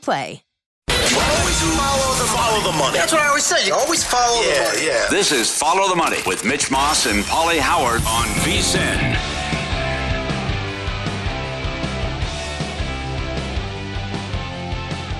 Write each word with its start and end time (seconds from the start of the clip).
Play. 0.00 0.42
Always 0.88 1.60
follow 1.76 2.14
the, 2.14 2.24
follow 2.24 2.72
the 2.72 2.78
money. 2.78 2.96
That's 2.96 3.12
what 3.12 3.20
I 3.20 3.28
always 3.28 3.44
say. 3.44 3.66
You 3.66 3.74
always 3.74 4.04
follow 4.04 4.42
yeah, 4.42 4.54
the 4.54 4.76
money. 4.76 4.86
Yeah. 4.86 5.06
This 5.10 5.32
is 5.32 5.50
Follow 5.50 5.88
the 5.88 5.96
Money 5.96 6.18
with 6.26 6.44
Mitch 6.44 6.70
Moss 6.70 7.06
and 7.06 7.24
Pauly 7.24 7.58
Howard 7.58 8.00
on 8.06 8.26
VSIN. 8.44 9.16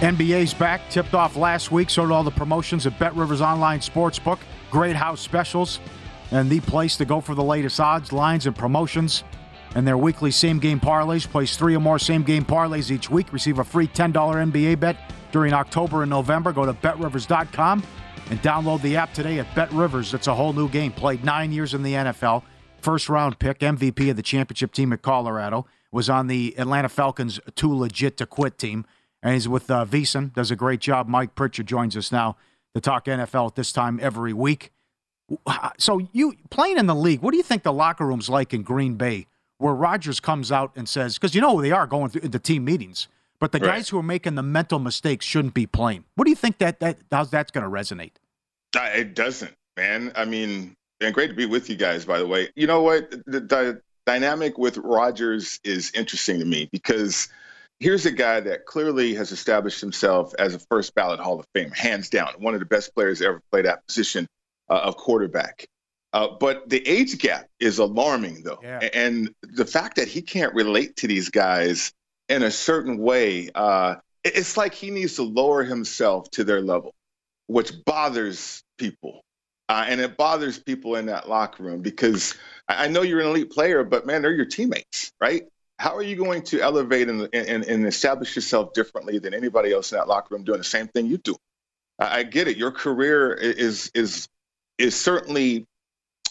NBA's 0.01 0.55
back, 0.55 0.89
tipped 0.91 1.15
off 1.15 1.37
last 1.37 1.71
week. 1.71 1.91
So 1.91 2.03
did 2.03 2.13
all 2.13 2.25
the 2.25 2.31
promotions 2.31 2.87
at 2.87 2.99
Bet 2.99 3.15
Rivers 3.15 3.41
Online 3.41 3.81
Sportsbook. 3.81 4.39
Great 4.71 4.97
house 4.97 5.21
specials 5.21 5.81
and 6.33 6.49
the 6.51 6.61
place 6.61 6.97
to 6.97 7.05
go 7.05 7.21
for 7.21 7.35
the 7.35 7.45
latest 7.45 7.79
odds, 7.79 8.13
lines, 8.13 8.47
and 8.47 8.57
promotions. 8.57 9.23
And 9.75 9.87
their 9.87 9.97
weekly 9.97 10.31
same 10.31 10.59
game 10.59 10.79
parlays. 10.79 11.27
Place 11.27 11.57
three 11.57 11.75
or 11.75 11.81
more 11.81 11.99
same 11.99 12.23
game 12.23 12.45
parlays 12.45 12.91
each 12.91 13.11
week. 13.11 13.33
Receive 13.33 13.59
a 13.59 13.65
free 13.65 13.89
$10 13.89 14.13
NBA 14.13 14.79
bet 14.81 14.97
during 15.33 15.53
October 15.53 16.03
and 16.03 16.11
November. 16.11 16.53
Go 16.53 16.67
to 16.67 16.73
betrivers.com 16.75 17.83
and 18.31 18.43
download 18.43 18.83
the 18.83 18.97
app 18.97 19.15
today 19.15 19.39
at 19.39 19.55
Bet 19.55 19.73
Rivers. 19.73 20.15
It's 20.15 20.27
a 20.27 20.35
whole 20.35 20.53
new 20.53 20.69
game. 20.69 20.93
Played 20.93 21.25
nine 21.25 21.53
years 21.53 21.75
in 21.75 21.83
the 21.83 21.95
NFL. 21.95 22.43
First 22.81 23.09
round 23.09 23.39
pick, 23.39 23.61
MVP 23.61 24.11
of 24.11 24.17
the 24.17 24.23
championship 24.23 24.73
team 24.73 24.93
at 24.93 25.03
Colorado. 25.03 25.67
Was 25.91 26.09
on 26.09 26.27
the 26.27 26.55
Atlanta 26.59 26.89
Falcons' 26.89 27.39
too 27.55 27.75
legit 27.75 28.17
to 28.17 28.27
quit 28.27 28.59
team. 28.59 28.87
And 29.23 29.35
he's 29.35 29.49
with 29.49 29.71
uh, 29.71 29.85
VSiN. 29.85 30.33
Does 30.35 30.51
a 30.51 30.57
great 30.57 30.81
job. 30.81 31.07
Mike 31.07 31.35
Pritchard 31.35 31.67
joins 31.67 31.97
us 31.97 32.11
now 32.11 32.37
to 32.75 32.81
talk 32.81 33.05
NFL 33.05 33.49
at 33.49 33.55
this 33.55 33.73
time 33.73 34.01
every 34.03 34.33
week. 34.33 34.73
So 35.79 36.01
you 36.13 36.35
playing 36.51 36.79
in 36.79 36.87
the 36.87 36.95
league, 36.95 37.21
what 37.23 37.31
do 37.31 37.37
you 37.37 37.43
think 37.43 37.63
the 37.63 37.73
locker 37.73 38.07
room's 38.07 38.29
like 38.29 38.53
in 38.53 38.63
Green 38.63 38.95
Bay, 38.95 39.27
where 39.63 39.75
Rodgers 39.75 40.21
comes 40.21 40.51
out 40.51 40.73
and 40.77 40.89
says, 40.89 41.15
because 41.19 41.35
you 41.35 41.41
know 41.41 41.63
they 41.63 41.71
are 41.71 41.87
going 41.87 42.11
through 42.11 42.29
the 42.29 42.39
team 42.39 42.65
meetings, 42.65 43.09
but 43.39 43.53
the 43.53 43.59
Right. 43.59 43.77
guys 43.77 43.89
who 43.89 43.99
are 43.99 44.03
making 44.03 44.35
the 44.35 44.43
mental 44.43 44.79
mistakes 44.79 45.25
shouldn't 45.25 45.55
be 45.55 45.67
playing. 45.67 46.05
What 46.17 46.25
do 46.25 46.31
you 46.31 46.37
think 46.37 46.59
that 46.59 46.81
that 46.81 46.99
how's 47.11 47.31
that's 47.31 47.51
going 47.51 47.65
to 47.65 47.71
resonate? 47.71 48.13
Uh, 48.77 48.91
It 48.95 49.15
doesn't, 49.15 49.55
man. 49.77 50.13
I 50.17 50.25
mean, 50.25 50.75
and 51.01 51.15
great 51.15 51.29
to 51.29 51.35
be 51.35 51.47
with 51.47 51.71
you 51.71 51.77
guys, 51.77 52.05
by 52.05 52.19
the 52.19 52.27
way. 52.27 52.49
You 52.57 52.67
know 52.67 52.83
what? 52.83 53.11
The, 53.27 53.41
the 53.41 53.83
dynamic 54.07 54.59
with 54.59 54.79
Rodgers 54.79 55.61
is 55.65 55.91
interesting 55.95 56.39
to 56.41 56.45
me 56.45 56.69
because 56.73 57.29
here's 57.81 58.07
a 58.07 58.13
guy 58.13 58.41
that 58.41 58.67
clearly 58.67 59.15
has 59.15 59.33
established 59.33 59.81
himself 59.81 60.33
as 60.39 60.55
a 60.55 60.59
first 60.71 60.95
ballot 60.95 61.21
Hall 61.21 61.39
of 61.41 61.47
Fame, 61.55 61.71
hands 61.71 62.09
down, 62.09 62.33
one 62.39 62.55
of 62.55 62.61
the 62.61 62.67
best 62.67 62.95
players 62.95 63.21
ever 63.23 63.41
played 63.51 63.65
that 63.65 63.87
position 63.87 64.27
uh, 64.69 64.81
of 64.85 64.97
quarterback. 64.97 65.67
Uh, 66.13 66.29
but 66.39 66.69
the 66.69 66.87
age 66.87 67.19
gap 67.19 67.47
is 67.59 67.79
alarming, 67.79 68.43
though. 68.43 68.59
Yeah. 68.63 68.89
And 68.93 69.35
the 69.43 69.65
fact 69.65 69.97
that 69.97 70.09
he 70.09 70.21
can't 70.21 70.55
relate 70.55 70.97
to 70.97 71.07
these 71.07 71.31
guys 71.31 71.93
in 72.29 72.43
a 72.43 72.51
certain 72.51 72.99
way, 72.99 73.49
uh, 73.55 73.97
it's 74.25 74.57
like 74.57 74.75
he 74.75 74.91
needs 74.91 75.17
to 75.17 75.23
lower 75.23 75.65
himself 75.65 76.31
to 76.33 76.45
their 76.45 76.61
level, 76.61 76.95
which 77.47 77.73
bothers 77.85 78.63
people. 78.79 79.23
Uh, 79.69 79.87
and 79.89 80.01
it 80.01 80.19
bothers 80.19 80.59
people 80.59 80.97
in 80.97 81.07
that 81.07 81.29
locker 81.31 81.63
room 81.63 81.81
because 81.81 82.35
I 82.69 82.89
know 82.89 83.03
you're 83.03 83.21
an 83.21 83.29
elite 83.29 83.51
player, 83.51 83.85
but 83.85 84.07
man, 84.07 84.21
they're 84.21 84.33
your 84.33 84.45
teammates, 84.45 85.13
right? 85.19 85.45
How 85.79 85.97
are 85.97 86.03
you 86.03 86.15
going 86.15 86.43
to 86.45 86.61
elevate 86.61 87.09
and, 87.09 87.29
and, 87.33 87.65
and 87.65 87.87
establish 87.87 88.37
yourself 88.37 88.75
differently 88.75 89.19
than 89.19 89.33
anybody 89.33 89.73
else 89.73 89.91
in 89.91 89.99
that 89.99 90.09
locker 90.09 90.35
room 90.35 90.45
doing 90.45 90.59
the 90.59 90.65
same 90.65 90.89
thing 90.89 91.07
you 91.07 91.17
do? 91.17 91.37
I, 91.99 92.19
I 92.19 92.23
get 92.25 92.49
it. 92.49 92.57
Your 92.59 92.71
career 92.71 93.33
is 93.33 93.91
is 93.95 94.29
is 94.79 94.95
certainly 94.95 95.67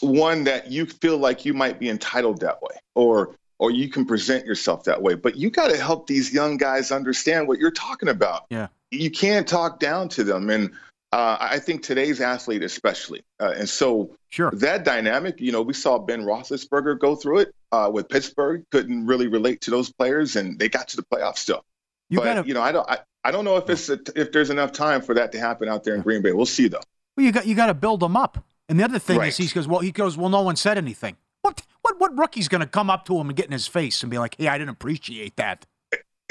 one 0.01 0.43
that 0.45 0.71
you 0.71 0.85
feel 0.85 1.17
like 1.17 1.45
you 1.45 1.53
might 1.53 1.79
be 1.79 1.89
entitled 1.89 2.41
that 2.41 2.61
way, 2.61 2.75
or 2.95 3.35
or 3.59 3.69
you 3.71 3.87
can 3.89 4.05
present 4.05 4.45
yourself 4.45 4.83
that 4.85 5.01
way. 5.01 5.13
But 5.13 5.35
you 5.37 5.49
got 5.51 5.69
to 5.69 5.77
help 5.77 6.07
these 6.07 6.33
young 6.33 6.57
guys 6.57 6.91
understand 6.91 7.47
what 7.47 7.59
you're 7.59 7.69
talking 7.71 8.09
about. 8.09 8.45
Yeah. 8.49 8.67
You 8.89 9.11
can't 9.11 9.47
talk 9.47 9.79
down 9.79 10.09
to 10.09 10.23
them, 10.23 10.49
and 10.49 10.71
uh, 11.11 11.37
I 11.39 11.59
think 11.59 11.83
today's 11.83 12.19
athlete 12.21 12.63
especially. 12.63 13.21
Uh, 13.39 13.53
and 13.55 13.69
so 13.69 14.11
Sure. 14.29 14.49
that 14.51 14.85
dynamic, 14.85 15.39
you 15.41 15.51
know, 15.51 15.61
we 15.61 15.73
saw 15.73 15.97
Ben 15.99 16.21
Roethlisberger 16.23 16.97
go 16.99 17.15
through 17.15 17.39
it 17.39 17.55
uh, 17.73 17.89
with 17.93 18.07
Pittsburgh. 18.09 18.63
Couldn't 18.71 19.05
really 19.05 19.27
relate 19.27 19.61
to 19.61 19.71
those 19.71 19.91
players, 19.91 20.35
and 20.37 20.57
they 20.57 20.67
got 20.69 20.87
to 20.89 20.95
the 20.97 21.03
playoffs 21.03 21.37
still. 21.37 21.63
You 22.09 22.17
but 22.19 22.23
gotta- 22.25 22.47
you 22.47 22.53
know, 22.53 22.61
I 22.61 22.71
don't. 22.71 22.89
I, 22.89 22.99
I 23.23 23.29
don't 23.31 23.45
know 23.45 23.57
if 23.57 23.69
it's 23.69 23.87
a, 23.89 23.99
if 24.15 24.31
there's 24.31 24.49
enough 24.49 24.71
time 24.71 25.01
for 25.01 25.13
that 25.15 25.31
to 25.33 25.39
happen 25.39 25.69
out 25.69 25.83
there 25.83 25.93
in 25.93 26.01
Green 26.01 26.21
Bay. 26.23 26.31
We'll 26.31 26.45
see 26.47 26.67
though. 26.67 26.81
Well, 27.15 27.25
you 27.25 27.31
got 27.31 27.45
you 27.45 27.53
got 27.55 27.67
to 27.67 27.73
build 27.75 27.99
them 27.99 28.17
up. 28.17 28.43
And 28.71 28.79
the 28.79 28.85
other 28.85 28.99
thing 28.99 29.17
Right. 29.17 29.27
is, 29.27 29.35
he 29.35 29.47
goes, 29.47 29.67
well, 29.67 29.81
he 29.81 29.91
goes, 29.91 30.15
well, 30.15 30.29
no 30.29 30.41
one 30.43 30.55
said 30.55 30.77
anything. 30.77 31.17
What 31.41 31.61
what 31.81 31.99
what 31.99 32.17
rookie's 32.17 32.47
going 32.47 32.61
to 32.61 32.67
come 32.67 32.89
up 32.89 33.03
to 33.05 33.17
him 33.17 33.27
and 33.27 33.35
get 33.35 33.45
in 33.45 33.51
his 33.51 33.67
face 33.67 34.01
and 34.01 34.09
be 34.09 34.17
like, 34.17 34.35
hey, 34.39 34.47
I 34.47 34.57
didn't 34.57 34.69
appreciate 34.69 35.35
that. 35.35 35.65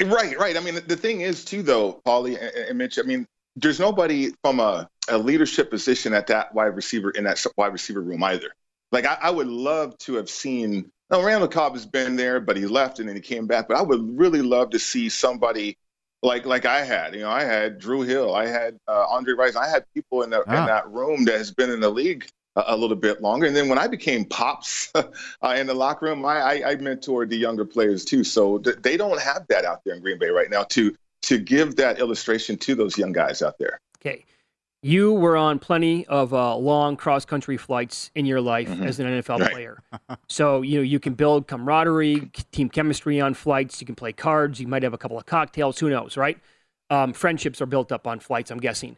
Right, 0.03 0.35
right. 0.39 0.57
I 0.57 0.59
mean, 0.59 0.79
the, 0.87 0.95
thing 0.95 1.21
is 1.21 1.45
too, 1.45 1.61
though, 1.61 2.01
Paulie 2.03 2.39
and, 2.67 2.79
Mitch. 2.79 2.97
I 2.97 3.03
mean, 3.03 3.27
there's 3.55 3.79
nobody 3.79 4.31
from 4.43 4.59
a, 4.59 4.89
a 5.07 5.19
leadership 5.19 5.69
position 5.69 6.15
at 6.15 6.25
that 6.27 6.55
wide 6.55 6.75
receiver 6.75 7.11
in 7.11 7.25
that 7.25 7.45
wide 7.57 7.73
receiver 7.73 8.01
room 8.01 8.23
either. 8.23 8.49
Like, 8.91 9.05
I, 9.05 9.19
I 9.21 9.29
would 9.29 9.47
love 9.47 9.95
to 9.99 10.15
have 10.15 10.27
seen. 10.27 10.91
No, 11.11 11.21
Randall 11.21 11.47
Cobb 11.47 11.73
has 11.73 11.85
been 11.85 12.15
there, 12.15 12.39
but 12.39 12.57
he 12.57 12.65
left 12.65 12.97
and 12.97 13.07
then 13.07 13.15
he 13.15 13.21
came 13.21 13.45
back. 13.45 13.67
But 13.67 13.77
I 13.77 13.83
would 13.83 14.17
really 14.17 14.41
love 14.41 14.71
to 14.71 14.79
see 14.79 15.09
somebody 15.09 15.77
like 16.23 16.45
like 16.45 16.65
I 16.65 16.83
had. 16.83 17.13
You 17.13 17.21
know, 17.21 17.29
I 17.29 17.43
had 17.43 17.79
Drew 17.79 18.01
Hill, 18.01 18.35
I 18.35 18.47
had 18.47 18.77
uh, 18.87 19.05
Andre 19.09 19.33
Rice, 19.33 19.55
I 19.55 19.67
had 19.67 19.85
people 19.93 20.23
in, 20.23 20.29
the, 20.29 20.43
Ah. 20.47 20.59
in 20.59 20.65
that 20.67 20.89
room 20.89 21.25
that 21.25 21.37
has 21.37 21.51
been 21.51 21.69
in 21.69 21.79
the 21.79 21.89
league 21.89 22.27
a, 22.55 22.63
a 22.67 22.77
little 22.77 22.95
bit 22.95 23.21
longer. 23.21 23.45
And 23.47 23.55
then 23.55 23.69
when 23.69 23.77
I 23.77 23.87
became 23.87 24.25
pops 24.25 24.91
uh, 24.95 25.03
in 25.57 25.67
the 25.67 25.73
locker 25.73 26.05
room, 26.07 26.25
I, 26.25 26.39
I, 26.41 26.69
I 26.71 26.75
mentored 26.75 27.29
the 27.29 27.37
younger 27.37 27.65
players 27.65 28.05
too. 28.05 28.23
So 28.23 28.57
th- 28.59 28.77
they 28.81 28.97
don't 28.97 29.19
have 29.21 29.45
that 29.49 29.65
out 29.65 29.81
there 29.85 29.95
in 29.95 30.01
Green 30.01 30.19
Bay 30.19 30.29
right 30.29 30.49
now 30.49 30.63
to 30.63 30.95
to 31.23 31.37
give 31.37 31.75
that 31.75 31.99
illustration 31.99 32.57
to 32.57 32.73
those 32.73 32.97
young 32.97 33.11
guys 33.11 33.43
out 33.43 33.55
there. 33.59 33.79
Okay. 33.99 34.25
You 34.83 35.13
were 35.13 35.37
on 35.37 35.59
plenty 35.59 36.07
of 36.07 36.33
uh, 36.33 36.55
long 36.55 36.97
cross 36.97 37.23
country 37.23 37.55
flights 37.55 38.09
in 38.15 38.25
your 38.25 38.41
life 38.41 38.67
Mhm. 38.67 38.83
as 38.85 38.99
an 38.99 39.05
NFL 39.07 39.39
Right. 39.39 39.51
player. 39.51 39.83
So, 40.27 40.63
you 40.63 40.77
know, 40.77 40.81
you 40.83 40.99
can 40.99 41.13
build 41.13 41.47
camaraderie, 41.47 42.31
team 42.51 42.67
chemistry 42.69 43.21
on 43.21 43.35
flights. 43.35 43.79
You 43.79 43.85
can 43.85 43.93
play 43.95 44.11
cards. 44.11 44.59
You 44.59 44.67
might 44.67 44.81
have 44.81 44.93
a 44.93 44.97
couple 44.97 45.19
of 45.19 45.25
cocktails. 45.27 45.77
Who 45.79 45.89
knows, 45.91 46.17
right? 46.17 46.39
Um, 46.89 47.13
friendships 47.13 47.61
are 47.61 47.67
built 47.67 47.91
up 47.91 48.07
on 48.07 48.19
flights, 48.19 48.49
I'm 48.49 48.59
guessing. 48.59 48.97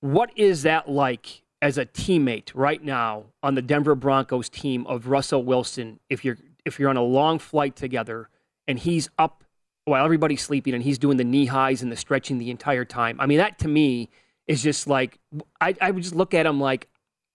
What 0.00 0.30
is 0.36 0.62
that 0.64 0.88
like 0.88 1.42
as 1.62 1.78
a 1.78 1.86
teammate 1.86 2.50
right 2.54 2.82
now 2.82 3.26
on 3.42 3.54
the 3.54 3.62
Denver 3.62 3.94
Broncos 3.94 4.48
team 4.48 4.84
of 4.88 5.06
Russell 5.06 5.44
Wilson? 5.44 6.00
If 6.08 6.24
you're 6.24 6.38
if 6.66 6.78
you're 6.78 6.90
on 6.90 6.96
a 6.98 7.02
long 7.02 7.38
flight 7.38 7.74
together 7.76 8.28
and 8.68 8.78
he's 8.78 9.08
up 9.16 9.44
while 9.86 10.04
everybody's 10.04 10.42
sleeping 10.42 10.74
and 10.74 10.82
he's 10.82 10.98
doing 10.98 11.16
the 11.16 11.24
knee 11.24 11.46
highs 11.46 11.82
and 11.82 11.90
the 11.90 11.96
stretching 11.96 12.36
the 12.38 12.50
entire 12.50 12.84
time. 12.84 13.18
I 13.20 13.26
mean, 13.26 13.38
that 13.38 13.58
to 13.60 13.68
me 13.68 14.10
is 14.50 14.62
just 14.62 14.86
like 14.88 15.18
I, 15.60 15.74
I 15.80 15.90
would 15.92 16.02
just 16.02 16.14
look 16.14 16.34
at 16.34 16.44
him 16.44 16.60
like, 16.60 16.88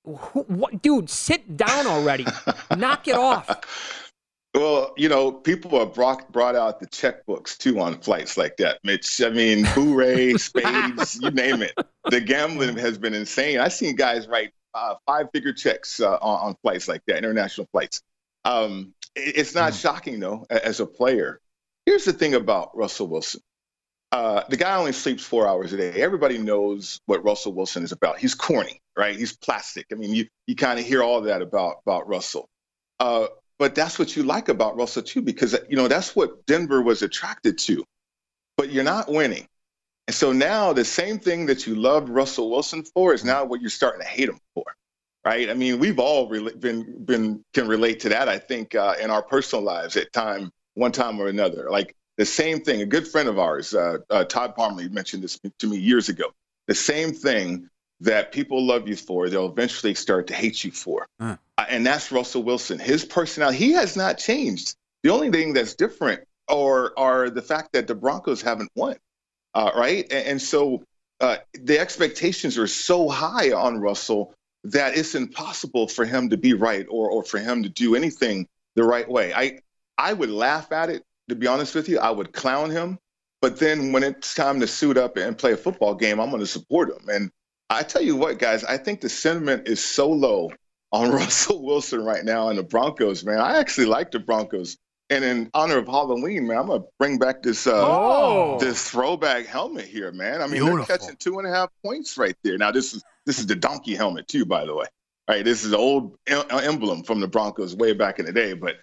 what, 0.04 0.82
dude, 0.82 1.10
sit 1.10 1.56
down 1.58 1.88
already, 1.88 2.26
knock 2.78 3.08
it 3.08 3.16
off. 3.16 4.12
Well, 4.54 4.94
you 4.96 5.10
know, 5.10 5.32
people 5.32 5.78
have 5.80 5.94
brought, 5.94 6.32
brought 6.32 6.56
out 6.56 6.80
the 6.80 6.88
checkbooks 6.88 7.58
too 7.58 7.80
on 7.80 8.00
flights 8.00 8.38
like 8.38 8.56
that, 8.58 8.80
Mitch. 8.84 9.22
I 9.22 9.30
mean, 9.30 9.66
bourré, 9.66 10.40
spades, 10.40 11.20
you 11.22 11.32
name 11.32 11.62
it. 11.62 11.74
The 12.10 12.22
gambling 12.22 12.78
has 12.78 12.98
been 12.98 13.14
insane. 13.14 13.60
I've 13.60 13.74
seen 13.74 13.96
guys 13.96 14.28
write 14.28 14.52
uh, 14.74 14.96
five 15.06 15.28
figure 15.34 15.54
checks 15.54 16.00
uh, 16.00 16.18
on, 16.22 16.50
on 16.50 16.56
flights 16.62 16.88
like 16.88 17.02
that, 17.08 17.18
international 17.18 17.68
flights. 17.72 18.02
Um, 18.46 18.94
it- 19.16 19.38
it's 19.38 19.56
not 19.56 19.74
shocking, 19.74 20.20
though, 20.20 20.46
as 20.50 20.80
a 20.80 20.86
player. 20.86 21.40
Here's 21.86 22.06
the 22.06 22.14
thing 22.14 22.34
about 22.36 22.76
Russell 22.78 23.08
Wilson 23.08 23.42
uh, 24.12 24.44
the 24.50 24.58
guy 24.58 24.78
only 24.78 24.92
sleeps 24.92 25.24
four 25.24 25.48
hours 25.48 25.74
a 25.74 25.78
day. 25.78 26.02
Everybody 26.02 26.38
knows 26.38 27.02
what 27.06 27.24
Russell 27.24 27.54
Wilson 27.54 27.84
is 27.84 27.92
about. 27.92 28.20
He's 28.20 28.36
corny, 28.36 28.82
right? 28.96 29.16
He's 29.16 29.36
plastic. 29.36 29.88
I 29.92 29.96
mean, 29.96 30.14
you, 30.14 30.28
you 30.48 30.56
kind 30.56 30.80
of 30.80 30.86
hear 30.86 31.04
all 31.04 31.22
that 31.22 31.42
about, 31.42 31.78
about 31.86 32.08
Russell. 32.08 32.48
Uh, 33.00 33.28
but 33.58 33.76
that's 33.76 33.98
what 33.98 34.16
you 34.16 34.24
like 34.24 34.50
about 34.50 34.78
Russell 34.78 35.04
too, 35.04 35.22
because 35.22 35.58
you 35.70 35.78
know 35.78 35.88
that's 35.88 36.16
what 36.16 36.46
Denver 36.46 36.82
was 36.82 37.02
attracted 37.02 37.58
to. 37.60 37.84
But 38.58 38.72
you're 38.72 38.84
not 38.84 39.12
winning, 39.12 39.48
and 40.08 40.16
so 40.16 40.32
now 40.32 40.74
the 40.74 40.86
same 40.86 41.20
thing 41.20 41.46
that 41.48 41.68
you 41.68 41.76
loved 41.76 42.10
Russell 42.10 42.50
Wilson 42.50 42.84
for 42.84 43.14
is 43.14 43.24
now 43.24 43.46
what 43.46 43.62
you're 43.62 43.70
starting 43.70 44.02
to 44.02 44.08
hate 44.08 44.30
him 44.30 44.40
for, 44.54 44.64
right? 45.26 45.50
I 45.50 45.54
mean, 45.54 45.80
we've 45.80 46.00
all 46.00 46.30
rela- 46.30 46.60
been 46.60 47.06
been 47.06 47.44
can 47.54 47.68
relate 47.68 48.02
to 48.02 48.10
that. 48.10 48.30
I 48.30 48.40
think 48.40 48.76
uh, 48.76 48.96
in 49.02 49.10
our 49.10 49.24
personal 49.24 49.64
lives 49.64 49.98
at 49.98 50.12
time 50.14 50.52
one 50.74 50.92
time 50.92 51.20
or 51.20 51.28
another, 51.28 51.70
like 51.70 51.96
the 52.18 52.26
same 52.26 52.62
thing. 52.62 52.82
A 52.82 52.86
good 52.86 53.08
friend 53.08 53.28
of 53.28 53.40
ours, 53.40 53.74
uh, 53.74 53.98
uh, 54.10 54.24
Todd 54.26 54.56
Parmley, 54.56 54.90
mentioned 54.90 55.24
this 55.24 55.40
to 55.60 55.68
me 55.68 55.78
years 55.78 56.10
ago. 56.10 56.26
The 56.68 56.76
same 56.76 57.14
thing 57.14 57.70
that 58.02 58.32
people 58.32 58.66
love 58.66 58.88
you 58.88 58.96
for, 58.96 59.30
they'll 59.30 59.50
eventually 59.50 59.94
start 59.94 60.28
to 60.28 60.34
hate 60.34 60.64
you 60.64 60.72
for. 60.72 61.08
Uh, 61.58 61.66
and 61.70 61.86
that's 61.86 62.12
Russell 62.12 62.44
Wilson. 62.44 62.80
His 62.80 63.06
personality, 63.06 63.58
he 63.58 63.72
has 63.74 63.96
not 63.96 64.18
changed. 64.18 64.76
The 65.04 65.12
only 65.12 65.32
thing 65.32 65.54
that's 65.54 65.76
different 65.76 66.22
or 66.48 66.98
are 66.98 67.30
the 67.30 67.42
fact 67.42 67.74
that 67.74 67.88
the 67.88 67.96
Broncos 67.96 68.42
haven't 68.42 68.72
won, 68.76 68.98
uh, 69.54 69.72
right? 69.76 70.06
And, 70.12 70.28
and 70.28 70.42
so 70.42 70.84
uh, 71.22 71.38
the 71.54 71.80
expectations 71.80 72.58
are 72.58 72.68
so 72.68 73.08
high 73.10 73.52
on 73.52 73.80
Russell 73.80 74.34
that 74.66 74.98
it's 74.98 75.16
impossible 75.16 75.88
for 75.88 76.06
him 76.06 76.30
to 76.30 76.38
be 76.38 76.54
right 76.54 76.86
or 76.90 77.10
or 77.10 77.24
for 77.24 77.40
him 77.40 77.64
to 77.64 77.70
do 77.70 77.96
anything 77.96 78.48
the 78.76 78.84
right 78.84 79.08
way. 79.08 79.34
I 79.34 79.60
I 79.98 80.12
would 80.14 80.30
laugh 80.30 80.72
at 80.72 80.90
it 80.90 81.04
to 81.30 81.36
be 81.36 81.48
honest 81.48 81.76
with 81.76 81.90
you. 81.90 82.00
I 82.00 82.10
would 82.12 82.34
clown 82.34 82.70
him, 82.70 83.00
but 83.42 83.58
then 83.60 83.92
when 83.92 84.04
it's 84.04 84.34
time 84.34 84.60
to 84.60 84.68
suit 84.68 84.98
up 84.98 85.18
and 85.18 85.38
play 85.38 85.54
a 85.54 85.58
football 85.58 85.96
game, 85.96 86.20
I'm 86.20 86.30
going 86.30 86.40
to 86.42 86.48
support 86.48 86.90
him. 86.90 87.08
And 87.10 87.32
I 87.70 87.84
tell 87.84 88.02
you 88.02 88.16
what, 88.16 88.40
guys, 88.40 88.64
I 88.64 88.78
think 88.78 89.02
the 89.02 89.10
sentiment 89.10 89.68
is 89.68 89.84
so 89.84 90.10
low 90.10 90.52
on 90.92 91.12
Russell 91.12 91.64
Wilson 91.66 92.04
right 92.04 92.24
now 92.24 92.50
and 92.50 92.58
the 92.60 92.64
Broncos, 92.64 93.24
man. 93.26 93.40
I 93.40 93.58
actually 93.60 93.88
like 93.88 94.12
the 94.12 94.20
Broncos. 94.20 94.78
And 95.12 95.24
in 95.24 95.52
honor 95.54 95.78
of 95.78 95.86
Halloween, 95.86 96.48
man, 96.48 96.58
I'm 96.58 96.66
gonna 96.68 96.84
bring 96.98 97.20
back 97.20 97.44
this 97.44 97.68
uh, 97.68 97.74
Oh. 97.76 98.58
this 98.60 98.90
throwback 98.90 99.46
helmet 99.46 99.86
here, 99.86 100.12
man. 100.12 100.42
I 100.42 100.48
mean, 100.48 100.64
Beautiful. 100.64 100.78
they're 100.78 100.98
catching 100.98 101.16
two 101.18 101.38
and 101.38 101.48
a 101.48 101.52
half 101.52 101.70
points 101.84 102.18
right 102.18 102.36
there. 102.44 102.58
Now, 102.58 102.72
this 102.72 102.92
is 102.96 103.04
this 103.28 103.38
is 103.38 103.46
the 103.46 103.54
donkey 103.56 103.94
helmet 103.94 104.28
too, 104.28 104.46
by 104.48 104.66
the 104.66 104.74
way. 104.74 104.88
Right, 105.30 105.46
this 105.46 105.64
is 105.64 105.70
the 105.72 105.78
old 105.78 106.18
em- 106.26 106.46
emblem 106.52 107.04
from 107.04 107.20
the 107.20 107.28
Broncos 107.28 107.76
way 107.76 107.94
back 107.94 108.18
in 108.18 108.26
the 108.26 108.34
day. 108.34 108.54
But 108.54 108.78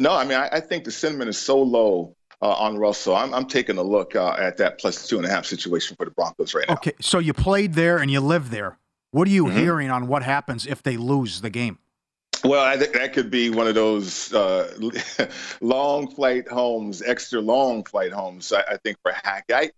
no, 0.00 0.12
I 0.12 0.24
mean, 0.24 0.38
I, 0.38 0.48
I 0.52 0.60
think 0.60 0.84
the 0.84 0.90
sentiment 0.90 1.30
is 1.30 1.38
so 1.38 1.60
low 1.60 2.14
uh, 2.42 2.52
on 2.52 2.76
Russell. 2.78 3.16
I'm, 3.16 3.32
I'm 3.32 3.46
taking 3.46 3.78
a 3.78 3.82
look 3.82 4.14
uh, 4.14 4.34
at 4.38 4.58
that 4.58 4.78
plus 4.78 5.08
two 5.08 5.16
and 5.16 5.26
a 5.26 5.30
half 5.30 5.46
situation 5.46 5.96
for 5.96 6.04
the 6.04 6.10
Broncos 6.10 6.54
right 6.54 6.66
now. 6.68 6.74
Okay, 6.74 6.92
so 7.00 7.18
you 7.18 7.32
played 7.32 7.74
there 7.74 7.98
and 7.98 8.10
you 8.10 8.20
live 8.20 8.50
there. 8.50 8.78
What 9.12 9.26
are 9.28 9.30
you 9.30 9.46
Mhm. 9.46 9.58
hearing 9.58 9.90
on 9.90 10.06
what 10.08 10.22
happens 10.22 10.66
if 10.66 10.82
they 10.82 10.96
lose 10.96 11.40
the 11.40 11.48
game? 11.50 11.78
Well, 12.44 12.62
I 12.62 12.76
think 12.76 12.92
that 12.92 13.14
could 13.14 13.30
be 13.30 13.48
one 13.48 13.66
of 13.66 13.74
those 13.74 14.32
uh, 14.34 14.76
long 15.60 16.10
flight 16.14 16.46
homes, 16.48 17.00
extra 17.02 17.40
long 17.40 17.82
flight 17.84 18.12
homes. 18.12 18.52
I, 18.52 18.60
I 18.72 18.76
think 18.76 18.98
for 19.02 19.12
Hack, 19.12 19.46
I, 19.52 19.70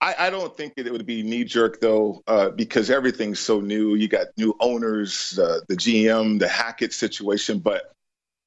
I, 0.00 0.14
I 0.18 0.30
don't 0.30 0.54
think 0.56 0.74
that 0.74 0.86
it 0.86 0.92
would 0.92 1.06
be 1.06 1.22
knee 1.22 1.44
jerk 1.44 1.80
though, 1.80 2.22
uh, 2.26 2.50
because 2.50 2.90
everything's 2.90 3.38
so 3.38 3.60
new. 3.60 3.94
You 3.94 4.08
got 4.08 4.26
new 4.36 4.56
owners, 4.58 5.38
uh, 5.38 5.60
the 5.68 5.76
GM, 5.76 6.40
the 6.40 6.48
Hackett 6.48 6.92
situation, 6.92 7.60
but. 7.60 7.92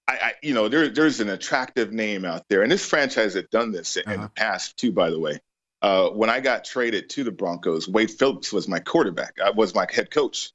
I, 0.08 0.14
I, 0.14 0.34
you 0.42 0.54
know, 0.54 0.68
there, 0.68 0.90
there's 0.90 1.20
an 1.20 1.30
attractive 1.30 1.92
name 1.92 2.26
out 2.26 2.44
there, 2.50 2.62
and 2.62 2.72
this 2.72 2.86
franchise 2.86 3.34
had 3.36 3.50
done 3.50 3.72
this 3.72 3.96
in 3.98 4.22
the 4.22 4.30
past 4.36 4.78
too. 4.78 4.92
By 4.92 5.10
the 5.10 5.20
way, 5.20 5.40
uh, 5.82 6.10
when 6.10 6.30
I 6.30 6.40
got 6.40 6.66
traded 6.66 7.10
to 7.12 7.24
the 7.24 7.32
Broncos, 7.32 7.88
Wade 7.88 8.12
Phillips 8.12 8.52
was 8.52 8.68
my 8.68 8.80
quarterback. 8.80 9.38
I 9.44 9.52
was 9.52 9.74
my 9.74 9.88
head 9.90 10.12
coach. 10.12 10.52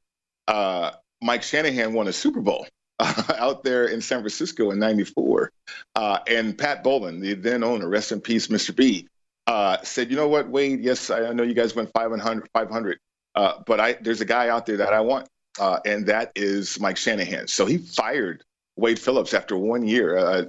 Uh, 0.46 0.92
Mike 1.22 1.42
Shanahan 1.42 1.94
won 1.94 2.08
a 2.08 2.12
Super 2.12 2.40
Bowl 2.40 2.66
out 3.00 3.64
there 3.64 3.86
in 3.86 4.00
San 4.00 4.20
Francisco 4.20 4.70
in 4.70 4.78
'94, 4.78 5.50
uh, 5.94 6.18
and 6.26 6.56
Pat 6.56 6.84
Bowlen, 6.84 7.20
the 7.20 7.34
then 7.34 7.64
owner, 7.64 7.88
rest 7.88 8.12
in 8.12 8.20
peace, 8.20 8.48
Mr. 8.48 8.76
B, 8.76 9.08
uh, 9.46 9.78
said, 9.82 10.10
"You 10.10 10.16
know 10.16 10.28
what, 10.28 10.48
Wade? 10.48 10.80
Yes, 10.80 11.10
I 11.10 11.28
I 11.28 11.32
know 11.32 11.42
you 11.42 11.54
guys 11.54 11.74
went 11.74 11.90
500, 11.92 12.48
500 12.52 12.98
uh, 13.38 13.62
but 13.66 13.78
I 13.78 13.92
there's 14.00 14.20
a 14.20 14.24
guy 14.24 14.48
out 14.48 14.66
there 14.66 14.78
that 14.78 14.92
I 14.92 15.00
want, 15.00 15.28
uh, 15.60 15.78
and 15.86 16.06
that 16.06 16.32
is 16.34 16.80
Mike 16.80 16.96
Shanahan. 16.96 17.46
So 17.46 17.66
he 17.66 17.78
fired 17.78 18.42
Wade 18.78 18.98
Phillips 18.98 19.34
after 19.34 19.56
one 19.56 19.86
year, 19.86 20.16
uh, 20.16 20.44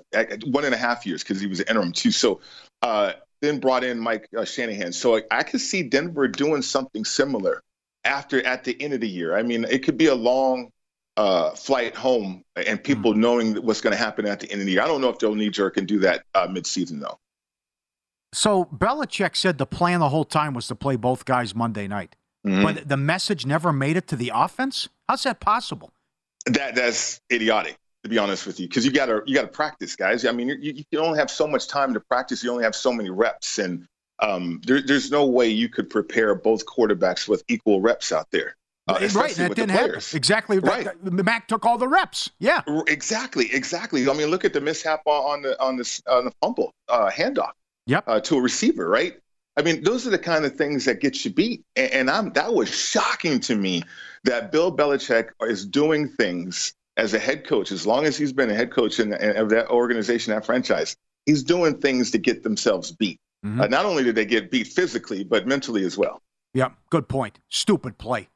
one 0.45 0.63
and 0.65 0.73
a 0.73 0.77
half 0.77 1.05
years, 1.05 1.23
because 1.23 1.41
he 1.41 1.47
was 1.47 1.59
interim 1.61 1.91
too. 1.91 2.11
So 2.11 2.39
uh, 2.81 3.13
then 3.41 3.59
brought 3.59 3.83
in 3.83 3.99
Mike 3.99 4.27
uh, 4.37 4.45
Shanahan. 4.45 4.93
So 4.93 5.17
I, 5.17 5.23
I 5.31 5.43
could 5.43 5.61
see 5.61 5.83
Denver 5.83 6.27
doing 6.27 6.61
something 6.61 7.03
similar 7.05 7.63
after 8.05 8.45
at 8.45 8.63
the 8.63 8.79
end 8.81 8.93
of 8.93 9.01
the 9.01 9.09
year. 9.09 9.35
I 9.35 9.43
mean, 9.43 9.65
it 9.65 9.79
could 9.83 9.97
be 9.97 10.05
a 10.07 10.15
long 10.15 10.71
uh, 11.17 11.51
flight 11.51 11.95
home 11.95 12.43
and 12.55 12.81
people 12.81 13.13
knowing 13.13 13.55
what's 13.55 13.81
going 13.81 13.91
to 13.91 13.97
happen 13.97 14.25
at 14.25 14.39
the 14.39 14.49
end 14.51 14.61
of 14.61 14.65
the 14.67 14.73
year. 14.73 14.81
I 14.81 14.87
don't 14.87 15.01
know 15.01 15.09
if 15.09 15.19
they'll 15.19 15.35
knee 15.35 15.49
jerk 15.49 15.75
and 15.75 15.87
do 15.87 15.99
that 15.99 16.23
uh, 16.35 16.47
midseason 16.47 17.01
though. 17.01 17.17
So 18.31 18.65
Belichick 18.65 19.35
said 19.35 19.57
the 19.57 19.65
plan 19.65 19.99
the 19.99 20.09
whole 20.09 20.23
time 20.23 20.53
was 20.53 20.67
to 20.67 20.75
play 20.75 20.95
both 20.95 21.25
guys 21.25 21.55
Monday 21.55 21.87
night, 21.87 22.15
Mhm. 22.45 22.63
but 22.63 22.87
the 22.87 22.95
message 22.95 23.45
never 23.45 23.73
made 23.73 23.97
it 23.97 24.07
to 24.09 24.15
the 24.15 24.31
offense. 24.33 24.87
How's 25.07 25.23
that 25.23 25.39
possible? 25.39 25.91
That 26.45 26.75
that's 26.75 27.19
idiotic, 27.31 27.77
to 28.03 28.09
be 28.09 28.17
honest 28.17 28.47
with 28.47 28.59
you, 28.59 28.67
because 28.67 28.85
you 28.85 28.91
gotta 28.91 29.21
you 29.25 29.35
gotta 29.35 29.47
practice, 29.47 29.95
guys. 29.95 30.25
I 30.25 30.31
mean, 30.31 30.49
you, 30.49 30.83
you 30.91 30.99
only 30.99 31.19
have 31.19 31.29
so 31.29 31.47
much 31.47 31.67
time 31.67 31.93
to 31.93 31.99
practice. 31.99 32.43
You 32.43 32.51
only 32.51 32.63
have 32.63 32.75
so 32.75 32.93
many 32.93 33.09
reps, 33.09 33.59
and 33.59 33.85
um, 34.19 34.61
there, 34.65 34.81
there's 34.81 35.11
no 35.11 35.25
way 35.25 35.47
you 35.49 35.69
could 35.69 35.89
prepare 35.89 36.35
both 36.35 36.65
quarterbacks 36.65 37.27
with 37.27 37.43
equal 37.47 37.81
reps 37.81 38.11
out 38.11 38.27
there. 38.31 38.55
uh, 38.87 39.07
right, 39.13 39.35
that 39.35 39.55
didn't 39.55 39.69
happen. 39.69 40.01
Exactly. 40.13 40.59
Right. 40.59 40.87
Mac 41.03 41.47
took 41.47 41.65
all 41.65 41.77
the 41.77 41.87
reps. 41.87 42.29
Yeah. 42.39 42.61
Exactly, 42.87 43.53
exactly. 43.53 44.09
I 44.09 44.13
mean, 44.13 44.27
look 44.27 44.45
at 44.45 44.53
the 44.53 44.61
mishap 44.61 45.01
on 45.05 45.35
on 45.35 45.41
the 45.41 45.61
on 45.61 45.77
the 45.77 46.01
on 46.09 46.25
the 46.25 46.31
fumble 46.41 46.73
uh, 46.87 47.09
handoff 47.09 47.51
Yep. 47.85 48.03
uh, 48.07 48.19
to 48.21 48.37
a 48.37 48.41
receiver, 48.41 48.87
right? 48.89 49.17
I 49.57 49.61
mean, 49.61 49.83
those 49.83 50.07
are 50.07 50.09
the 50.09 50.19
kind 50.19 50.45
of 50.45 50.55
things 50.55 50.85
that 50.85 51.01
get 51.01 51.25
you 51.25 51.31
beat, 51.31 51.63
and, 51.75 51.91
and 51.91 52.09
I'm 52.09 52.31
that 52.33 52.53
was 52.53 52.69
shocking 52.69 53.39
to 53.41 53.55
me 53.55 53.83
that 54.23 54.51
Bill 54.51 54.75
Belichick 54.75 55.29
is 55.41 55.65
doing 55.65 56.07
things 56.07 56.73
as 56.99 57.13
a 57.13 57.19
head 57.19 57.47
coach. 57.47 57.71
As 57.71 57.87
long 57.87 58.05
as 58.05 58.17
he's 58.17 58.33
been 58.33 58.49
a 58.49 58.53
head 58.53 58.71
coach 58.71 58.99
in, 58.99 59.13
in 59.13 59.37
of 59.37 59.49
that 59.49 59.69
organization, 59.69 60.33
that 60.33 60.45
franchise, 60.45 60.95
he's 61.25 61.43
doing 61.43 61.77
things 61.77 62.11
to 62.11 62.17
get 62.17 62.43
themselves 62.43 62.91
beat. 62.91 63.19
Mhm. 63.45 63.61
Uh, 63.61 63.67
not 63.67 63.85
only 63.85 64.03
did 64.03 64.15
they 64.15 64.25
get 64.25 64.51
beat 64.51 64.67
physically, 64.67 65.23
but 65.23 65.47
mentally 65.47 65.85
as 65.85 65.97
well. 65.97 66.21
Yeah, 66.53 66.69
Good 66.89 67.07
point. 67.07 67.39
Stupid 67.49 67.97
play. 67.97 68.27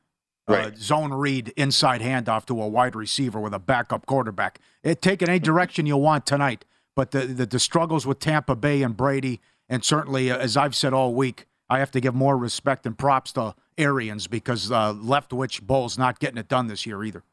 Uh, 0.46 0.72
zone 0.76 1.14
read, 1.14 1.54
inside 1.56 2.02
handoff 2.02 2.46
to 2.46 2.62
a 2.62 2.68
wide 2.68 2.96
receiver 2.96 3.40
with 3.40 3.54
a 3.54 3.60
backup 3.60 4.06
quarterback. 4.06 4.60
It 4.84 5.02
take 5.02 5.22
it 5.22 5.30
any 5.30 5.40
direction 5.52 5.86
you 5.86 5.98
want 5.98 6.26
tonight. 6.26 6.66
But 6.96 7.12
the, 7.12 7.22
the 7.22 7.46
the 7.46 7.60
struggles 7.60 8.06
with 8.06 8.20
Tampa 8.20 8.56
Bay 8.56 8.84
and 8.84 8.96
Brady, 8.96 9.40
and 9.70 9.84
certainly 9.84 10.30
uh, 10.30 10.38
as 10.38 10.56
I've 10.58 10.76
said 10.76 10.94
all 10.94 11.16
week, 11.16 11.48
I 11.70 11.80
have 11.80 11.92
to 11.92 12.02
give 12.02 12.14
more 12.14 12.38
respect 12.38 12.86
and 12.86 12.98
props 12.98 13.32
to 13.34 13.56
Arians 13.78 14.28
because 14.28 14.70
uh, 14.70 14.94
Leftwich 14.94 15.62
Bull's 15.62 15.98
not 15.98 16.20
getting 16.20 16.38
it 16.38 16.50
done 16.50 16.68
this 16.68 16.86
year 16.86 17.04
either. 17.04 17.24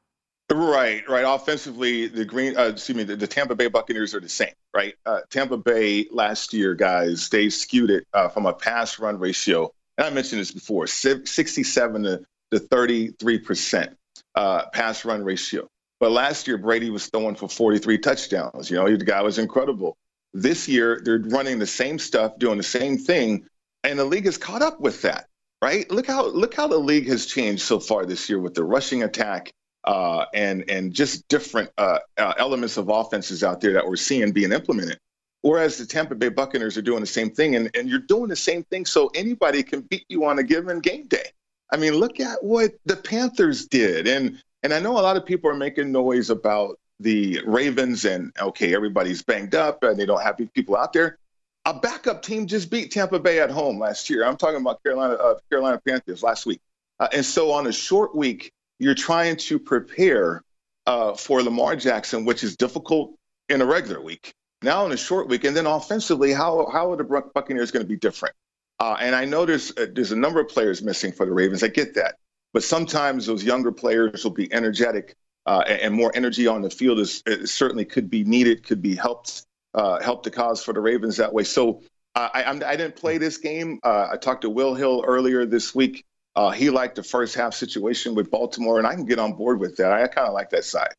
Right, 0.53 1.09
right. 1.09 1.25
Offensively, 1.25 2.09
the 2.09 2.25
Green, 2.25 2.57
uh, 2.57 2.65
excuse 2.65 2.97
me, 2.97 3.05
the, 3.05 3.15
the, 3.15 3.29
Tampa 3.29 3.55
Bay 3.55 3.69
Buccaneers 3.69 4.17
are 4.17 4.21
the 4.21 4.29
same, 4.29 4.53
right? 4.75 4.95
Uh, 5.07 5.21
Tampa 5.31 5.57
Bay 5.57 6.09
last 6.11 6.53
year, 6.53 6.75
guys, 6.75 7.29
they 7.29 7.49
skewed 7.51 7.89
it 7.89 8.05
uh, 8.15 8.29
from 8.29 8.47
a 8.47 8.53
pass 8.53 8.99
run 8.99 9.17
ratio, 9.17 9.73
and 9.97 10.09
I 10.09 10.11
mentioned 10.11 10.41
this 10.41 10.51
before, 10.51 10.89
67 10.89 12.03
to, 12.03 12.21
to 12.51 12.59
33 12.59 13.39
percent 13.39 13.97
uh, 14.35 14.67
pass 14.71 15.05
run 15.05 15.23
ratio. 15.23 15.69
But 16.01 16.11
last 16.11 16.49
year, 16.49 16.59
Brady 16.59 16.91
was 16.91 17.07
throwing 17.07 17.37
for 17.37 17.49
43 17.49 17.99
touchdowns. 17.99 18.71
You 18.71 18.79
know, 18.79 18.97
the 18.97 19.05
guy 19.05 19.23
was 19.23 19.39
incredible. 19.39 19.97
This 20.33 20.67
year, 20.67 21.01
they're 21.05 21.19
running 21.19 21.61
the 21.61 21.67
same 21.67 21.99
stuff, 21.99 22.39
doing 22.39 22.57
the 22.57 22.65
same 22.65 22.99
thing, 22.99 23.47
and 23.85 23.97
the 23.97 24.05
league 24.05 24.25
has 24.25 24.37
caught 24.37 24.63
up 24.63 24.81
with 24.81 25.01
that, 25.03 25.29
right? 25.63 25.89
Look 25.93 26.09
how 26.09 26.27
look 26.27 26.55
how 26.55 26.67
the 26.67 26.79
league 26.79 27.07
has 27.07 27.27
changed 27.27 27.63
so 27.63 27.79
far 27.79 28.05
this 28.05 28.29
year 28.29 28.41
with 28.41 28.55
the 28.55 28.65
rushing 28.65 29.05
attack 29.05 29.53
uh, 29.85 30.27
and 30.35 30.69
and 30.69 30.93
just 30.93 31.27
different 31.29 31.71
uh, 31.79 31.99
uh, 32.19 32.35
elements 32.39 32.77
of 32.77 32.89
offenses 32.89 33.43
out 33.43 33.61
there 33.61 33.73
that 33.73 33.87
we're 33.87 33.97
seeing 33.97 34.33
being 34.33 34.53
implemented. 34.53 34.99
Whereas 35.43 35.79
the 35.79 35.87
Tampa 35.87 36.15
Bay 36.15 36.29
Buccaneers 36.29 36.77
are 36.77 36.83
doing 36.83 37.01
the 37.01 37.07
same 37.07 37.31
thing, 37.31 37.57
and, 37.57 37.71
and 37.75 37.89
you're 37.89 38.01
doing 38.01 38.29
the 38.29 38.37
same 38.37 38.63
thing 38.65 38.85
so 38.85 39.11
anybody 39.15 39.63
can 39.63 39.81
beat 39.81 40.05
you 40.09 40.27
on 40.27 40.39
a 40.39 40.43
given 40.43 40.81
game 40.81 41.07
day. 41.07 41.31
I 41.73 41.79
mean, 41.79 41.95
look 41.95 42.21
at 42.21 42.43
what 42.45 42.73
the 42.85 42.97
Panthers 42.97 43.67
did, 43.67 44.07
and 44.07 44.43
and 44.63 44.75
I 44.75 44.81
know 44.81 44.93
a 44.93 45.01
lot 45.01 45.17
of 45.17 45.25
people 45.25 45.51
are 45.51 45.55
making 45.55 45.93
noise 45.93 46.31
about 46.31 46.79
the 47.01 47.41
Ravens 47.47 48.05
and 48.05 48.33
okay, 48.39 48.75
everybody's 48.75 49.23
banged 49.23 49.55
up 49.55 49.83
and 49.83 49.99
they 49.99 50.07
don't 50.07 50.23
have 50.23 50.39
people 50.55 50.77
out 50.77 50.93
there. 50.93 51.19
A 51.65 51.75
backup 51.75 52.23
team 52.23 52.47
just 52.47 52.71
beat 52.71 52.91
Tampa 52.91 53.19
Bay 53.19 53.41
at 53.41 53.51
home 53.51 53.79
last 53.79 54.09
year. 54.11 54.25
I'm 54.25 54.37
talking 54.37 54.61
about 54.61 54.83
Carolina 54.83 55.15
uh, 55.15 55.35
Carolina 55.51 55.81
Panthers 55.87 56.23
last 56.23 56.47
week, 56.47 56.61
uh, 56.99 57.09
and 57.13 57.25
so 57.25 57.53
on 57.53 57.67
a 57.67 57.73
short 57.73 58.15
week, 58.15 58.53
you're 58.81 58.95
trying 58.95 59.37
to 59.37 59.59
prepare 59.59 60.43
uh, 60.87 61.15
for 61.15 61.43
Lamar 61.43 61.77
Jackson, 61.77 62.25
which 62.25 62.43
is 62.43 62.57
difficult 62.57 63.15
in 63.49 63.61
a 63.61 63.67
regular 63.67 64.01
week. 64.01 64.33
Now 64.63 64.85
in 64.87 64.93
a 64.93 64.97
short 64.97 65.29
week, 65.29 65.45
and 65.45 65.57
then 65.57 65.67
offensively, 65.67 66.33
how 66.33 66.69
how 66.71 66.91
are 66.93 66.97
the 66.97 67.05
Buccaneers 67.35 67.71
going 67.71 67.85
to 67.85 67.89
be 67.89 67.97
different? 67.97 68.35
Uh, 68.81 68.97
and 68.99 69.15
I 69.15 69.25
know 69.27 69.47
there's 69.47 69.71
uh, 69.77 69.87
there's 69.93 70.13
a 70.13 70.17
number 70.17 70.41
of 70.41 70.49
players 70.49 70.83
missing 70.83 71.13
for 71.13 71.25
the 71.25 71.33
Ravens. 71.33 71.63
I 71.63 71.69
get 71.69 71.95
that, 71.95 72.17
but 72.53 72.63
sometimes 72.63 73.27
those 73.27 73.45
younger 73.45 73.71
players 73.71 74.25
will 74.25 74.33
be 74.33 74.53
energetic 74.53 75.15
uh, 75.47 75.63
and, 75.67 75.81
and, 75.81 75.95
more 75.95 76.13
energy 76.15 76.47
on 76.47 76.61
the 76.61 76.71
field 76.71 76.99
is 76.99 77.23
certainly 77.45 77.85
could 77.85 78.11
be 78.11 78.25
needed, 78.25 78.63
could 78.63 78.83
be 78.83 78.95
helped 78.95 79.47
uh, 79.75 80.01
help 80.03 80.23
the 80.23 80.31
cause 80.31 80.63
for 80.63 80.75
the 80.75 80.81
Ravens 80.81 81.17
that 81.17 81.33
way. 81.33 81.45
So 81.45 81.83
uh, 82.15 82.29
I, 82.35 82.45
I, 82.45 82.77
didn't 82.77 82.97
play 82.97 83.17
this 83.17 83.39
game. 83.39 83.79
I 83.83 84.17
talked 84.17 84.43
to 84.43 84.51
Will 84.51 84.75
Hill 84.75 85.03
earlier 85.07 85.47
this 85.47 85.75
week. 85.75 86.05
Uh, 86.37 86.51
he 86.51 86.71
liked 86.71 86.97
the 86.97 87.03
first 87.03 87.35
half 87.35 87.55
situation 87.55 88.15
with 88.15 88.31
Baltimore, 88.31 88.79
and 88.79 88.87
I 88.87 88.95
can 88.95 89.05
get 89.05 89.19
on 89.19 89.33
board 89.33 89.59
with 89.59 89.77
that. 89.77 89.93
I 89.93 90.07
kind 90.07 90.29
of 90.29 90.35
like 90.35 90.51
that 90.51 90.65
side. 90.65 90.95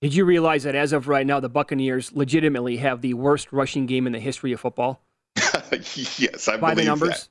Did 0.00 0.14
you 0.14 0.24
realize 0.24 0.62
that 0.62 0.74
as 0.74 0.92
of 0.92 1.08
right 1.08 1.26
now, 1.26 1.40
the 1.40 1.48
Buccaneers 1.48 2.12
legitimately 2.12 2.76
have 2.78 3.00
the 3.00 3.14
worst 3.14 3.52
rushing 3.52 3.86
game 3.86 4.06
in 4.06 4.12
the 4.12 4.20
history 4.20 4.52
of 4.52 4.60
football? 4.60 5.02
yes, 5.36 6.48
I 6.48 6.56
By 6.56 6.70
believe 6.70 6.76
the 6.76 6.84
numbers. 6.84 7.28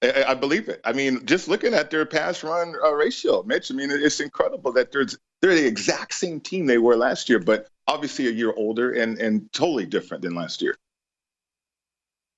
that. 0.00 0.26
I, 0.26 0.30
I 0.30 0.34
believe 0.34 0.68
it. 0.68 0.80
I 0.84 0.92
mean, 0.92 1.26
just 1.26 1.48
looking 1.48 1.74
at 1.74 1.90
their 1.90 2.06
pass 2.06 2.42
run 2.44 2.74
uh, 2.84 2.92
ratio, 2.92 3.42
Mitch. 3.42 3.70
I 3.70 3.74
mean, 3.74 3.90
it's 3.90 4.20
incredible 4.20 4.72
that 4.72 4.92
they're 4.92 5.06
they're 5.40 5.54
the 5.54 5.66
exact 5.66 6.14
same 6.14 6.40
team 6.40 6.66
they 6.66 6.78
were 6.78 6.96
last 6.96 7.28
year, 7.28 7.38
but 7.38 7.68
obviously 7.86 8.28
a 8.28 8.32
year 8.32 8.52
older 8.56 8.92
and 8.92 9.18
and 9.18 9.52
totally 9.52 9.86
different 9.86 10.22
than 10.22 10.34
last 10.34 10.62
year. 10.62 10.76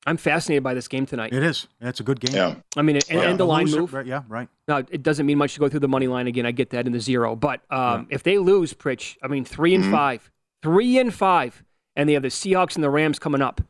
I'm 0.06 0.16
fascinated 0.16 0.62
by 0.62 0.72
this 0.72 0.86
game 0.86 1.04
tonight. 1.04 1.32
It 1.32 1.42
is. 1.42 1.66
It's 1.80 1.98
a 1.98 2.04
good 2.04 2.20
game. 2.20 2.34
Yeah. 2.34 2.54
I 2.76 2.82
mean, 2.82 2.96
and, 2.96 3.04
yeah. 3.10 3.22
and 3.22 3.40
the 3.40 3.44
line 3.44 3.68
move. 3.68 3.92
Right, 3.92 4.06
yeah, 4.06 4.22
right. 4.28 4.48
Now, 4.68 4.78
it 4.78 5.02
doesn't 5.02 5.26
mean 5.26 5.36
much 5.36 5.54
to 5.54 5.60
go 5.60 5.68
through 5.68 5.80
the 5.80 5.88
money 5.88 6.06
line 6.06 6.28
again. 6.28 6.46
I 6.46 6.52
get 6.52 6.70
that 6.70 6.86
in 6.86 6.92
the 6.92 7.00
zero. 7.00 7.34
But 7.34 7.62
um, 7.70 8.06
yeah. 8.08 8.14
if 8.14 8.22
they 8.22 8.38
lose, 8.38 8.72
Pritch, 8.72 9.16
I 9.20 9.26
mean, 9.26 9.44
3 9.44 9.74
and 9.74 9.84
mm-hmm. 9.84 9.92
five, 9.92 10.30
three 10.62 10.98
and 10.98 11.12
five, 11.12 11.64
and 11.96 12.08
they 12.08 12.12
have 12.12 12.22
the 12.22 12.28
Seahawks 12.28 12.76
and 12.76 12.84
the 12.84 12.90
Rams 12.90 13.18
coming 13.18 13.42
up. 13.42 13.60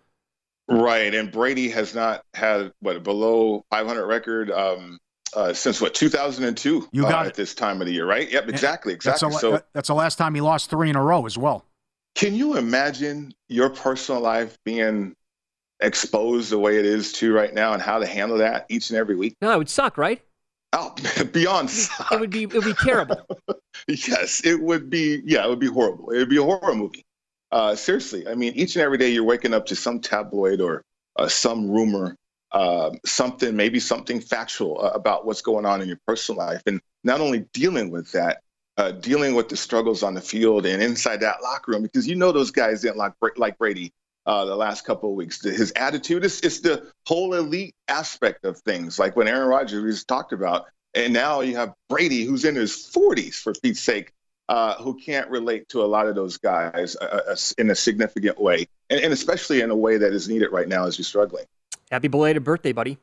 Right. 0.68 1.14
And 1.14 1.32
Brady 1.32 1.70
has 1.70 1.94
not 1.94 2.22
had, 2.34 2.72
what, 2.80 3.02
below 3.02 3.64
500 3.70 4.06
record 4.06 4.50
um, 4.50 4.98
uh, 5.34 5.54
since, 5.54 5.80
what, 5.80 5.94
2002 5.94 6.88
you 6.92 7.02
got 7.02 7.24
uh, 7.24 7.28
at 7.28 7.34
this 7.34 7.54
time 7.54 7.80
of 7.80 7.86
the 7.86 7.94
year, 7.94 8.06
right? 8.06 8.30
Yep, 8.30 8.48
exactly. 8.50 8.92
Exactly. 8.92 9.30
That's, 9.30 9.36
a, 9.36 9.40
so, 9.40 9.62
that's 9.72 9.88
the 9.88 9.94
last 9.94 10.16
time 10.16 10.34
he 10.34 10.42
lost 10.42 10.68
three 10.68 10.90
in 10.90 10.96
a 10.96 11.02
row 11.02 11.24
as 11.24 11.38
well. 11.38 11.64
Can 12.14 12.34
you 12.34 12.56
imagine 12.56 13.32
your 13.48 13.70
personal 13.70 14.20
life 14.20 14.58
being 14.64 15.14
exposed 15.80 16.50
the 16.50 16.58
way 16.58 16.78
it 16.78 16.86
is 16.86 17.12
to 17.12 17.32
right 17.32 17.52
now 17.52 17.72
and 17.72 17.82
how 17.82 17.98
to 17.98 18.06
handle 18.06 18.38
that 18.38 18.66
each 18.68 18.90
and 18.90 18.98
every 18.98 19.16
week? 19.16 19.36
No, 19.40 19.52
it 19.52 19.58
would 19.58 19.68
suck, 19.68 19.98
right? 19.98 20.22
Oh, 20.72 20.94
beyond 21.32 21.70
suck. 21.70 22.12
It 22.12 22.20
would 22.20 22.30
be 22.30 22.44
it 22.44 22.52
would 22.52 22.64
be 22.64 22.74
terrible. 22.74 23.26
yes, 23.88 24.42
it 24.44 24.60
would 24.60 24.90
be. 24.90 25.22
Yeah, 25.24 25.44
it 25.44 25.48
would 25.48 25.60
be 25.60 25.68
horrible. 25.68 26.10
It 26.10 26.18
would 26.18 26.28
be 26.28 26.38
a 26.38 26.42
horror 26.42 26.74
movie. 26.74 27.04
Uh, 27.52 27.74
seriously, 27.74 28.26
I 28.26 28.34
mean, 28.34 28.52
each 28.54 28.76
and 28.76 28.82
every 28.82 28.98
day 28.98 29.10
you're 29.10 29.24
waking 29.24 29.54
up 29.54 29.66
to 29.66 29.76
some 29.76 30.00
tabloid 30.00 30.60
or 30.60 30.82
uh, 31.16 31.28
some 31.28 31.70
rumor, 31.70 32.16
uh, 32.52 32.90
something 33.04 33.54
maybe 33.54 33.78
something 33.78 34.20
factual 34.20 34.84
uh, 34.84 34.90
about 34.90 35.24
what's 35.24 35.42
going 35.42 35.64
on 35.64 35.80
in 35.80 35.88
your 35.88 36.00
personal 36.06 36.38
life, 36.44 36.62
and 36.66 36.80
not 37.04 37.20
only 37.20 37.46
dealing 37.52 37.90
with 37.90 38.10
that, 38.12 38.42
uh, 38.76 38.90
dealing 38.90 39.34
with 39.34 39.48
the 39.48 39.56
struggles 39.56 40.02
on 40.02 40.14
the 40.14 40.20
field 40.20 40.66
and 40.66 40.82
inside 40.82 41.20
that 41.20 41.42
locker 41.42 41.72
room, 41.72 41.82
because 41.82 42.06
you 42.06 42.16
know 42.16 42.32
those 42.32 42.50
guys 42.50 42.82
didn't 42.82 42.96
like 42.96 43.12
like 43.36 43.56
Brady 43.58 43.92
uh, 44.26 44.44
the 44.44 44.56
last 44.56 44.84
couple 44.84 45.10
of 45.10 45.16
weeks. 45.16 45.42
His 45.42 45.72
attitude 45.76 46.24
is 46.24 46.40
it's 46.40 46.60
the 46.60 46.90
whole 47.06 47.34
elite 47.34 47.74
aspect 47.88 48.44
of 48.44 48.58
things, 48.58 48.98
like 48.98 49.16
when 49.16 49.28
Aaron 49.28 49.48
Rodgers 49.48 50.04
talked 50.04 50.32
about. 50.32 50.66
And 50.94 51.12
now 51.12 51.42
you 51.42 51.56
have 51.56 51.74
Brady, 51.88 52.24
who's 52.24 52.44
in 52.44 52.56
his 52.56 52.72
40s, 52.72 53.34
for 53.34 53.52
Pete's 53.62 53.80
sake, 53.80 54.12
uh, 54.48 54.74
who 54.76 54.94
can't 54.94 55.28
relate 55.28 55.68
to 55.68 55.82
a 55.82 55.86
lot 55.86 56.06
of 56.06 56.14
those 56.14 56.38
guys 56.38 56.96
uh, 57.00 57.20
uh 57.28 57.36
in 57.58 57.70
a 57.70 57.74
significant 57.74 58.40
way, 58.40 58.66
and, 58.90 59.00
and 59.00 59.12
especially 59.12 59.60
in 59.60 59.70
a 59.70 59.76
way 59.76 59.98
that 59.98 60.12
is 60.12 60.28
needed 60.28 60.50
right 60.52 60.68
now 60.68 60.86
as 60.86 60.98
you're 60.98 61.04
struggling. 61.04 61.44
Happy 61.90 62.08
belated 62.08 62.44
birthday, 62.44 62.72
buddy. 62.72 62.98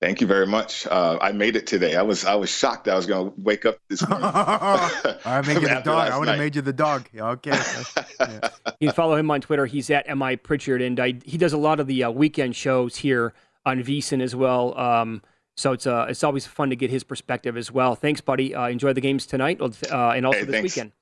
Thank 0.00 0.22
you 0.22 0.26
very 0.26 0.46
much. 0.46 0.86
Uh, 0.86 1.18
I 1.20 1.32
made 1.32 1.56
it 1.56 1.66
today. 1.66 1.94
I 1.94 2.00
was 2.00 2.24
I 2.24 2.34
was 2.34 2.48
shocked 2.48 2.88
I 2.88 2.96
was 2.96 3.04
going 3.04 3.30
to 3.30 3.34
wake 3.36 3.66
up 3.66 3.76
this 3.88 4.06
morning. 4.08 4.30
I 4.34 5.42
made 5.46 5.60
you 5.60 5.68
the 5.68 5.80
dog. 5.84 6.10
I 6.10 6.18
would 6.18 6.26
have 6.26 6.38
made 6.38 6.56
you 6.56 6.62
the 6.62 6.72
dog. 6.72 7.06
Okay. 7.14 7.50
yeah. 7.50 8.48
You 8.80 8.88
can 8.88 8.94
follow 8.94 9.14
him 9.16 9.30
on 9.30 9.42
Twitter. 9.42 9.66
He's 9.66 9.90
at 9.90 10.06
mi 10.16 10.36
Pritchard, 10.36 10.80
and 10.80 10.98
I, 10.98 11.18
he 11.26 11.36
does 11.36 11.52
a 11.52 11.58
lot 11.58 11.80
of 11.80 11.86
the 11.86 12.04
uh, 12.04 12.10
weekend 12.10 12.56
shows 12.56 12.96
here 12.96 13.34
on 13.66 13.82
VSiN 13.82 14.22
as 14.22 14.34
well. 14.34 14.78
Um, 14.78 15.20
so 15.58 15.72
it's 15.72 15.86
uh, 15.86 16.06
it's 16.08 16.24
always 16.24 16.46
fun 16.46 16.70
to 16.70 16.76
get 16.76 16.88
his 16.88 17.04
perspective 17.04 17.58
as 17.58 17.70
well. 17.70 17.94
Thanks, 17.94 18.22
buddy. 18.22 18.54
Uh, 18.54 18.68
enjoy 18.68 18.94
the 18.94 19.02
games 19.02 19.26
tonight, 19.26 19.60
uh, 19.60 19.66
and 19.92 20.24
also 20.24 20.38
hey, 20.38 20.44
this 20.46 20.54
thanks. 20.54 20.76
weekend. 20.76 20.92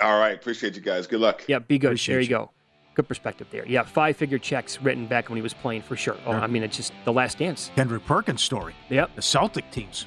All 0.00 0.16
right, 0.16 0.36
appreciate 0.36 0.76
you 0.76 0.80
guys. 0.82 1.08
Good 1.08 1.20
luck. 1.20 1.42
Yeah, 1.48 1.58
be 1.58 1.76
good. 1.76 1.88
Appreciate 1.88 2.14
there 2.14 2.20
you, 2.20 2.28
you 2.28 2.36
go 2.36 2.50
good 2.94 3.08
perspective 3.08 3.46
there. 3.50 3.66
Yeah, 3.66 3.82
five 3.82 4.16
figure 4.16 4.38
checks 4.38 4.80
written 4.80 5.06
back 5.06 5.28
when 5.28 5.36
he 5.36 5.42
was 5.42 5.54
playing 5.54 5.82
for 5.82 5.96
sure. 5.96 6.16
Oh, 6.26 6.32
I 6.32 6.46
mean, 6.46 6.62
it's 6.62 6.76
just 6.76 6.92
the 7.04 7.12
last 7.12 7.38
dance. 7.38 7.70
Kendrick 7.76 8.04
Perkins 8.06 8.42
story. 8.42 8.74
Yep. 8.88 9.16
The 9.16 9.22
Celtic 9.22 9.70
teams. 9.70 10.06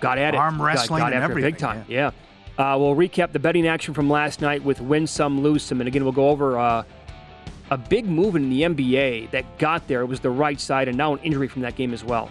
Got 0.00 0.18
at 0.18 0.34
it. 0.34 0.38
Arm 0.38 0.60
wrestling 0.60 1.00
got, 1.00 1.10
got 1.10 1.12
and 1.14 1.24
everything. 1.24 1.52
big 1.52 1.58
time. 1.58 1.84
Yeah. 1.88 2.10
yeah. 2.58 2.74
Uh, 2.74 2.76
we'll 2.76 2.96
recap 2.96 3.32
the 3.32 3.38
betting 3.38 3.68
action 3.68 3.94
from 3.94 4.10
last 4.10 4.40
night 4.40 4.62
with 4.64 4.80
win 4.80 5.06
some, 5.06 5.40
lose 5.40 5.62
some. 5.62 5.80
And 5.80 5.86
again, 5.86 6.02
we'll 6.02 6.12
go 6.12 6.28
over 6.28 6.58
uh, 6.58 6.82
a 7.70 7.78
big 7.78 8.06
move 8.06 8.34
in 8.34 8.50
the 8.50 8.62
NBA 8.62 9.30
that 9.30 9.58
got 9.58 9.86
there. 9.86 10.00
It 10.00 10.06
was 10.06 10.20
the 10.20 10.30
right 10.30 10.58
side, 10.58 10.88
and 10.88 10.96
now 10.96 11.12
an 11.14 11.20
injury 11.20 11.48
from 11.48 11.62
that 11.62 11.76
game 11.76 11.92
as 11.92 12.02
well. 12.02 12.30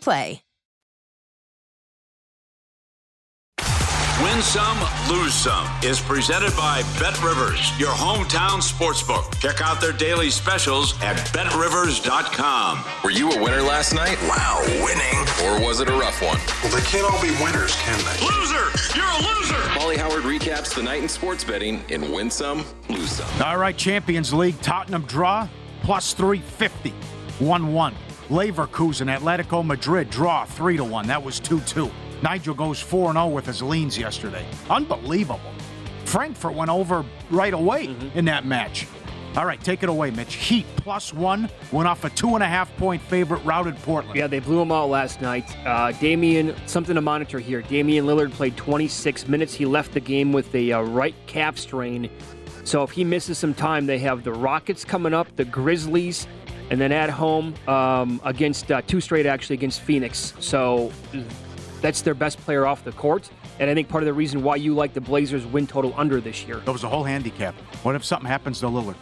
Play. 0.00 0.40
Win 4.22 4.40
Some, 4.42 4.78
Lose 5.08 5.34
Some 5.34 5.68
is 5.82 6.00
presented 6.00 6.54
by 6.56 6.82
Bet 7.00 7.20
Rivers, 7.22 7.76
your 7.78 7.90
hometown 7.90 8.62
sportsbook. 8.62 9.40
Check 9.40 9.60
out 9.60 9.80
their 9.80 9.92
daily 9.92 10.30
specials 10.30 10.94
at 11.02 11.16
betrivers.com. 11.32 12.84
Were 13.02 13.10
you 13.10 13.32
a 13.32 13.42
winner 13.42 13.60
last 13.60 13.92
night? 13.92 14.16
Wow, 14.22 14.62
winning. 14.84 15.18
Or 15.44 15.66
was 15.66 15.80
it 15.80 15.88
a 15.88 15.92
rough 15.92 16.22
one? 16.22 16.38
Well, 16.62 16.72
they 16.74 16.86
can't 16.86 17.04
all 17.04 17.20
be 17.20 17.32
winners, 17.42 17.74
can 17.82 17.98
they? 17.98 18.24
Loser! 18.24 18.96
You're 18.96 19.04
a 19.04 19.34
loser! 19.34 19.60
Pauly 19.74 19.96
Howard 19.96 20.22
recaps 20.22 20.74
the 20.74 20.82
night 20.82 21.02
in 21.02 21.08
sports 21.08 21.42
betting 21.42 21.82
in 21.88 22.12
Win 22.12 22.30
Some, 22.30 22.64
Lose 22.88 23.10
Some. 23.10 23.42
All 23.42 23.58
right, 23.58 23.76
Champions 23.76 24.32
League, 24.32 24.60
Tottenham 24.62 25.02
draw, 25.02 25.48
plus 25.82 26.14
350, 26.14 26.90
1 27.44 27.72
1. 27.72 27.94
Leverkusen, 28.28 29.14
Atletico 29.14 29.64
Madrid 29.64 30.10
draw 30.10 30.44
3 30.44 30.78
to 30.78 30.84
1. 30.84 31.06
That 31.06 31.22
was 31.22 31.40
2 31.40 31.60
2. 31.60 31.90
Nigel 32.22 32.54
goes 32.54 32.80
4 32.80 33.12
0 33.12 33.28
with 33.28 33.46
his 33.46 33.62
leans 33.62 33.98
yesterday. 33.98 34.46
Unbelievable. 34.70 35.40
Frankfurt 36.04 36.54
went 36.54 36.70
over 36.70 37.04
right 37.30 37.52
away 37.52 37.88
mm-hmm. 37.88 38.18
in 38.18 38.24
that 38.26 38.46
match. 38.46 38.86
All 39.36 39.44
right, 39.44 39.60
take 39.60 39.82
it 39.82 39.88
away, 39.88 40.12
Mitch. 40.12 40.34
Heat 40.34 40.64
plus 40.76 41.12
one 41.12 41.50
went 41.72 41.88
off 41.88 42.04
a 42.04 42.10
two 42.10 42.34
and 42.34 42.42
a 42.42 42.46
half 42.46 42.74
point 42.76 43.02
favorite, 43.02 43.44
routed 43.44 43.76
Portland. 43.78 44.16
Yeah, 44.16 44.28
they 44.28 44.38
blew 44.38 44.58
them 44.58 44.70
out 44.70 44.90
last 44.90 45.20
night. 45.20 45.44
Uh, 45.66 45.90
Damian, 45.90 46.54
something 46.66 46.94
to 46.94 47.00
monitor 47.00 47.40
here. 47.40 47.60
Damian 47.60 48.06
Lillard 48.06 48.30
played 48.30 48.56
26 48.56 49.26
minutes. 49.26 49.52
He 49.52 49.66
left 49.66 49.92
the 49.92 49.98
game 49.98 50.32
with 50.32 50.54
a 50.54 50.70
uh, 50.70 50.82
right 50.82 51.16
calf 51.26 51.58
strain. 51.58 52.08
So 52.62 52.84
if 52.84 52.92
he 52.92 53.02
misses 53.02 53.36
some 53.36 53.54
time, 53.54 53.86
they 53.86 53.98
have 53.98 54.22
the 54.22 54.32
Rockets 54.32 54.84
coming 54.84 55.12
up, 55.12 55.26
the 55.34 55.44
Grizzlies, 55.44 56.28
and 56.70 56.80
then 56.80 56.92
at 56.92 57.10
home 57.10 57.54
um, 57.68 58.20
against 58.24 58.70
uh, 58.70 58.82
two 58.82 59.00
straight 59.00 59.26
actually 59.26 59.54
against 59.54 59.80
Phoenix. 59.82 60.34
So 60.40 60.92
that's 61.80 62.02
their 62.02 62.14
best 62.14 62.38
player 62.38 62.66
off 62.66 62.84
the 62.84 62.92
court. 62.92 63.30
And 63.60 63.70
I 63.70 63.74
think 63.74 63.88
part 63.88 64.02
of 64.02 64.06
the 64.06 64.12
reason 64.12 64.42
why 64.42 64.56
you 64.56 64.74
like 64.74 64.94
the 64.94 65.00
Blazers 65.00 65.46
win 65.46 65.66
total 65.66 65.94
under 65.96 66.20
this 66.20 66.44
year. 66.46 66.56
That 66.56 66.72
was 66.72 66.84
a 66.84 66.88
whole 66.88 67.04
handicap. 67.04 67.54
What 67.82 67.94
if 67.94 68.04
something 68.04 68.26
happens 68.26 68.60
to 68.60 68.66
Lillard, 68.66 68.96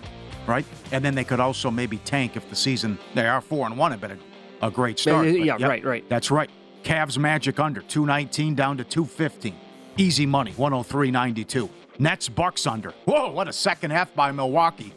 right? 0.46 0.66
And 0.90 1.04
then 1.04 1.14
they 1.14 1.24
could 1.24 1.40
also 1.40 1.70
maybe 1.70 1.98
tank 1.98 2.36
if 2.36 2.48
the 2.50 2.56
season 2.56 2.98
they 3.14 3.26
are 3.26 3.40
four 3.40 3.66
and 3.66 3.78
one. 3.78 3.92
Have 3.92 4.00
been 4.00 4.18
a, 4.60 4.66
a 4.66 4.70
great 4.70 4.98
start. 4.98 5.26
Yeah, 5.26 5.56
yep, 5.56 5.68
right, 5.68 5.84
right. 5.84 6.08
That's 6.08 6.30
right. 6.30 6.50
Cavs 6.82 7.16
Magic 7.16 7.60
under 7.60 7.80
219 7.80 8.54
down 8.54 8.76
to 8.76 8.84
215. 8.84 9.54
Easy 9.96 10.26
money, 10.26 10.52
103.92. 10.52 11.68
Nets 11.98 12.28
Bucks 12.28 12.66
under. 12.66 12.90
Whoa, 13.04 13.30
what 13.30 13.46
a 13.46 13.52
second 13.52 13.92
half 13.92 14.12
by 14.14 14.32
Milwaukee. 14.32 14.92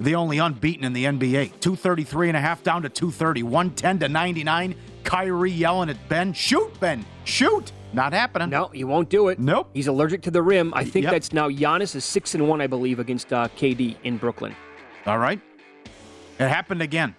The 0.00 0.14
only 0.14 0.38
unbeaten 0.38 0.84
in 0.84 0.92
the 0.92 1.04
NBA. 1.04 1.60
233 1.60 2.28
and 2.28 2.36
a 2.36 2.40
half 2.40 2.62
down 2.62 2.82
to 2.82 2.88
230. 2.88 3.42
110 3.42 3.98
to 4.00 4.08
99. 4.08 4.74
Kyrie 5.04 5.50
yelling 5.50 5.90
at 5.90 6.08
Ben, 6.08 6.32
shoot, 6.32 6.78
Ben, 6.80 7.04
shoot. 7.24 7.72
Not 7.92 8.12
happening. 8.12 8.50
No, 8.50 8.68
he 8.68 8.84
won't 8.84 9.08
do 9.08 9.28
it. 9.28 9.38
Nope. 9.38 9.70
He's 9.72 9.86
allergic 9.86 10.22
to 10.22 10.30
the 10.30 10.42
rim. 10.42 10.72
I 10.74 10.84
think 10.84 11.04
yep. 11.04 11.12
that's 11.12 11.32
now 11.32 11.48
Giannis 11.48 11.96
is 11.96 12.04
six 12.04 12.34
and 12.34 12.46
one, 12.46 12.60
I 12.60 12.66
believe, 12.66 12.98
against 12.98 13.32
uh, 13.32 13.48
KD 13.56 13.96
in 14.04 14.18
Brooklyn. 14.18 14.54
All 15.06 15.18
right. 15.18 15.40
It 16.38 16.48
happened 16.48 16.82
again. 16.82 17.14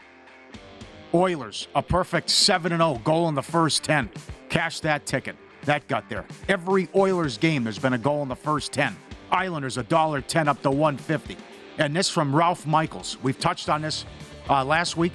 Oilers, 1.14 1.68
a 1.74 1.82
perfect 1.82 2.30
7 2.30 2.72
0 2.72 3.02
goal 3.04 3.28
in 3.30 3.36
the 3.36 3.42
first 3.42 3.84
10. 3.84 4.10
Cash 4.50 4.82
that 4.82 5.06
ticket. 5.06 5.36
That 5.64 5.88
got 5.88 6.08
there. 6.08 6.26
Every 6.48 6.88
Oilers 6.96 7.38
game, 7.38 7.64
there's 7.64 7.80
been 7.80 7.94
a 7.94 7.98
goal 7.98 8.22
in 8.22 8.30
the 8.30 8.36
first 8.36 8.72
10. 8.72 8.96
Islanders, 9.32 9.78
a 9.78 9.84
dollar 9.84 10.22
10 10.22 10.48
up 10.48 10.62
to 10.62 10.70
150. 10.70 11.36
And 11.80 11.96
this 11.96 12.10
from 12.10 12.36
Ralph 12.36 12.68
Michaels. 12.68 13.18
We've 13.24 13.40
touched 13.40 13.70
on 13.70 13.82
this 13.82 14.06
uh, 14.50 14.64
last 14.64 14.98
week 14.98 15.14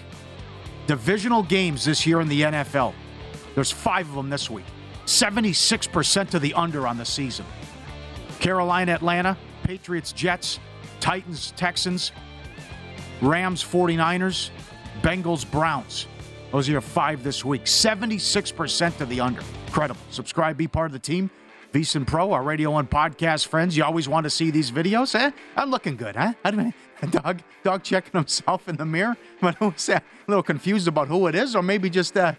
divisional 0.87 1.43
games 1.43 1.85
this 1.85 2.07
year 2.07 2.21
in 2.21 2.29
the 2.29 2.43
NFL. 2.43 2.95
There's 3.55 3.71
five 3.71 4.09
of 4.09 4.15
them 4.15 4.31
this 4.31 4.51
week. 4.51 4.65
76% 5.07 6.35
of 6.35 6.43
the 6.43 6.55
under 6.55 6.87
on 6.87 6.97
the 6.97 7.05
season. 7.05 7.47
Carolina, 8.41 8.93
Atlanta, 8.93 9.37
Patriots, 9.63 10.13
Jets, 10.13 10.59
Titans, 11.01 11.53
Texans, 11.57 12.13
Rams, 13.21 13.63
49ers, 13.63 14.51
Bengals, 15.03 15.51
Browns. 15.51 16.07
Those 16.51 16.69
are 16.69 16.73
your 16.73 16.81
five 16.81 17.23
this 17.23 17.45
week. 17.45 17.65
76% 17.65 19.01
of 19.01 19.09
the 19.09 19.21
under. 19.21 19.43
Incredible. 19.67 20.01
Subscribe, 20.11 20.57
be 20.57 20.69
part 20.69 20.87
of 20.87 20.93
the 20.93 20.99
team. 20.99 21.31
VSiN 21.75 22.07
Pro, 22.07 22.31
our 22.33 22.45
radio 22.45 22.77
and 22.77 22.89
podcast 22.89 23.49
friends. 23.49 23.77
You 23.77 23.83
always 23.83 24.09
want 24.09 24.23
to 24.25 24.31
see 24.31 24.53
these 24.53 24.71
videos, 24.71 25.13
eh? 25.17 25.33
I'm 25.57 25.73
looking 25.73 25.97
good, 25.97 26.15
huh? 26.15 26.33
I 26.45 26.53
mean, 26.53 26.73
dog, 27.11 27.41
dog 27.65 27.83
checking 27.83 28.13
himself 28.13 28.69
in 28.69 28.77
the 28.77 28.87
mirror. 28.87 29.17
But 29.41 29.57
who's 29.57 29.85
that? 29.87 30.05
A 30.05 30.31
little 30.31 30.45
confused 30.45 30.87
about 30.87 31.09
who 31.09 31.27
it 31.27 31.35
is, 31.35 31.57
or 31.57 31.63
maybe 31.65 31.91
just 31.91 32.17
uh, 32.17 32.35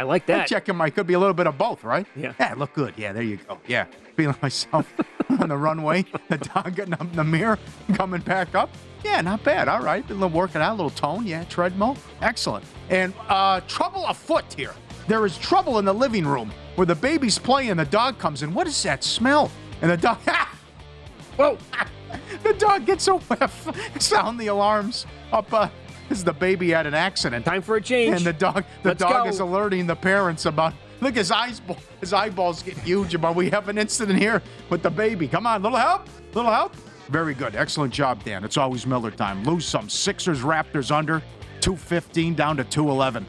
I 0.00 0.02
like 0.02 0.26
that. 0.26 0.48
checking 0.48 0.74
my 0.74 0.90
could 0.90 1.06
be 1.06 1.14
a 1.14 1.18
little 1.20 1.32
bit 1.32 1.46
of 1.46 1.56
both, 1.58 1.84
right? 1.84 2.08
Yeah. 2.16 2.32
Yeah, 2.40 2.54
look 2.56 2.72
good. 2.72 2.92
Yeah, 2.96 3.12
there 3.12 3.22
you 3.22 3.36
go. 3.36 3.60
Yeah, 3.68 3.84
feeling 4.16 4.36
myself 4.42 4.92
on 5.38 5.48
the 5.48 5.56
runway. 5.56 6.04
The 6.28 6.38
dog 6.38 6.74
getting 6.74 6.94
up 6.94 7.02
in 7.02 7.12
the 7.12 7.22
mirror, 7.22 7.56
coming 7.94 8.20
back 8.20 8.56
up. 8.56 8.68
Yeah, 9.04 9.20
not 9.20 9.44
bad. 9.44 9.68
All 9.68 9.80
right, 9.80 10.04
a 10.10 10.12
little 10.12 10.28
working 10.28 10.60
out, 10.60 10.72
a 10.72 10.74
little 10.74 10.90
tone. 10.90 11.24
Yeah, 11.24 11.44
treadmill. 11.44 11.96
Excellent. 12.20 12.64
And 12.88 13.14
uh, 13.28 13.60
trouble 13.68 14.04
afoot 14.06 14.52
here. 14.54 14.74
There 15.10 15.26
is 15.26 15.36
trouble 15.36 15.80
in 15.80 15.84
the 15.84 15.92
living 15.92 16.24
room 16.24 16.52
where 16.76 16.86
the 16.86 16.94
baby's 16.94 17.36
playing. 17.36 17.78
The 17.78 17.84
dog 17.84 18.16
comes 18.20 18.44
in. 18.44 18.54
What 18.54 18.68
is 18.68 18.80
that 18.84 19.02
smell? 19.02 19.50
And 19.82 19.90
the 19.90 19.96
dog. 19.96 20.18
Whoa! 21.36 21.58
the 22.44 22.54
dog 22.54 22.86
gets 22.86 23.08
a 23.08 23.14
whiff. 23.18 23.68
Sound 23.98 24.38
the 24.38 24.46
alarms 24.46 25.06
up. 25.32 25.52
Uh, 25.52 25.68
as 26.10 26.22
the 26.22 26.32
baby 26.32 26.70
had 26.70 26.86
an 26.86 26.94
accident. 26.94 27.44
Time 27.44 27.60
for 27.60 27.74
a 27.74 27.80
change. 27.80 28.14
And 28.14 28.24
the 28.24 28.32
dog, 28.32 28.64
the 28.84 28.90
Let's 28.90 29.00
dog 29.00 29.24
go. 29.24 29.28
is 29.28 29.40
alerting 29.40 29.88
the 29.88 29.96
parents 29.96 30.46
about. 30.46 30.74
Look, 31.00 31.16
his 31.16 31.32
eyes, 31.32 31.60
his 31.98 32.12
eyeballs 32.12 32.62
get 32.62 32.78
huge. 32.78 33.12
About 33.12 33.34
we 33.34 33.50
have 33.50 33.68
an 33.68 33.78
incident 33.78 34.16
here 34.16 34.40
with 34.68 34.82
the 34.82 34.90
baby. 34.90 35.26
Come 35.26 35.44
on, 35.44 35.60
little 35.60 35.76
help, 35.78 36.08
little 36.34 36.52
help. 36.52 36.76
Very 37.08 37.34
good, 37.34 37.56
excellent 37.56 37.92
job, 37.92 38.22
Dan. 38.22 38.44
It's 38.44 38.56
always 38.56 38.86
Miller 38.86 39.10
time. 39.10 39.42
Lose 39.42 39.64
some. 39.64 39.88
Sixers, 39.88 40.42
Raptors 40.42 40.92
under, 40.92 41.20
two 41.60 41.74
fifteen 41.74 42.36
down 42.36 42.56
to 42.58 42.62
two 42.62 42.88
eleven. 42.88 43.26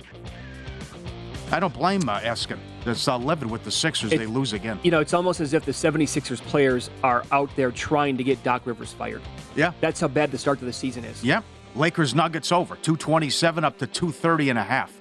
I 1.52 1.60
don't 1.60 1.74
blame 1.74 2.08
uh, 2.08 2.20
Eskin. 2.22 2.58
That's 2.86 3.08
uh, 3.08 3.18
livid 3.18 3.50
with 3.52 3.64
the 3.64 3.72
Sixers. 3.72 4.12
It- 4.14 4.18
they 4.20 4.26
lose 4.26 4.54
again. 4.54 4.80
You 4.84 4.92
know, 4.92 5.00
it's 5.02 5.14
almost 5.14 5.40
as 5.42 5.54
if 5.54 5.66
the 5.66 5.72
76ers 5.72 6.42
players 6.42 6.90
are 7.04 7.24
out 7.32 7.50
there 7.56 7.72
trying 7.72 8.18
to 8.18 8.24
get 8.24 8.42
Doc 8.44 8.62
Rivers 8.66 8.94
fired. 8.94 9.22
Yeah. 9.56 9.74
That's 9.82 10.00
how 10.00 10.08
bad 10.08 10.32
the 10.32 10.38
start 10.38 10.60
to 10.60 10.66
the 10.66 10.74
season 10.74 11.04
is. 11.04 11.24
Yep. 11.24 11.44
Lakers 11.76 12.16
Nuggets 12.16 12.52
over 12.52 12.76
227 12.78 13.64
up 13.64 13.78
to 13.80 13.88
230 13.88 14.50
and 14.52 14.60
a 14.60 14.64
half. 14.64 14.92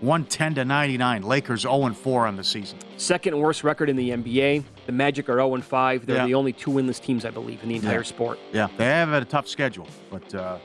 110 0.00 0.54
to 0.56 0.64
99. 0.64 1.22
Lakers 1.22 1.62
0 1.62 1.86
and 1.86 1.96
4 1.96 2.26
on 2.26 2.36
the 2.36 2.44
season. 2.44 2.78
Second 2.98 3.38
worst 3.38 3.64
record 3.64 3.88
in 3.88 3.96
the 3.96 4.10
NBA. 4.10 4.64
The 4.86 4.92
Magic 4.92 5.28
are 5.28 5.34
0 5.36 5.54
and 5.54 5.64
5. 5.64 6.06
They're 6.06 6.16
Yeah. 6.16 6.26
the 6.26 6.34
only 6.34 6.52
two 6.52 6.70
winless 6.72 7.00
teams, 7.00 7.24
I 7.24 7.30
believe, 7.30 7.62
in 7.62 7.68
the 7.68 7.76
entire 7.76 7.98
Yeah. 7.98 8.02
sport. 8.02 8.38
Yeah, 8.52 8.68
they 8.76 8.84
have 8.84 9.08
had 9.08 9.22
a 9.22 9.26
tough 9.26 9.48
schedule, 9.48 9.86
but 10.10 10.34
uh, 10.34 10.58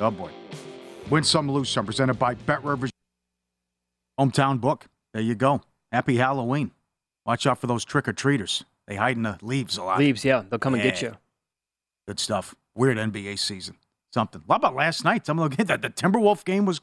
oh 0.00 0.10
boy, 0.10 0.30
win 1.10 1.24
some, 1.24 1.50
lose 1.50 1.68
some. 1.68 1.84
Presented 1.84 2.14
by 2.18 2.34
Bet 2.34 2.62
Rivers, 2.62 2.90
hometown 4.18 4.60
book. 4.60 4.86
There 5.12 5.22
you 5.22 5.34
go. 5.34 5.62
Happy 5.92 6.16
Halloween. 6.16 6.72
Watch 7.26 7.46
out 7.46 7.58
for 7.60 7.66
those 7.66 7.84
trick 7.84 8.08
or 8.08 8.12
treaters. 8.12 8.64
They 8.86 8.96
hide 8.96 9.16
in 9.16 9.22
the 9.22 9.38
leaves 9.42 9.76
a 9.78 9.82
lot. 9.84 9.98
Leaves, 9.98 10.24
yeah. 10.24 10.42
They'll 10.48 10.58
come 10.58 10.74
and 10.74 10.82
get 10.82 11.00
you. 11.00 11.16
Good 12.06 12.20
stuff. 12.20 12.54
Weird 12.74 12.98
NBA 12.98 13.38
season. 13.38 13.76
Something. 14.12 14.42
What 14.46 14.56
about 14.56 14.74
last 14.74 15.04
night? 15.04 15.26
Some 15.26 15.38
of 15.38 15.56
the 15.56 15.64
the, 15.64 15.78
the 15.78 15.90
Timberwolf 15.90 16.44
game 16.44 16.66
was 16.66 16.80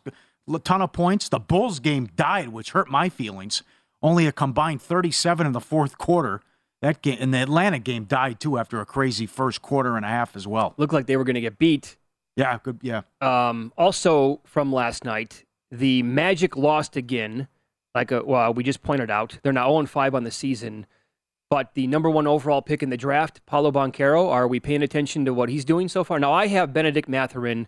a 0.52 0.60
ton 0.60 0.82
of 0.82 0.92
points. 0.92 1.30
The 1.30 1.40
Bulls 1.40 1.80
game 1.80 2.08
died, 2.16 2.50
which 2.50 2.72
hurt 2.72 2.90
my 2.90 3.08
feelings. 3.10 3.64
Only 4.02 4.26
a 4.26 4.32
combined 4.32 4.82
37 4.82 5.46
in 5.46 5.54
the 5.54 5.60
fourth 5.62 5.98
quarter. 5.98 6.42
That 6.82 7.04
game 7.04 7.18
and 7.22 7.32
the 7.34 7.38
Atlanta 7.38 7.78
game 7.78 8.06
died 8.06 8.40
too 8.40 8.58
after 8.58 8.82
a 8.82 8.86
crazy 8.86 9.28
first 9.28 9.62
quarter 9.62 9.96
and 9.96 10.04
a 10.04 10.10
half 10.10 10.36
as 10.36 10.48
well. 10.48 10.74
Looked 10.78 10.94
like 10.94 11.06
they 11.06 11.16
were 11.18 11.24
going 11.24 11.36
to 11.36 11.42
get 11.42 11.60
beat. 11.60 11.96
Yeah, 12.36 12.58
good. 12.64 12.80
Yeah, 12.82 13.02
Um, 13.22 13.72
also 13.78 14.40
from 14.46 14.74
last 14.74 15.06
night, 15.06 15.46
the 15.72 16.04
Magic 16.04 16.56
lost 16.56 16.96
again. 16.96 17.48
Like 17.96 18.12
uh 18.12 18.24
well, 18.26 18.54
we 18.54 18.64
just 18.64 18.84
pointed 18.84 19.10
out, 19.10 19.40
they're 19.44 19.54
now 19.54 19.70
0 19.70 19.86
5 19.86 20.16
on 20.16 20.24
the 20.24 20.32
season. 20.32 20.86
But 21.50 21.74
the 21.74 21.86
number 21.88 22.10
one 22.10 22.28
overall 22.28 22.62
pick 22.62 22.82
in 22.82 22.90
the 22.90 22.98
draft, 22.98 23.46
Paolo 23.46 23.72
Banchero, 23.74 24.30
are 24.30 24.48
we 24.48 24.62
paying 24.62 24.82
attention 24.82 25.26
to 25.26 25.34
what 25.34 25.50
he's 25.50 25.66
doing 25.66 25.90
so 25.90 26.04
far? 26.06 26.18
Now 26.18 26.32
I 26.32 26.48
have 26.48 26.74
Bennedict 26.74 27.10
Mathurin 27.10 27.68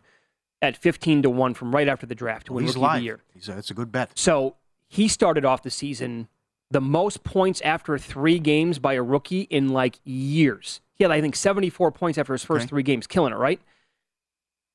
at 0.61 0.77
15 0.77 1.23
to 1.23 1.29
one 1.29 1.53
from 1.53 1.75
right 1.75 1.89
after 1.89 2.05
the 2.05 2.15
draft 2.15 2.45
to 2.47 2.53
win 2.53 2.63
he's 2.63 2.75
Rookie 2.75 2.85
of 2.85 2.93
the 2.93 3.01
year. 3.01 3.19
He's 3.33 3.49
a, 3.49 3.57
it's 3.57 3.69
a 3.69 3.73
good 3.73 3.91
bet. 3.91 4.11
So 4.15 4.55
he 4.87 5.09
started 5.09 5.43
off 5.43 5.63
the 5.63 5.69
season 5.69 6.29
the 6.71 6.79
most 6.79 7.25
points 7.25 7.59
after 7.61 7.97
three 7.97 8.39
games 8.39 8.79
by 8.79 8.93
a 8.93 9.03
rookie 9.03 9.41
in 9.41 9.69
like 9.69 9.99
years. 10.05 10.79
He 10.95 11.03
had, 11.03 11.11
I 11.11 11.19
think, 11.19 11.35
74 11.35 11.91
points 11.91 12.17
after 12.17 12.31
his 12.31 12.43
first 12.45 12.63
Okay. 12.63 12.69
three 12.69 12.83
games, 12.83 13.05
killing 13.05 13.33
it, 13.33 13.37
right? 13.37 13.59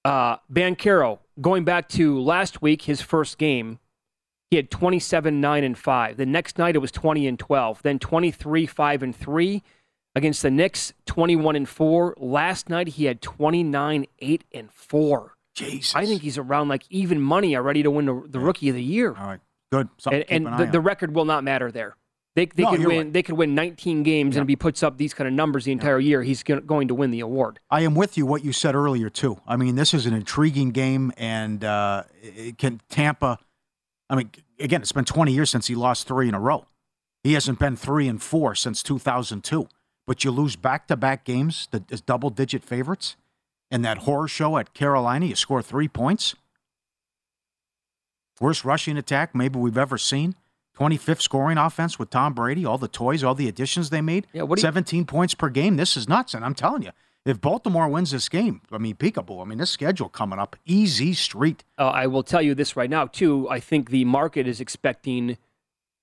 Uh, 0.05 0.37
Banchero, 0.53 1.19
going 1.41 1.65
back 1.65 1.89
to 1.91 2.21
last 2.21 2.63
week, 2.63 2.83
his 2.83 3.01
first 3.01 3.39
game, 3.39 3.79
he 4.51 4.57
had 4.57 4.71
27, 4.71 5.41
9, 5.41 5.65
and 5.65 5.79
5. 5.79 6.17
The 6.17 6.27
next 6.27 6.59
night 6.59 6.75
it 6.75 6.79
was 6.79 6.91
20 6.93 7.27
and 7.27 7.39
12. 7.39 7.83
Then 7.83 7.99
23, 7.99 8.67
5, 8.67 9.03
and 9.03 9.15
3 9.15 9.63
against 10.15 10.43
the 10.43 10.51
Knicks, 10.51 10.93
21 11.07 11.57
and 11.57 11.69
4. 11.69 12.15
Last 12.19 12.69
night 12.69 12.89
he 12.89 13.05
had 13.05 13.21
29, 13.21 14.07
8, 14.19 14.45
and 14.53 14.73
4. 14.73 15.35
Jesus. 15.55 15.95
I 15.95 16.07
think 16.07 16.23
he's 16.23 16.39
around 16.39 16.69
like 16.69 16.85
even 16.89 17.21
money 17.21 17.57
already 17.57 17.83
to 17.83 17.91
win 17.91 18.07
the, 18.07 18.23
the 18.29 18.39
rookie 18.39 18.69
of 18.69 18.77
the 18.77 18.83
year. 18.83 19.15
All 19.19 19.27
right, 19.27 19.41
good. 19.73 19.89
Something 19.99 20.25
And, 20.29 20.47
and 20.47 20.59
the, 20.59 20.67
the 20.67 20.81
record 20.81 21.15
will 21.15 21.25
not 21.25 21.43
matter 21.43 21.73
there. 21.73 21.97
They, 22.39 22.47
they 22.47 22.63
No, 22.63 22.71
could 22.71 22.87
win. 22.87 22.99
right. 22.99 23.13
They 23.13 23.25
could 23.25 23.37
win 23.37 23.57
19 23.57 24.05
games, 24.05 24.37
and 24.37 24.45
if 24.45 24.49
he 24.49 24.55
puts 24.55 24.85
up 24.85 24.97
these 24.97 25.13
kind 25.13 25.27
of 25.27 25.35
numbers 25.35 25.65
the 25.65 25.73
entire 25.73 25.99
year, 25.99 26.23
he's 26.23 26.45
going 26.45 26.87
to 26.87 26.95
win 26.95 27.11
the 27.11 27.19
award. 27.19 27.59
I 27.69 27.81
am 27.81 27.97
with 27.97 28.17
you. 28.17 28.27
What 28.27 28.45
you 28.45 28.53
said 28.53 28.77
earlier 28.77 29.11
too. 29.11 29.41
I 29.45 29.57
mean, 29.57 29.75
this 29.75 29.93
is 29.93 30.07
an 30.07 30.15
intriguing 30.15 30.71
game, 30.71 31.11
and 31.17 31.65
uh, 31.65 32.05
it 32.23 32.57
can 32.57 32.81
Tampa. 32.89 33.41
I 34.09 34.15
mean, 34.15 34.31
again, 34.61 34.83
it's 34.83 34.93
been 34.93 35.05
20 35.05 35.33
years 35.33 35.51
since 35.51 35.67
he 35.67 35.75
lost 35.75 36.07
three 36.07 36.29
in 36.29 36.35
a 36.35 36.39
row. 36.39 36.67
He 37.25 37.33
hasn't 37.33 37.59
been 37.59 37.75
three 37.75 38.07
and 38.07 38.23
four 38.23 38.55
since 38.55 38.85
2002. 38.85 39.67
But 40.07 40.23
you 40.23 40.31
lose 40.31 40.55
back-to-back 40.55 41.25
games 41.25 41.67
that 41.73 41.91
is 41.91 42.01
double-digit 42.01 42.63
favorites, 42.65 43.17
and 43.69 43.85
that 43.85 43.99
horror 43.99 44.29
show 44.29 44.59
at 44.59 44.75
Carolina, 44.75 45.27
you 45.27 45.35
score 45.35 45.61
three 45.61 45.89
points. 45.89 46.37
Worst 48.41 48.65
rushing 48.65 48.97
attack 48.97 49.35
maybe 49.35 49.59
we've 49.59 49.77
ever 49.77 49.99
seen. 49.99 50.37
25th 50.79 51.21
scoring 51.21 51.59
offense 51.59 51.99
with 51.99 52.11
Tom 52.11 52.35
Brady, 52.35 52.65
all 52.65 52.79
the 52.79 52.89
toys, 52.89 53.25
all 53.25 53.35
the 53.35 53.49
additions 53.49 53.91
they 53.91 54.01
made. 54.01 54.27
Yeah, 54.33 54.43
what 54.43 54.57
do 54.57 54.61
you- 54.61 54.67
17 54.67 55.05
points 55.07 55.35
per 55.35 55.49
game. 55.49 55.77
This 55.77 55.97
is 55.97 56.09
nuts. 56.09 56.35
And 56.35 56.45
I'm 56.45 56.55
telling 56.55 56.83
you, 56.83 56.91
if 57.25 57.41
Baltimore 57.41 57.89
wins 57.89 58.13
this 58.13 58.29
game, 58.29 58.61
I 58.71 58.79
mean, 58.79 58.95
peekaboo. 58.95 59.43
I 59.43 59.45
mean, 59.45 59.59
this 59.59 59.71
schedule 59.71 60.09
coming 60.09 60.39
up, 60.39 60.57
easy 60.65 61.15
street. 61.15 61.65
Uh, 61.79 61.89
I 61.89 62.07
will 62.07 62.23
tell 62.23 62.41
you 62.43 62.55
this 62.55 62.77
right 62.77 62.89
now, 62.89 63.07
too. 63.07 63.49
I 63.51 63.61
think 63.61 63.91
the 63.91 64.05
market 64.05 64.47
is 64.47 64.61
expecting 64.61 65.37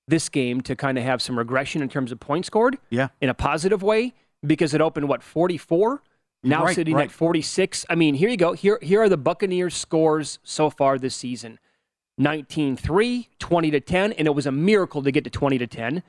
this 0.07 0.29
game 0.29 0.61
to 0.61 0.75
kind 0.75 0.97
of 0.97 1.03
have 1.03 1.21
some 1.21 1.37
regression 1.37 1.81
in 1.81 1.89
terms 1.89 2.11
of 2.11 2.19
points 2.19 2.47
scored 2.47 2.77
Yeah. 2.89 3.07
in 3.21 3.29
a 3.29 3.33
positive 3.33 3.81
way 3.81 4.13
because 4.45 4.73
it 4.73 4.81
opened, 4.81 5.07
what, 5.07 5.23
44? 5.23 6.03
Now 6.43 6.65
Right, 6.65 6.75
sitting 6.75 6.93
right. 6.95 7.05
at 7.05 7.11
46. 7.11 7.87
I 7.89 7.95
mean, 7.95 8.13
here 8.15 8.29
you 8.29 8.37
go. 8.37 8.53
Here, 8.53 8.77
here 8.83 9.01
are 9.01 9.09
the 9.09 9.17
Buccaneers' 9.17 9.73
scores 9.75 10.37
so 10.43 10.69
far 10.69 10.99
this 10.99 11.15
season 11.15 11.57
19 12.17 12.77
3, 12.77 13.29
20 13.39 13.71
to 13.71 13.79
10, 13.79 14.13
and 14.13 14.27
it 14.27 14.31
was 14.35 14.45
a 14.45 14.51
miracle 14.51 15.03
to 15.03 15.11
get 15.11 15.23
to 15.23 15.29
20 15.29 15.57
to 15.57 15.67
10. 15.67 16.03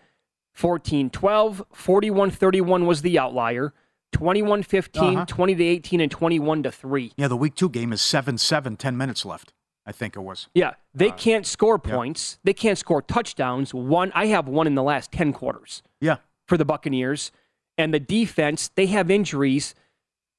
14 0.55 1.11
12, 1.11 1.62
41 1.73 2.31
31 2.31 2.87
was 2.87 3.03
the 3.03 3.19
outlier. 3.19 3.75
21 4.12 4.62
15, 4.62 5.03
Uh-huh. 5.16 5.25
20 5.27 5.55
to 5.57 5.64
18, 5.64 6.01
and 6.01 6.11
21 6.11 6.62
to 6.62 6.71
3. 6.73 7.12
Yeah, 7.16 7.29
the 7.29 7.37
week 7.37 7.55
two 7.55 7.69
game 7.69 7.92
is 7.92 8.01
7 8.01 8.38
7, 8.38 8.77
10 8.77 8.97
minutes 8.97 9.27
left, 9.27 9.53
I 9.85 9.92
think 9.92 10.16
it 10.16 10.21
was. 10.21 10.49
Yeah, 10.55 10.75
they 10.95 11.11
Uh, 11.11 11.14
can't 11.16 11.47
score 11.47 11.79
points. 11.79 12.38
They 12.45 12.55
can't 12.55 12.79
score 12.79 13.03
touchdowns. 13.03 13.75
One, 13.75 14.12
I 14.14 14.27
have 14.27 14.49
one 14.49 14.66
in 14.66 14.75
the 14.75 14.83
last 14.83 15.12
ten 15.12 15.33
quarters 15.35 15.83
Yeah. 16.01 16.19
for 16.47 16.57
the 16.57 16.64
Buccaneers, 16.64 17.33
and 17.77 17.92
the 17.92 18.01
defense. 18.01 18.69
They 18.69 18.87
have 18.87 19.11
injuries, 19.11 19.75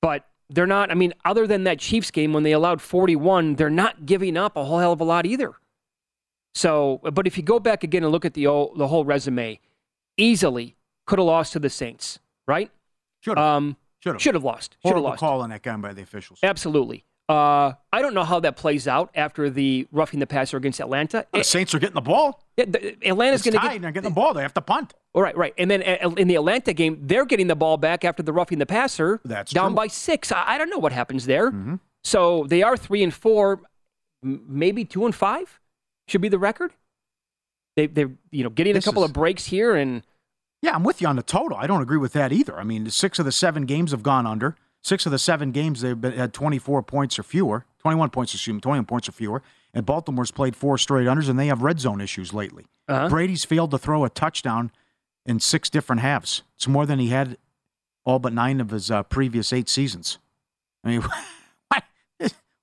but 0.01 0.27
they're 0.49 0.65
not. 0.67 0.91
I 0.91 0.93
mean, 0.93 1.13
other 1.25 1.45
than 1.47 1.63
that 1.65 1.79
Chiefs 1.79 2.11
game 2.11 2.33
when 2.33 2.43
they 2.43 2.51
allowed 2.51 2.81
forty-one, 2.81 3.55
they're 3.55 3.69
not 3.69 4.05
giving 4.05 4.37
up 4.37 4.55
a 4.55 4.63
whole 4.65 4.79
hell 4.79 4.93
of 4.93 5.01
a 5.01 5.03
lot 5.03 5.25
either. 5.25 5.53
So, 6.55 7.01
but 7.13 7.27
if 7.27 7.37
you 7.37 7.43
go 7.43 7.59
back 7.59 7.83
again 7.83 8.03
and 8.03 8.11
look 8.11 8.25
at 8.25 8.33
the 8.33 8.45
whole, 8.45 8.73
the 8.75 8.87
whole 8.87 9.05
resume, 9.05 9.59
easily 10.17 10.75
could 11.05 11.19
have 11.19 11.25
lost 11.25 11.53
to 11.53 11.59
the 11.59 11.69
Saints, 11.69 12.19
right? 12.47 12.71
Should 13.21 13.37
have. 13.37 13.45
Um, 13.57 13.77
Should 13.99 14.13
have. 14.15 14.21
should 14.21 14.33
have 14.35 14.43
lost. 14.43 14.77
Should 14.85 14.93
have 14.95 15.03
lost. 15.03 15.19
call 15.19 15.41
on 15.41 15.49
that 15.49 15.61
game 15.63 15.81
by 15.81 15.93
the 15.93 16.01
officials. 16.01 16.39
Absolutely. 16.43 17.03
Uh, 17.29 17.73
I 17.91 18.01
don't 18.01 18.13
know 18.13 18.23
how 18.23 18.39
that 18.39 18.55
plays 18.55 18.87
out 18.87 19.09
after 19.13 19.49
the 19.49 19.87
roughing 19.91 20.19
the 20.19 20.27
passer 20.27 20.55
against 20.55 20.79
Atlanta. 20.79 21.25
The 21.33 21.43
Saints 21.43 21.73
are 21.75 21.79
getting 21.79 21.95
the 21.95 22.01
ball. 22.01 22.41
Atlanta's 22.57 23.43
going 23.43 23.53
to 23.53 23.59
get. 23.59 23.81
They're 23.81 23.91
getting 23.91 24.09
the 24.09 24.15
ball. 24.15 24.33
They 24.33 24.41
have 24.41 24.53
to 24.55 24.61
punt. 24.61 24.93
All 25.13 25.21
right, 25.21 25.35
right. 25.37 25.53
And 25.57 25.69
then 25.69 25.81
in 25.81 26.27
the 26.27 26.35
Atlanta 26.35 26.73
game, 26.73 26.99
they're 27.01 27.25
getting 27.25 27.47
the 27.47 27.55
ball 27.55 27.77
back 27.77 28.03
after 28.03 28.23
the 28.23 28.33
roughing 28.33 28.59
the 28.59 28.65
passer. 28.65 29.19
That's 29.23 29.51
down 29.51 29.71
true. 29.71 29.75
by 29.75 29.87
six. 29.87 30.31
I, 30.31 30.43
I 30.47 30.57
don't 30.57 30.69
know 30.69 30.77
what 30.79 30.91
happens 30.91 31.25
there. 31.25 31.51
Mm-hmm. 31.51 31.75
So 32.03 32.45
they 32.47 32.63
are 32.63 32.77
three 32.77 33.03
and 33.03 33.13
four, 33.13 33.61
maybe 34.23 34.85
two 34.85 35.05
and 35.05 35.13
five 35.13 35.59
should 36.07 36.21
be 36.21 36.29
the 36.29 36.39
record. 36.39 36.71
They 37.75 37.87
they're 37.87 38.11
you 38.31 38.43
know 38.43 38.49
getting 38.49 38.73
This 38.73 38.85
a 38.85 38.89
couple 38.89 39.03
is- 39.03 39.09
of 39.09 39.13
breaks 39.13 39.45
here 39.45 39.75
and 39.75 40.03
Yeah, 40.61 40.73
I'm 40.73 40.83
with 40.83 41.01
you 41.01 41.07
on 41.07 41.15
the 41.15 41.23
total. 41.23 41.57
I 41.57 41.67
don't 41.67 41.81
agree 41.81 41.97
with 41.97 42.13
that 42.13 42.31
either. 42.31 42.57
I 42.59 42.63
mean, 42.63 42.89
six 42.89 43.19
of 43.19 43.25
the 43.25 43.31
seven 43.31 43.65
games 43.65 43.91
have 43.91 44.03
gone 44.03 44.25
under. 44.25 44.55
Six 44.83 45.05
of 45.05 45.11
the 45.11 45.19
seven 45.19 45.51
games 45.51 45.81
they've 45.81 45.99
been, 45.99 46.13
had 46.13 46.33
24 46.33 46.81
points 46.83 47.19
or 47.19 47.23
fewer, 47.23 47.65
21 47.79 48.09
points, 48.09 48.33
excuse 48.33 48.53
me, 48.53 48.61
21 48.61 48.85
points 48.85 49.09
or 49.09 49.11
fewer. 49.11 49.41
And 49.77 49.85
Baltimore's 49.85 50.31
played 50.31 50.55
four 50.55 50.79
straight 50.79 51.05
unders, 51.05 51.29
and 51.29 51.37
they 51.37 51.45
have 51.45 51.61
red 51.61 51.79
zone 51.79 52.01
issues 52.01 52.33
lately. 52.33 52.65
Uh-huh. 52.87 53.09
Brady's 53.09 53.45
failed 53.45 53.69
to 53.69 53.77
throw 53.77 54.05
a 54.05 54.09
touchdown 54.09 54.71
in 55.23 55.39
six 55.39 55.69
different 55.69 56.01
halves. 56.01 56.41
It's 56.55 56.67
more 56.67 56.87
than 56.87 56.97
he 56.97 57.09
had 57.09 57.37
all 58.03 58.17
but 58.17 58.33
nine 58.33 58.59
of 58.59 58.71
his 58.71 58.89
uh, 58.89 59.03
previous 59.03 59.53
eight 59.53 59.69
seasons. 59.69 60.17
I 60.83 60.89
mean, 60.89 61.01
what? 61.67 61.83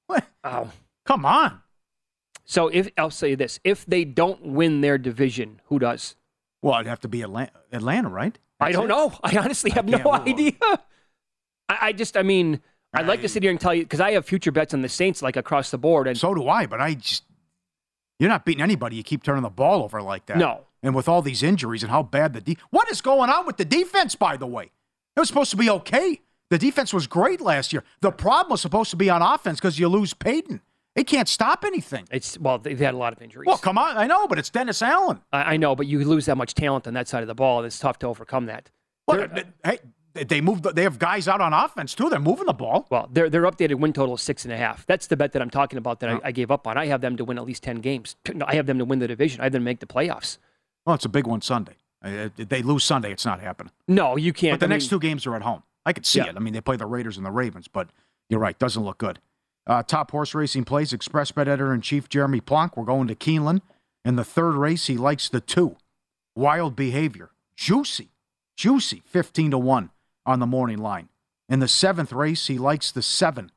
what? 0.09 0.25
oh. 0.43 0.73
Come 1.07 1.25
on. 1.25 1.61
So 2.45 2.67
if 2.67 2.91
I'll 2.99 3.11
say 3.11 3.37
this, 3.37 3.61
if 3.63 3.87
they 3.87 4.05
don't 4.05 4.45
win 4.47 4.81
their 4.81 4.99
division, 4.99 5.61
who 5.67 5.79
does? 5.79 6.17
Well, 6.63 6.75
it'd 6.75 6.89
have 6.89 7.01
to 7.03 7.09
be 7.09 7.23
Atlanta, 7.23 7.53
Atlanta 7.71 8.09
right? 8.09 8.37
I 8.59 8.73
don't 8.73 8.87
it. 8.87 8.89
know. 8.89 9.17
I 9.23 9.39
honestly 9.39 9.71
have 9.71 9.87
no 9.87 10.13
idea. 10.13 10.55
I, 11.69 11.79
I 11.81 11.93
just, 11.93 12.17
I 12.17 12.25
mean, 12.25 12.61
I'd 12.95 13.07
like 13.07 13.21
to 13.23 13.29
sit 13.29 13.43
here 13.43 13.51
and 13.51 13.61
tell 13.61 13.75
you 13.75 13.83
because 13.83 14.01
I 14.01 14.13
have 14.13 14.25
future 14.25 14.53
bets 14.53 14.75
on 14.75 14.83
the 14.83 14.89
Saints 14.89 15.23
like 15.23 15.37
across 15.37 15.71
the 15.71 15.79
board, 15.79 16.07
and 16.07 16.17
So 16.17 16.35
do 16.35 16.49
I, 16.49 16.67
but 16.67 16.81
I 16.81 16.95
just 16.95 17.25
you're 18.19 18.29
not 18.29 18.45
beating 18.45 18.63
anybody. 18.63 18.97
You 18.97 19.03
keep 19.03 19.23
turning 19.23 19.43
the 19.43 19.51
ball 19.51 19.83
over 19.83 20.01
like 20.01 20.27
that. 20.27 20.39
No. 20.39 20.67
And 20.83 20.95
with 20.95 21.09
all 21.09 21.23
these 21.23 21.43
injuries 21.43 21.83
and 21.83 21.91
how 21.91 22.03
bad 22.03 22.35
the 22.35 22.41
de- 22.41 22.59
what 22.71 22.91
is 22.91 23.01
going 23.01 23.31
on 23.31 23.47
with 23.47 23.57
the 23.57 23.65
defense? 23.65 24.15
By 24.15 24.37
the 24.37 24.47
way, 24.47 24.71
it 25.17 25.21
was 25.21 25.29
supposed 25.29 25.51
to 25.51 25.57
be 25.57 25.71
okay. 25.71 26.21
The 26.51 26.59
defense 26.59 26.93
was 26.93 27.07
great 27.07 27.41
last 27.41 27.73
year. 27.73 27.83
The 28.01 28.13
problem 28.13 28.51
was 28.53 28.61
supposed 28.61 28.91
to 28.91 28.97
be 28.97 29.11
on 29.11 29.23
offense 29.23 29.59
because 29.59 29.79
you 29.79 29.89
lose 29.89 30.15
Peyton. 30.15 30.61
They 30.95 31.03
can't 31.03 31.29
stop 31.29 31.65
anything. 31.65 32.07
it's 32.13 32.39
well, 32.39 32.59
they've 32.59 32.79
had 32.79 32.95
a 32.95 32.97
lot 32.97 33.13
of 33.13 33.21
injuries. 33.21 33.47
Well, 33.47 33.59
come 33.59 33.79
on, 33.79 33.97
I 33.97 34.07
know, 34.07 34.29
but 34.29 34.39
it's 34.39 34.51
Dennis 34.51 34.81
Allen. 34.81 35.21
I, 35.33 35.55
I 35.55 35.57
know, 35.57 35.75
but 35.75 35.87
you 35.87 36.05
lose 36.05 36.27
that 36.27 36.37
much 36.37 36.55
talent 36.55 36.87
on 36.87 36.95
that 36.95 37.09
side 37.09 37.23
of 37.23 37.27
the 37.27 37.35
ball, 37.35 37.59
and 37.59 37.67
it's 37.67 37.79
tough 37.79 37.99
to 38.01 38.07
overcome 38.07 38.47
that. 38.47 38.71
Well, 39.09 39.27
hey, 39.65 39.81
they 40.15 40.41
moved. 40.41 40.65
They 40.65 40.83
have 40.85 40.99
guys 40.99 41.27
out 41.29 41.41
on 41.41 41.53
offense 41.53 41.95
too. 41.95 42.09
They're 42.09 42.21
moving 42.21 42.47
the 42.47 42.53
ball. 42.53 42.87
Well, 42.91 43.09
their 43.13 43.29
their 43.29 43.43
updated 43.43 43.77
win 43.81 43.93
total 43.93 44.15
is 44.15 44.23
six 44.23 44.45
and 44.45 44.53
a 44.53 44.57
half. 44.57 44.87
That's 44.87 45.07
the 45.09 45.17
bet 45.17 45.33
that 45.33 45.43
I'm 45.43 45.51
talking 45.51 45.77
about 45.77 46.01
that 46.01 46.11
I, 46.11 46.21
I 46.25 46.33
gave 46.33 46.51
up 46.51 46.67
on. 46.67 46.77
I 46.79 46.87
have 46.87 47.01
them 47.01 47.17
to 47.17 47.25
win 47.25 47.37
at 47.39 47.45
least 47.45 47.63
ten 47.63 47.77
games. 47.81 48.17
I 48.47 48.55
have 48.55 48.67
them 48.67 48.79
to 48.79 48.85
win 48.85 49.01
the 49.01 49.09
division. 49.09 49.41
I 49.41 49.45
have 49.45 49.53
them 49.53 49.63
to 49.63 49.65
make 49.65 49.81
the 49.81 49.87
playoffs. 49.87 50.39
Well, 50.87 50.95
it's 50.95 51.05
a 51.05 51.09
big 51.09 51.27
one 51.27 51.41
Sunday. 51.43 51.75
Uh, 52.05 52.29
If 52.37 52.49
they 52.49 52.63
lose 52.63 52.85
Sunday, 52.85 53.11
it's 53.11 53.25
not 53.27 53.41
happening. 53.41 53.73
No, 53.89 54.17
you 54.17 54.33
can't. 54.33 54.55
But 54.61 54.67
the 54.67 54.71
I 54.73 54.77
next 54.77 54.85
mean, 54.85 54.91
two 54.91 55.01
games 55.01 55.27
are 55.27 55.35
at 55.35 55.43
home. 55.43 55.63
I 55.87 55.93
could 55.93 56.07
see 56.07 56.19
Yeah. 56.21 56.27
it. 56.27 56.37
I 56.37 56.41
mean, 56.41 56.53
they 56.55 56.61
play 56.61 56.77
the 56.77 56.87
Raiders 56.87 57.17
and 57.17 57.25
the 57.27 57.31
Ravens, 57.31 57.67
but 57.69 57.89
you're 58.29 58.41
right. 58.41 58.59
Doesn't 58.59 58.83
look 58.85 58.99
good. 58.99 59.19
Uh, 59.67 59.83
top 59.83 60.11
horse 60.11 60.35
racing 60.35 60.65
plays, 60.65 60.93
XpressBet 60.93 61.43
editor 61.49 61.73
in 61.73 61.81
chief 61.81 62.09
Jeremy 62.09 62.41
Plonk. 62.41 62.77
We're 62.77 62.85
going 62.85 63.09
to 63.09 63.15
Keeneland. 63.15 63.63
In 64.05 64.17
the 64.17 64.25
third 64.25 64.55
race, 64.55 64.87
he 64.87 64.97
likes 64.99 65.29
the 65.31 65.41
two. 65.41 65.77
Wild 66.37 66.77
behavior. 66.77 67.31
Juicy. 67.57 68.11
Juicy. 68.57 69.03
15 69.07 69.53
to 69.53 69.59
1 69.59 69.91
on 70.27 70.41
the 70.41 70.47
morning 70.47 70.79
line. 70.79 71.09
In 71.49 71.61
the 71.61 71.69
seventh 71.69 72.13
race, 72.13 72.47
he 72.47 72.59
likes 72.59 72.91
the 72.91 73.03
seven. 73.03 73.51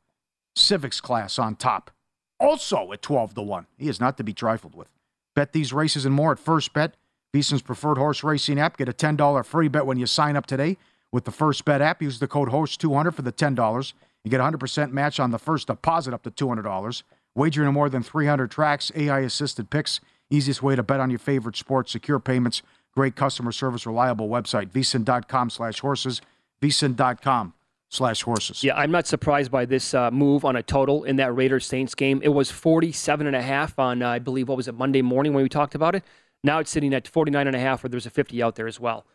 Civics 0.56 1.00
class 1.00 1.38
on 1.40 1.56
top. 1.56 1.92
Also 2.40 2.92
at 2.92 3.02
12 3.02 3.36
to 3.36 3.42
1. 3.42 3.68
He 3.78 3.88
is 3.88 4.00
not 4.00 4.18
to 4.18 4.24
be 4.24 4.34
trifled 4.34 4.76
with. 4.76 4.88
Bet 5.36 5.54
these 5.54 5.74
races 5.74 6.06
and 6.06 6.14
more 6.14 6.32
at 6.32 6.40
First 6.40 6.74
Bet. 6.74 6.96
VSIN's 7.34 7.62
preferred 7.62 7.98
horse 7.98 8.24
racing 8.24 8.60
app. 8.60 8.78
Get 8.78 8.90
a 8.90 8.94
$10 8.94 9.46
free 9.46 9.68
bet 9.68 9.86
when 9.86 9.98
you 9.98 10.08
sign 10.08 10.36
up 10.36 10.46
today 10.46 10.78
with 11.12 11.26
the 11.26 11.32
first 11.32 11.66
bet 11.66 11.82
app. 11.82 12.02
Use 12.02 12.20
the 12.20 12.28
code 12.28 12.50
HORSE200 12.50 13.14
for 13.14 13.22
the 13.22 13.32
$10. 13.32 13.94
You 14.24 14.32
get 14.32 14.40
a 14.40 14.44
100% 14.44 14.92
match 14.92 15.20
on 15.20 15.32
the 15.32 15.40
first 15.40 15.68
deposit 15.68 16.14
up 16.14 16.24
to 16.24 16.32
$200. 16.32 17.04
Wagering 17.36 17.68
on 17.68 17.74
more 17.74 17.90
than 17.90 18.02
300 18.04 18.50
tracks, 18.50 18.92
AI 18.96 19.20
assisted 19.20 19.70
picks. 19.70 20.00
Easiest 20.30 20.64
way 20.64 20.76
to 20.76 20.84
bet 20.84 21.00
on 21.00 21.10
your 21.10 21.20
favorite 21.20 21.56
sports, 21.56 21.92
secure 21.92 22.20
payments, 22.20 22.62
great 22.94 23.16
customer 23.16 23.52
service, 23.52 23.86
reliable 23.86 24.28
website. 24.28 24.72
VSIN.com 24.72 25.50
slash 25.50 25.80
horses. 25.80 26.22
VSIN.com 26.62 27.54
slash 27.90 28.24
horses. 28.24 28.64
Yeah, 28.64 28.76
I'm 28.76 28.92
not 28.92 29.08
surprised 29.08 29.52
by 29.52 29.66
this 29.66 29.94
uh, 29.94 30.12
move 30.12 30.46
on 30.46 30.56
a 30.56 30.64
total 30.64 31.04
in 31.04 31.16
that 31.18 31.36
Raiders 31.36 31.66
Saints 31.66 31.96
game. 31.96 32.22
It 32.24 32.30
was 32.30 32.52
47 32.52 33.28
and 33.28 33.36
a 33.36 33.42
half 33.42 33.80
on, 33.80 34.02
uh, 34.02 34.10
I 34.10 34.20
believe, 34.20 34.50
what 34.50 34.58
was 34.58 34.68
it, 34.68 34.76
Monday 34.76 35.02
morning 35.02 35.34
when 35.34 35.44
we 35.44 35.50
talked 35.50 35.76
about 35.76 35.96
it. 35.96 36.04
Now 36.44 36.60
it's 36.60 36.72
sitting 36.72 36.94
at 36.94 37.08
49 37.08 37.48
and 37.48 37.56
a 37.56 37.60
half, 37.60 37.84
where 37.84 37.90
there's 37.90 38.06
a 38.06 38.12
50 38.12 38.42
out 38.44 38.56
there 38.56 38.68
as 38.68 38.80
well. 38.80 39.06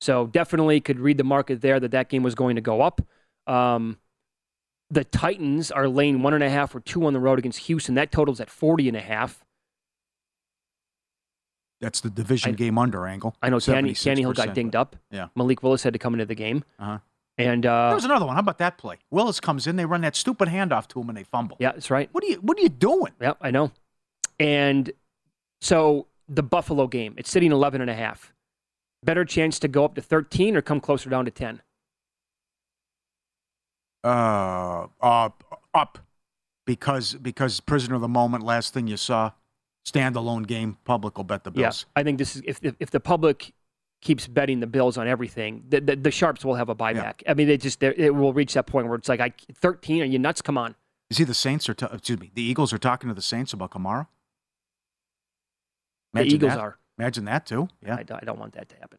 So 0.00 0.26
definitely 0.26 0.80
could 0.80 1.00
read 1.00 1.18
the 1.18 1.24
market 1.24 1.60
there 1.60 1.80
that 1.80 1.90
that 1.90 2.08
game 2.08 2.22
was 2.22 2.34
going 2.34 2.56
to 2.56 2.62
go 2.62 2.82
up. 2.82 3.00
Um, 3.46 3.98
the 4.90 5.04
Titans 5.04 5.70
are 5.70 5.88
laying 5.88 6.22
one 6.22 6.34
and 6.34 6.44
a 6.44 6.48
half 6.48 6.74
or 6.74 6.80
two 6.80 7.04
on 7.04 7.12
the 7.12 7.20
road 7.20 7.38
against 7.38 7.60
Houston. 7.60 7.94
That 7.94 8.12
totals 8.12 8.40
at 8.40 8.48
40 8.48 8.88
and 8.88 8.96
a 8.96 9.00
half. 9.00 9.44
That's 11.80 12.00
the 12.00 12.10
division 12.10 12.50
I- 12.50 12.54
game 12.54 12.76
under 12.78 13.06
angle. 13.06 13.36
I 13.42 13.50
know 13.50 13.60
Tanny, 13.60 13.92
76%. 13.92 14.16
Tannehill 14.16 14.34
got 14.34 14.54
dinged 14.54 14.74
up. 14.76 14.96
Yeah. 15.10 15.28
Malik 15.36 15.62
Willis 15.62 15.82
had 15.82 15.92
to 15.92 15.98
come 15.98 16.14
into 16.14 16.26
the 16.26 16.34
game. 16.34 16.64
Uh-huh. 16.78 16.98
And 17.36 17.64
uh, 17.64 17.88
There 17.88 17.94
was 17.94 18.04
another 18.04 18.26
one. 18.26 18.34
How 18.34 18.40
about 18.40 18.58
that 18.58 18.78
play? 18.78 18.96
Willis 19.12 19.38
comes 19.38 19.68
in, 19.68 19.76
they 19.76 19.84
run 19.84 20.00
that 20.00 20.16
stupid 20.16 20.48
handoff 20.48 20.88
to 20.88 21.00
him, 21.00 21.08
and 21.08 21.16
they 21.16 21.22
fumble. 21.22 21.56
yeah, 21.60 21.70
that's 21.72 21.88
right. 21.90 22.08
What 22.12 22.24
are 22.24 22.26
you 22.26 22.36
What 22.36 22.58
are 22.58 22.62
you 22.62 22.68
doing? 22.68 23.12
Yeah, 23.20 23.34
I 23.40 23.52
know. 23.52 23.70
And 24.40 24.90
so 25.60 26.08
the 26.28 26.42
Buffalo 26.42 26.88
game, 26.88 27.14
it's 27.16 27.30
sitting 27.30 27.52
11 27.52 27.80
and 27.80 27.88
a 27.90 27.94
half. 27.94 28.32
Better 29.04 29.24
chance 29.24 29.60
to 29.60 29.68
go 29.68 29.84
up 29.84 29.94
to 29.94 30.02
13 30.02 30.56
or 30.56 30.62
come 30.62 30.80
closer 30.80 31.08
down 31.08 31.24
to 31.26 31.30
10. 31.30 31.62
Uh, 34.04 34.86
uh, 35.00 35.28
up 35.74 35.98
because 36.66 37.14
because 37.14 37.60
prisoner 37.60 37.94
of 37.96 38.00
the 38.00 38.08
moment. 38.08 38.44
Last 38.44 38.72
thing 38.74 38.86
you 38.86 38.96
saw, 38.96 39.32
standalone 39.90 40.46
game. 40.46 40.76
Public 40.84 41.16
will 41.16 41.24
bet 41.24 41.44
the 41.44 41.50
Bills. 41.50 41.86
Yeah, 41.96 42.00
I 42.00 42.04
think 42.04 42.18
this 42.18 42.36
is 42.36 42.42
if 42.44 42.58
if, 42.62 42.74
if 42.80 42.90
the 42.90 43.00
public 43.00 43.52
keeps 44.00 44.26
betting 44.28 44.60
the 44.60 44.66
Bills 44.66 44.96
on 44.96 45.08
everything, 45.08 45.64
the, 45.68 45.80
the, 45.80 45.96
the 45.96 46.10
sharps 46.10 46.44
will 46.44 46.54
have 46.54 46.68
a 46.68 46.74
buyback. 46.74 47.22
I 47.26 47.34
mean, 47.34 47.48
they 47.48 47.56
just 47.56 47.82
it 47.82 48.14
will 48.14 48.32
reach 48.32 48.54
that 48.54 48.66
point 48.66 48.86
where 48.86 48.94
it's 48.96 49.08
like, 49.08 49.20
I 49.20 49.32
13, 49.54 50.02
are 50.02 50.04
you 50.04 50.18
nuts? 50.18 50.40
Come 50.40 50.56
on. 50.56 50.74
You 51.10 51.14
see, 51.16 51.24
the 51.24 51.34
Saints 51.34 51.68
are. 51.68 51.74
ta- 51.74 51.88
excuse 51.92 52.20
me. 52.20 52.30
The 52.34 52.42
Eagles 52.42 52.72
are 52.72 52.78
talking 52.78 53.08
to 53.08 53.14
the 53.14 53.22
Saints 53.22 53.52
about 53.52 53.70
Kamara. 53.72 54.06
The 56.12 56.20
Imagine 56.20 56.34
Eagles 56.36 56.52
that. 56.52 56.60
are. 56.60 56.78
Imagine 56.98 57.24
that 57.26 57.46
too. 57.46 57.68
Yeah. 57.84 57.96
I, 57.96 58.02
don't- 58.02 58.22
I 58.22 58.24
don't 58.24 58.38
want 58.38 58.52
that 58.54 58.68
to 58.68 58.76
happen. 58.76 58.98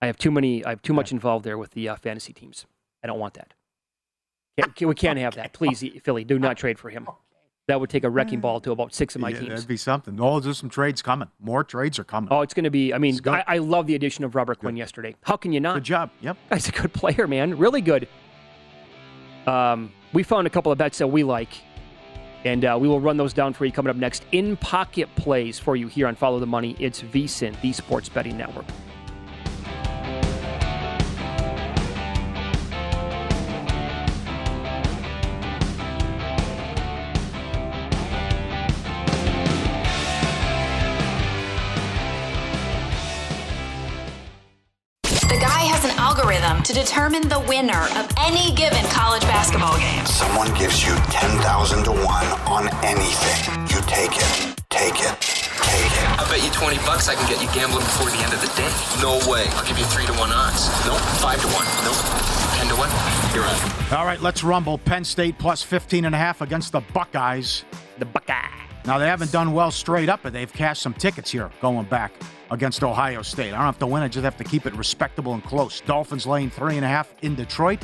I 0.00 0.06
have 0.06 0.16
too 0.16 0.30
many. 0.30 0.64
I 0.64 0.70
have 0.70 0.82
too 0.82 0.92
much 0.94 1.10
involved 1.10 1.44
there 1.44 1.58
with 1.58 1.72
the 1.72 1.88
uh, 1.88 1.96
fantasy 1.96 2.32
teams. 2.32 2.66
I 3.02 3.08
don't 3.08 3.18
want 3.18 3.34
that. 3.34 3.54
Can't, 4.56 4.88
we 4.88 4.94
can't 4.94 5.18
have 5.18 5.34
that. 5.34 5.52
Please, 5.52 5.84
Philly, 6.02 6.22
do 6.24 6.38
not 6.38 6.56
trade 6.56 6.78
for 6.78 6.88
him. 6.88 7.08
That 7.68 7.80
would 7.80 7.90
take 7.90 8.04
a 8.04 8.08
wrecking 8.10 8.40
ball 8.40 8.60
to 8.60 8.72
about 8.72 8.94
six 8.94 9.14
of 9.14 9.20
my 9.20 9.28
Yeah, 9.28 9.40
teams. 9.40 9.50
That'd 9.50 9.68
be 9.68 9.76
something. 9.76 10.18
Oh, 10.18 10.40
there's 10.40 10.56
some 10.56 10.70
trades 10.70 11.02
coming. 11.02 11.28
More 11.38 11.62
trades 11.62 11.98
are 11.98 12.04
coming. 12.04 12.28
Oh, 12.32 12.40
it's 12.40 12.54
going 12.54 12.64
to 12.64 12.70
be. 12.70 12.94
I 12.94 12.98
mean, 12.98 13.20
I, 13.26 13.44
I 13.46 13.58
love 13.58 13.86
the 13.86 13.94
addition 13.94 14.24
of 14.24 14.34
Robert 14.34 14.58
Quinn 14.58 14.74
yesterday. 14.74 15.14
How 15.22 15.36
can 15.36 15.52
you 15.52 15.60
not? 15.60 15.74
Good 15.74 15.84
job. 15.84 16.10
Yep. 16.22 16.38
Guy's 16.50 16.68
a 16.68 16.72
good 16.72 16.94
player, 16.94 17.26
man. 17.26 17.58
Really 17.58 17.82
good. 17.82 18.08
Um, 19.46 19.92
we 20.14 20.22
found 20.22 20.46
a 20.46 20.50
couple 20.50 20.72
of 20.72 20.78
bets 20.78 20.96
that 20.96 21.08
we 21.08 21.22
like, 21.24 21.50
and 22.46 22.64
uh, 22.64 22.78
we 22.80 22.88
will 22.88 23.00
run 23.00 23.18
those 23.18 23.34
down 23.34 23.52
for 23.52 23.66
you 23.66 23.72
coming 23.72 23.90
up 23.90 23.96
next. 23.96 24.24
In 24.32 24.56
pocket 24.56 25.14
plays 25.14 25.58
for 25.58 25.76
you 25.76 25.88
here 25.88 26.06
on 26.06 26.14
Follow 26.14 26.38
the 26.38 26.46
Money. 26.46 26.74
It's 26.80 27.02
VSIN, 27.02 27.60
the 27.60 27.74
Sports 27.74 28.08
Betting 28.08 28.38
Network. 28.38 28.64
Determine 47.18 47.28
the 47.28 47.48
winner 47.48 47.82
of 47.98 48.08
any 48.18 48.52
given 48.54 48.84
college 48.90 49.22
basketball 49.22 49.76
game. 49.78 50.04
Someone 50.06 50.52
gives 50.54 50.84
you 50.84 50.94
10,000 51.10 51.84
to 51.84 51.92
1 51.92 52.04
on 52.46 52.68
anything. 52.84 53.60
You 53.68 53.80
take 53.86 54.16
it. 54.16 54.56
Take 54.70 55.00
it. 55.00 55.14
Take 55.20 55.92
it. 55.92 56.20
I 56.20 56.26
bet 56.30 56.42
you 56.44 56.50
20 56.50 56.76
bucks 56.78 57.08
I 57.08 57.14
can 57.14 57.28
get 57.28 57.42
you 57.42 57.48
gambling 57.52 57.84
before 57.84 58.10
the 58.10 58.18
end 58.18 58.32
of 58.32 58.40
the 58.40 58.48
day. 58.56 58.70
No 59.02 59.18
way. 59.30 59.46
I'll 59.56 59.66
give 59.66 59.78
you 59.78 59.84
3 59.84 60.06
to 60.06 60.12
1 60.12 60.32
odds. 60.32 60.68
Nope. 60.86 61.00
5 61.20 61.40
to 61.40 61.48
1. 61.48 61.66
Nope. 61.84 62.00
10 62.58 62.68
to 62.68 62.76
1. 62.76 63.34
You're 63.34 63.44
on. 63.44 63.98
All 63.98 64.06
right, 64.06 64.20
let's 64.20 64.44
rumble. 64.44 64.78
Penn 64.78 65.04
State 65.04 65.38
plus 65.38 65.62
15 65.62 66.04
and 66.04 66.14
a 66.14 66.18
half 66.18 66.40
against 66.40 66.72
the 66.72 66.80
Buckeyes. 66.92 67.64
The 67.98 68.04
Buckeyes. 68.04 68.50
Now, 68.84 68.98
they 68.98 69.06
haven't 69.06 69.32
done 69.32 69.52
well 69.52 69.70
straight 69.70 70.08
up, 70.08 70.20
but 70.22 70.32
they've 70.32 70.52
cashed 70.52 70.82
some 70.82 70.94
tickets 70.94 71.30
here 71.30 71.50
going 71.60 71.86
back 71.86 72.12
against 72.50 72.82
Ohio 72.82 73.22
State. 73.22 73.48
I 73.48 73.56
don't 73.56 73.66
have 73.66 73.78
to 73.78 73.86
win, 73.86 74.02
I 74.02 74.08
just 74.08 74.24
have 74.24 74.36
to 74.38 74.44
keep 74.44 74.66
it 74.66 74.74
respectable 74.74 75.34
and 75.34 75.44
close. 75.44 75.80
Dolphins 75.80 76.26
laying 76.26 76.50
three 76.50 76.76
and 76.76 76.84
a 76.84 76.88
half 76.88 77.12
in 77.22 77.34
Detroit. 77.34 77.82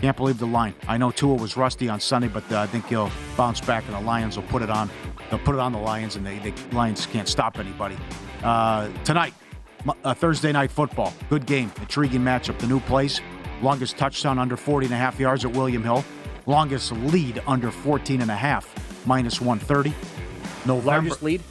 Can't 0.00 0.16
believe 0.16 0.38
the 0.38 0.46
line. 0.46 0.74
I 0.88 0.96
know 0.96 1.10
Tua 1.10 1.34
was 1.34 1.56
rusty 1.56 1.88
on 1.88 2.00
Sunday, 2.00 2.28
but 2.28 2.50
uh, 2.50 2.60
I 2.60 2.66
think 2.66 2.86
he'll 2.86 3.10
bounce 3.36 3.60
back, 3.60 3.84
and 3.86 3.94
the 3.94 4.00
Lions 4.00 4.36
will 4.36 4.44
put 4.44 4.62
it 4.62 4.70
on. 4.70 4.88
They'll 5.28 5.38
put 5.40 5.54
it 5.54 5.60
on 5.60 5.72
the 5.72 5.78
Lions, 5.78 6.16
and 6.16 6.26
the 6.26 6.54
Lions 6.72 7.04
can't 7.06 7.28
stop 7.28 7.58
anybody. 7.58 7.98
Uh, 8.42 8.88
tonight, 9.04 9.34
uh, 10.04 10.14
Thursday 10.14 10.52
night 10.52 10.70
football. 10.70 11.12
Good 11.28 11.44
game, 11.44 11.70
intriguing 11.80 12.22
matchup. 12.22 12.58
The 12.58 12.66
new 12.66 12.80
place, 12.80 13.20
longest 13.60 13.98
touchdown 13.98 14.38
under 14.38 14.56
40 14.56 14.86
and 14.86 14.94
a 14.94 14.98
half 14.98 15.20
yards 15.20 15.44
at 15.44 15.52
William 15.52 15.82
Hill, 15.82 16.02
longest 16.46 16.92
lead 16.92 17.42
under 17.46 17.70
14 17.70 18.22
and 18.22 18.30
a 18.30 18.36
half, 18.36 18.74
minus 19.06 19.38
130. 19.38 19.94
November, 20.66 20.86
Largest 20.86 21.22
lead? 21.22 21.42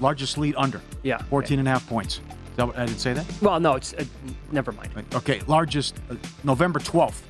Largest 0.00 0.38
lead 0.38 0.54
under. 0.56 0.80
Yeah. 1.02 1.18
14 1.18 1.58
and 1.58 1.68
a 1.68 1.70
half 1.70 1.86
points. 1.88 2.16
Is 2.18 2.56
that 2.56 2.66
what- 2.66 2.78
I 2.78 2.86
didn't 2.86 3.00
say 3.00 3.12
that? 3.12 3.24
Well, 3.40 3.58
no, 3.60 3.74
it's 3.74 3.94
uh, 3.94 4.04
never 4.52 4.72
mind. 4.72 4.90
Okay, 5.14 5.40
largest 5.46 5.96
uh, 6.10 6.14
November 6.44 6.78
12th. 6.80 7.22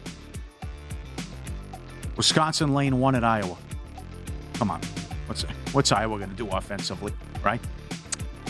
Wisconsin 2.16 2.74
lane 2.74 2.98
one 3.00 3.14
at 3.14 3.24
Iowa. 3.24 3.56
Come 4.54 4.70
on. 4.70 4.80
What's 5.26 5.42
what's 5.72 5.90
Iowa 5.92 6.18
going 6.18 6.30
to 6.30 6.36
do 6.36 6.48
offensively, 6.48 7.12
right? 7.42 7.60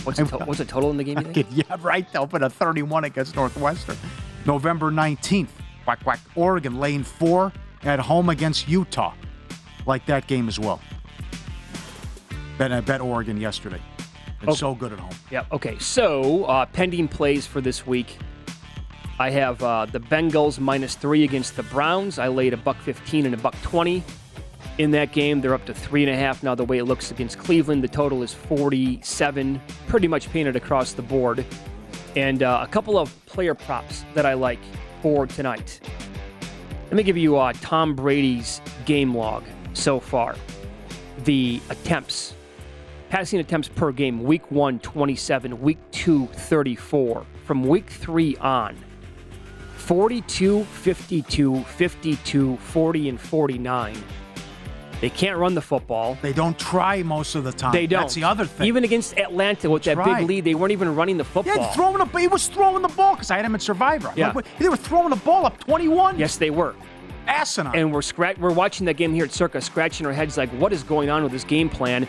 What's 0.05 0.19
the, 0.19 0.27
to- 0.27 0.45
what's 0.45 0.59
the 0.59 0.65
total 0.65 0.91
in 0.91 0.97
the 0.97 1.05
game? 1.05 1.19
You 1.27 1.33
think? 1.33 1.47
yeah, 1.53 1.77
right. 1.81 2.11
They'll 2.13 2.27
put 2.27 2.43
a 2.43 2.51
31 2.51 3.05
against 3.05 3.37
Northwestern. 3.37 3.97
November 4.45 4.91
19th, 4.91 5.49
quack, 5.85 6.03
quack. 6.05 6.21
Oregon 6.35 6.79
lane 6.79 7.03
four 7.05 7.53
at 7.85 7.99
home 8.01 8.29
against 8.29 8.69
Utah. 8.69 9.15
Like 9.87 10.05
that 10.07 10.27
game 10.27 10.49
as 10.49 10.59
well. 10.59 10.81
Bet, 12.59 12.73
I 12.73 12.81
bet 12.81 13.01
Oregon 13.01 13.41
yesterday. 13.41 13.81
Been 14.45 14.51
Okay. 14.51 14.59
so 14.59 14.75
good 14.75 14.93
at 14.93 14.99
home. 14.99 15.15
Yeah. 15.31 15.45
Okay. 15.53 15.79
So 15.79 16.45
uh, 16.45 16.67
pending 16.67 17.09
plays 17.09 17.47
for 17.47 17.61
this 17.61 17.87
week, 17.87 18.19
I 19.19 19.31
have 19.31 19.63
uh, 19.63 19.87
the 19.87 20.01
Bengals 20.01 20.59
minus 20.59 20.95
three 20.97 21.25
against 21.25 21.57
the 21.57 21.63
Browns. 21.65 22.19
I 22.19 22.29
laid 22.29 22.53
a 22.53 22.57
buck 22.57 22.77
fifteen 22.79 23.27
and 23.27 23.35
a 23.35 23.39
buck 23.39 23.55
twenty 23.63 24.03
in 24.79 24.91
that 24.91 25.13
game. 25.13 25.41
They're 25.41 25.55
up 25.55 25.65
to 25.67 25.75
three 25.75 26.03
and 26.03 26.13
a 26.13 26.17
half 26.17 26.43
now. 26.43 26.55
The 26.55 26.65
way 26.65 26.79
it 26.79 26.85
looks 26.85 27.11
against 27.11 27.39
Cleveland, 27.39 27.85
the 27.85 27.89
total 27.89 28.23
is 28.23 28.35
forty-seven, 28.35 29.61
pretty 29.87 30.09
much 30.09 30.31
painted 30.31 30.57
across 30.57 30.93
the 30.93 31.03
board. 31.03 31.45
And 32.17 32.43
uh, 32.43 32.61
a 32.63 32.67
couple 32.67 32.99
of 32.99 33.25
player 33.27 33.55
props 33.55 34.05
that 34.15 34.27
I 34.27 34.35
like 34.35 34.61
for 35.03 35.27
tonight. 35.27 35.81
Let 36.87 36.95
me 36.95 37.03
give 37.03 37.17
you 37.17 37.37
uh, 37.37 37.53
Tom 37.61 37.95
Brady's 37.95 38.61
game 38.85 39.17
log 39.17 39.43
so 39.73 39.99
far. 39.99 40.37
The 41.25 41.61
attempts 41.71 42.35
passing 43.15 43.39
attempts 43.39 43.69
per 43.69 43.93
game 43.93 44.25
week 44.25 44.51
1 44.51 44.81
27 44.81 45.61
week 45.63 45.79
2 45.93 46.27
34 46.27 47.25
from 47.45 47.63
week 47.63 47.89
3 47.89 48.37
on 48.39 48.77
42 49.77 50.65
52 50.65 51.63
52 51.63 52.57
40 52.57 53.09
and 53.11 53.21
49 53.21 53.97
they 55.01 55.11
can't 55.11 55.39
run 55.39 55.55
the 55.55 55.63
football 55.63 56.19
They 56.23 56.33
don't 56.33 56.59
try 56.59 57.05
most 57.05 57.37
of 57.37 57.45
the 57.45 57.53
time. 57.53 57.71
they 57.71 57.87
don't 57.87 58.01
That's 58.01 58.15
the 58.15 58.25
other 58.25 58.47
thing. 58.47 58.67
even 58.67 58.83
against 58.83 59.17
atlanta 59.17 59.71
with 59.71 59.85
that 59.85 60.05
big 60.05 60.27
lead 60.29 60.43
they 60.43 60.57
weren't 60.57 60.73
even 60.73 60.93
running 60.97 61.17
the 61.17 61.23
football 61.23 61.55
Yeah, 61.55 61.71
throwing 61.71 61.99
the 61.99 62.19
he 62.19 62.27
was 62.27 62.49
throwing 62.49 62.83
the 62.83 62.89
ball 62.89 63.15
because 63.15 63.31
I 63.31 63.37
had 63.37 63.45
him 63.45 63.55
in 63.55 63.61
Survivor. 63.61 64.13
Yeah. 64.17 64.33
like, 64.33 64.59
they 64.59 64.69
were 64.69 64.77
throwing 64.77 65.11
the 65.11 65.17
ball 65.17 65.47
up 65.47 65.57
21. 65.61 66.19
yes 66.19 66.35
they 66.37 66.51
were 66.51 66.75
asinine. 67.29 67.77
and 67.77 67.93
we're 67.93 68.03
scratch 68.03 68.39
we're 68.39 68.53
watching 68.53 68.87
that 68.87 68.95
game 68.95 69.15
here 69.15 69.25
at 69.27 69.31
Circa, 69.31 69.61
scratching 69.61 70.05
our 70.05 70.13
heads 70.13 70.37
like, 70.37 70.51
what 70.59 70.73
is 70.73 70.83
going 70.83 71.11
on 71.11 71.23
with 71.23 71.31
this 71.31 71.45
game 71.45 71.69
plan? 71.69 72.09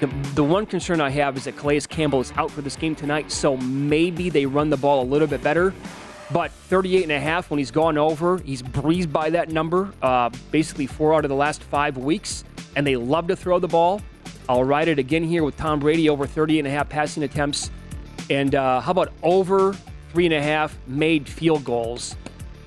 The, 0.00 0.06
the 0.34 0.44
one 0.44 0.64
concern 0.64 0.98
I 1.02 1.10
have 1.10 1.36
is 1.36 1.44
that 1.44 1.58
Calais 1.58 1.80
Campbell 1.80 2.20
is 2.20 2.32
out 2.36 2.50
for 2.50 2.62
this 2.62 2.74
game 2.74 2.94
tonight, 2.94 3.30
so 3.30 3.58
maybe 3.58 4.30
they 4.30 4.46
run 4.46 4.70
the 4.70 4.78
ball 4.78 5.02
a 5.02 5.04
little 5.04 5.28
bit 5.28 5.42
better. 5.42 5.74
But 6.32 6.52
38 6.52 7.02
and 7.02 7.12
a 7.12 7.20
half 7.20 7.50
when 7.50 7.58
he's 7.58 7.70
gone 7.70 7.98
over, 7.98 8.38
he's 8.38 8.62
breezed 8.62 9.12
by 9.12 9.28
that 9.30 9.50
number, 9.50 9.92
uh, 10.00 10.30
basically 10.50 10.86
four 10.86 11.12
out 11.14 11.26
of 11.26 11.28
the 11.28 11.34
last 11.34 11.62
five 11.62 11.98
weeks, 11.98 12.44
and 12.76 12.86
they 12.86 12.96
love 12.96 13.26
to 13.26 13.36
throw 13.36 13.58
the 13.58 13.68
ball. 13.68 14.00
I'll 14.48 14.64
ride 14.64 14.88
it 14.88 14.98
again 14.98 15.22
here 15.22 15.44
with 15.44 15.58
Tom 15.58 15.80
Brady 15.80 16.08
over 16.08 16.26
38 16.26 16.60
and 16.60 16.68
a 16.68 16.70
half 16.70 16.88
passing 16.88 17.22
attempts. 17.22 17.70
And 18.30 18.54
uh, 18.54 18.80
how 18.80 18.92
about 18.92 19.12
over 19.22 19.74
three 20.12 20.24
and 20.24 20.34
a 20.34 20.42
half 20.42 20.78
made 20.86 21.28
field 21.28 21.62
goals? 21.62 22.16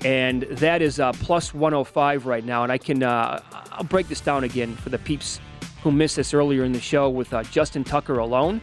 And 0.04 0.42
that 0.42 0.82
is 0.82 1.00
uh, 1.00 1.12
plus 1.14 1.52
105 1.52 2.26
right 2.26 2.44
now. 2.44 2.62
And 2.62 2.70
I 2.70 2.78
can 2.78 3.02
uh, 3.02 3.40
I'll 3.72 3.84
break 3.84 4.08
this 4.08 4.20
down 4.20 4.44
again 4.44 4.76
for 4.76 4.90
the 4.90 4.98
peeps 4.98 5.40
who 5.84 5.92
missed 5.92 6.16
this 6.16 6.32
earlier 6.32 6.64
in 6.64 6.72
the 6.72 6.80
show 6.80 7.10
with 7.10 7.32
uh, 7.34 7.42
Justin 7.44 7.84
Tucker 7.84 8.18
alone. 8.18 8.60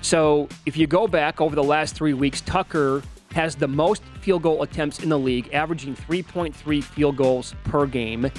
So 0.00 0.48
if 0.64 0.74
you 0.74 0.86
go 0.86 1.06
back 1.06 1.40
over 1.40 1.54
the 1.54 1.62
last 1.62 1.94
three 1.94 2.14
weeks, 2.14 2.40
Tucker 2.40 3.02
has 3.32 3.54
the 3.54 3.68
most 3.68 4.02
field 4.22 4.42
goal 4.42 4.62
attempts 4.62 5.00
in 5.00 5.10
the 5.10 5.18
league, 5.18 5.52
averaging 5.52 5.94
3.3 5.94 6.82
field 6.82 7.16
goals 7.16 7.54
per 7.64 7.84
game. 7.84 8.30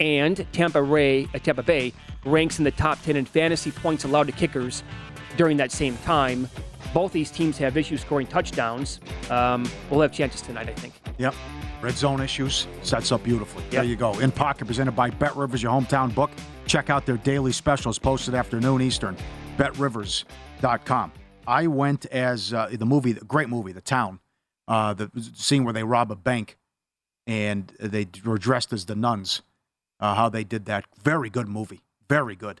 And 0.00 0.46
Tampa, 0.52 0.82
Ray, 0.82 1.28
uh, 1.34 1.38
Tampa 1.38 1.62
Bay 1.62 1.92
ranks 2.24 2.58
in 2.58 2.64
the 2.64 2.70
top 2.70 3.00
10 3.02 3.14
in 3.16 3.26
fantasy 3.26 3.70
points 3.70 4.04
allowed 4.04 4.26
to 4.26 4.32
kickers 4.32 4.82
during 5.36 5.58
that 5.58 5.70
same 5.70 5.98
time. 5.98 6.48
Both 6.94 7.12
these 7.12 7.30
teams 7.30 7.58
have 7.58 7.76
issues 7.76 8.00
scoring 8.00 8.26
touchdowns. 8.26 9.00
Um, 9.28 9.70
we'll 9.90 10.00
have 10.00 10.12
chances 10.12 10.40
tonight, 10.40 10.70
I 10.70 10.72
think. 10.72 10.94
Yep. 11.18 11.34
Red 11.80 11.94
zone 11.94 12.20
issues 12.20 12.66
sets 12.82 13.12
up 13.12 13.22
beautifully. 13.22 13.62
Yep. 13.64 13.72
There 13.72 13.84
you 13.84 13.96
go. 13.96 14.18
In 14.18 14.32
pocket 14.32 14.64
presented 14.66 14.92
by 14.92 15.10
Bet 15.10 15.36
Rivers, 15.36 15.62
your 15.62 15.72
hometown 15.72 16.14
book. 16.14 16.30
Check 16.66 16.90
out 16.90 17.04
their 17.06 17.18
daily 17.18 17.52
specials 17.52 17.98
posted 17.98 18.34
afternoon 18.34 18.80
Eastern. 18.80 19.16
BetRivers.com. 19.58 21.12
I 21.46 21.66
went 21.66 22.06
as 22.06 22.52
uh, 22.54 22.70
the 22.72 22.86
movie, 22.86 23.12
the 23.12 23.24
great 23.24 23.48
movie, 23.48 23.72
The 23.72 23.82
Town, 23.82 24.18
uh, 24.66 24.94
the 24.94 25.10
scene 25.34 25.64
where 25.64 25.74
they 25.74 25.84
rob 25.84 26.10
a 26.10 26.16
bank 26.16 26.56
and 27.26 27.72
they 27.78 28.06
were 28.24 28.38
dressed 28.38 28.72
as 28.72 28.86
the 28.86 28.94
nuns. 28.94 29.42
Uh, 30.00 30.14
how 30.14 30.28
they 30.28 30.42
did 30.44 30.64
that. 30.66 30.84
Very 31.02 31.30
good 31.30 31.48
movie. 31.48 31.82
Very 32.08 32.34
good. 32.34 32.60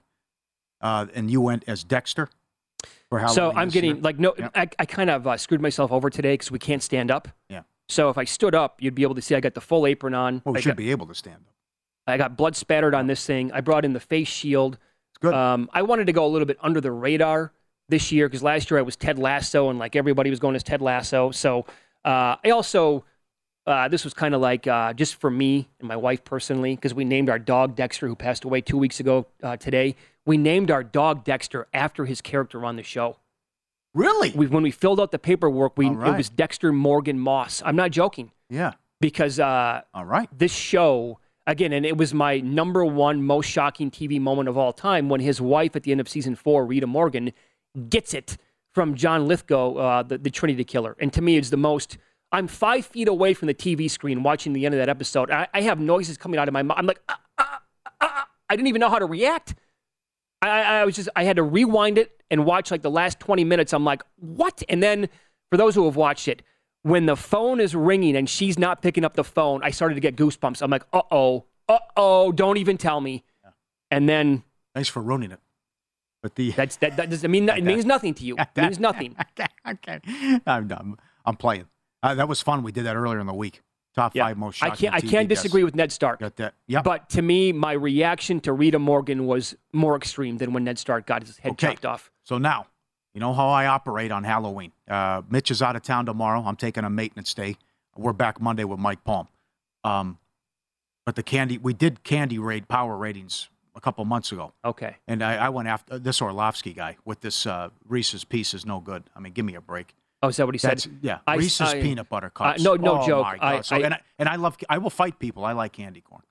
Uh, 0.80 1.06
and 1.14 1.30
you 1.30 1.40
went 1.40 1.64
as 1.66 1.82
Dexter 1.82 2.28
for 3.08 3.18
Halloween. 3.18 3.34
So 3.34 3.52
I'm 3.52 3.68
getting 3.70 3.94
year? 3.96 4.02
like 4.02 4.18
no, 4.18 4.34
Yep. 4.38 4.52
I, 4.54 4.68
I 4.78 4.84
kind 4.84 5.10
of 5.10 5.26
uh, 5.26 5.36
screwed 5.36 5.60
myself 5.60 5.90
over 5.90 6.10
today 6.10 6.34
because 6.34 6.50
we 6.50 6.58
can't 6.58 6.82
stand 6.82 7.10
up. 7.10 7.28
Yeah. 7.48 7.62
So 7.88 8.08
if 8.08 8.18
I 8.18 8.24
stood 8.24 8.54
up, 8.54 8.82
you'd 8.82 8.94
be 8.94 9.02
able 9.02 9.14
to 9.14 9.22
see 9.22 9.34
I 9.34 9.40
got 9.40 9.54
the 9.54 9.60
full 9.60 9.86
apron 9.86 10.14
on. 10.14 10.42
Well, 10.44 10.54
we 10.54 10.58
I 10.58 10.60
should 10.62 10.70
got, 10.70 10.76
be 10.76 10.90
able 10.90 11.06
to 11.06 11.14
stand 11.14 11.36
up. 11.36 11.54
I 12.06 12.16
got 12.16 12.36
blood 12.36 12.56
spattered 12.56 12.94
on 12.94 13.06
this 13.06 13.24
thing. 13.24 13.52
I 13.52 13.60
brought 13.60 13.84
in 13.84 13.92
the 13.92 14.00
face 14.00 14.28
shield. 14.28 14.78
It's 15.12 15.18
good. 15.20 15.34
Um, 15.34 15.70
I 15.72 15.82
wanted 15.82 16.06
to 16.06 16.12
go 16.12 16.26
a 16.26 16.28
little 16.28 16.46
bit 16.46 16.58
under 16.60 16.80
the 16.80 16.92
radar 16.92 17.52
this 17.88 18.12
year 18.12 18.28
because 18.28 18.42
last 18.42 18.70
year 18.70 18.78
I 18.78 18.82
was 18.82 18.96
Ted 18.96 19.18
Lasso 19.18 19.70
and 19.70 19.78
like 19.78 19.96
everybody 19.96 20.30
was 20.30 20.38
going 20.38 20.56
as 20.56 20.62
Ted 20.62 20.80
Lasso. 20.80 21.30
So 21.30 21.66
uh, 22.04 22.36
I 22.44 22.50
also 22.50 23.04
uh, 23.66 23.88
this 23.88 24.04
was 24.04 24.12
kind 24.12 24.34
of 24.34 24.40
like 24.40 24.66
uh, 24.66 24.92
just 24.92 25.16
for 25.16 25.30
me 25.30 25.68
and 25.78 25.88
my 25.88 25.96
wife 25.96 26.24
personally 26.24 26.74
because 26.74 26.92
we 26.94 27.04
named 27.04 27.30
our 27.30 27.38
dog 27.38 27.74
Dexter 27.76 28.06
who 28.06 28.14
passed 28.14 28.44
away 28.44 28.60
two 28.60 28.78
weeks 28.78 29.00
ago 29.00 29.26
uh, 29.42 29.56
today. 29.56 29.96
We 30.26 30.36
named 30.36 30.70
our 30.70 30.84
dog 30.84 31.24
Dexter 31.24 31.66
after 31.72 32.04
his 32.04 32.20
character 32.20 32.64
on 32.64 32.76
the 32.76 32.82
show. 32.82 33.16
Really? 33.94 34.30
We, 34.32 34.46
when 34.48 34.62
we 34.62 34.70
filled 34.70 35.00
out 35.00 35.10
the 35.12 35.18
paperwork, 35.18 35.78
we 35.78 35.88
right. 35.88 36.14
it 36.14 36.16
was 36.16 36.28
Dexter 36.28 36.72
Morgan 36.72 37.18
Moss. 37.18 37.62
I'm 37.64 37.76
not 37.76 37.90
joking 37.92 38.32
Yeah. 38.50 38.72
because 39.00 39.38
uh, 39.38 39.82
All 39.94 40.04
right. 40.04 40.28
this 40.36 40.52
show 40.52 41.20
again, 41.46 41.72
and 41.72 41.86
it 41.86 41.96
was 41.96 42.12
my 42.12 42.40
number 42.40 42.84
one 42.84 43.22
most 43.22 43.46
shocking 43.48 43.90
TV 43.90 44.20
moment 44.20 44.48
of 44.48 44.56
all 44.58 44.72
time 44.72 45.08
when 45.08 45.20
his 45.20 45.40
wife 45.40 45.76
at 45.76 45.84
the 45.84 45.92
end 45.92 46.00
of 46.00 46.08
season 46.08 46.34
four, 46.34 46.66
Rita 46.66 46.86
Morgan, 46.86 47.32
gets 47.88 48.14
it 48.14 48.36
from 48.72 48.94
John 48.96 49.28
Lithgow, 49.28 49.74
uh, 49.76 50.02
the, 50.02 50.18
the 50.18 50.30
Trinity 50.30 50.64
Killer, 50.64 50.96
and 50.98 51.12
to 51.12 51.22
me, 51.22 51.36
it's 51.36 51.50
the 51.50 51.56
most. 51.56 51.96
I'm 52.32 52.48
five 52.48 52.84
feet 52.84 53.06
away 53.06 53.32
from 53.32 53.46
the 53.46 53.54
TV 53.54 53.88
screen 53.88 54.24
watching 54.24 54.52
the 54.54 54.66
end 54.66 54.74
of 54.74 54.80
that 54.80 54.88
episode. 54.88 55.30
I, 55.30 55.46
I 55.54 55.60
have 55.60 55.78
noises 55.78 56.16
coming 56.18 56.40
out 56.40 56.48
of 56.48 56.52
my 56.54 56.62
mouth. 56.64 56.76
I'm 56.78 56.86
like, 56.86 57.00
"Ah, 57.08 57.20
ah, 57.38 57.62
ah, 57.86 57.92
ah." 58.00 58.28
I 58.50 58.56
didn't 58.56 58.66
even 58.66 58.80
know 58.80 58.88
how 58.88 58.98
to 58.98 59.06
react. 59.06 59.54
I 60.42 60.48
I 60.80 60.84
was 60.84 60.96
just, 60.96 61.08
I 61.14 61.22
had 61.22 61.36
to 61.36 61.44
rewind 61.44 61.98
it 61.98 62.20
and 62.34 62.44
watch 62.44 62.72
like 62.72 62.82
the 62.82 62.90
last 62.90 63.20
20 63.20 63.44
minutes. 63.44 63.72
I'm 63.72 63.84
like, 63.84 64.02
what? 64.16 64.64
And 64.68 64.82
then 64.82 65.08
for 65.50 65.56
those 65.56 65.76
who 65.76 65.84
have 65.84 65.94
watched 65.94 66.26
it, 66.26 66.42
when 66.82 67.06
the 67.06 67.14
phone 67.14 67.60
is 67.60 67.76
ringing 67.76 68.16
and 68.16 68.28
she's 68.28 68.58
not 68.58 68.82
picking 68.82 69.04
up 69.04 69.14
the 69.14 69.22
phone, 69.22 69.60
I 69.62 69.70
started 69.70 69.94
to 69.94 70.00
get 70.00 70.16
goosebumps. 70.16 70.60
I'm 70.60 70.70
like, 70.70 70.82
uh 70.92 71.02
oh, 71.12 71.44
uh 71.68 71.78
oh, 71.96 72.32
don't 72.32 72.56
even 72.56 72.76
tell 72.76 73.00
me. 73.00 73.22
And 73.90 74.08
then 74.08 74.42
Thanks 74.74 74.88
for 74.88 75.00
ruining 75.00 75.30
it. 75.30 75.38
But 76.22 76.34
the 76.34 76.50
that's 76.50 76.76
that, 76.76 76.96
that 76.96 77.08
does 77.08 77.24
I 77.24 77.28
mean 77.28 77.48
it 77.48 77.62
means 77.62 77.84
nothing 77.84 78.14
to 78.14 78.24
you. 78.24 78.36
It 78.36 78.48
means 78.56 78.80
nothing. 78.80 79.14
okay, 79.70 80.00
I'm 80.44 80.66
done. 80.66 80.96
I'm 81.24 81.36
playing. 81.36 81.66
Uh, 82.02 82.14
that 82.16 82.28
was 82.28 82.42
fun. 82.42 82.64
We 82.64 82.72
did 82.72 82.84
that 82.86 82.96
earlier 82.96 83.20
in 83.20 83.26
the 83.28 83.34
week. 83.34 83.62
Top 83.94 84.14
Yeah. 84.14 84.24
five 84.24 84.36
most 84.38 84.62
I 84.62 84.70
can't 84.70 84.94
I 84.94 85.00
can't 85.00 85.28
disagree 85.28 85.62
with 85.62 85.74
Ned 85.76 85.92
Stark. 85.92 86.18
Got 86.20 86.36
that? 86.36 86.54
Yep. 86.66 86.84
But 86.84 87.08
to 87.10 87.22
me, 87.22 87.52
my 87.52 87.72
reaction 87.72 88.40
to 88.40 88.52
Rita 88.52 88.78
Morgan 88.78 89.26
was 89.26 89.56
more 89.72 89.94
extreme 89.96 90.38
than 90.38 90.52
when 90.52 90.64
Ned 90.64 90.78
Stark 90.78 91.06
got 91.06 91.22
his 91.22 91.38
head 91.38 91.52
Okay. 91.52 91.68
chopped 91.68 91.86
off. 91.86 92.10
So 92.24 92.36
now, 92.38 92.66
you 93.14 93.20
know 93.20 93.32
how 93.32 93.48
I 93.48 93.66
operate 93.66 94.10
on 94.10 94.24
Halloween. 94.24 94.72
Uh, 94.88 95.22
Mitch 95.30 95.50
is 95.52 95.62
out 95.62 95.76
of 95.76 95.82
town 95.82 96.06
tomorrow. 96.06 96.42
I'm 96.44 96.56
taking 96.56 96.82
a 96.84 96.90
maintenance 96.90 97.32
day. 97.34 97.56
We're 97.96 98.12
back 98.12 98.40
Monday 98.40 98.64
with 98.64 98.80
Mike 98.80 99.04
Palm. 99.04 99.28
Um, 99.84 100.18
but 101.06 101.14
the 101.14 101.22
candy, 101.22 101.58
we 101.58 101.72
did 101.74 102.02
candy 102.02 102.38
raid 102.40 102.66
power 102.66 102.96
ratings 102.96 103.48
a 103.76 103.80
couple 103.80 104.04
months 104.04 104.32
ago. 104.32 104.52
Okay. 104.64 104.96
And 105.06 105.22
I, 105.22 105.36
I 105.36 105.48
went 105.50 105.68
after 105.68 105.98
this 106.00 106.20
Orlovsky 106.20 106.72
guy 106.72 106.96
with 107.04 107.20
this 107.20 107.46
uh, 107.46 107.68
Reese's 107.86 108.24
piece 108.24 108.54
is 108.54 108.66
no 108.66 108.80
good. 108.80 109.04
I 109.14 109.20
mean, 109.20 109.32
give 109.32 109.44
me 109.44 109.54
a 109.54 109.60
break. 109.60 109.94
Oh, 110.24 110.28
is 110.28 110.36
that 110.38 110.46
what 110.46 110.54
he 110.54 110.58
said? 110.58 110.72
That's, 110.72 110.88
yeah, 111.02 111.18
I- 111.26 111.36
Reese's 111.36 111.60
I- 111.60 111.82
peanut 111.82 112.08
butter 112.08 112.28
uh, 112.28 112.52
cups. 112.52 112.62
no, 112.62 112.74
no 112.76 113.02
oh, 113.02 113.06
joke. 113.06 113.26
I- 113.40 113.60
so, 113.60 113.76
I- 113.76 113.80
and 113.80 113.94
I 113.94 114.00
and 114.18 114.28
I 114.28 114.36
love. 114.36 114.56
I 114.68 114.78
will 114.78 114.90
fight 114.90 115.18
people. 115.18 115.44
I 115.44 115.52
like 115.52 115.72
candy 115.72 116.00
corn. 116.00 116.22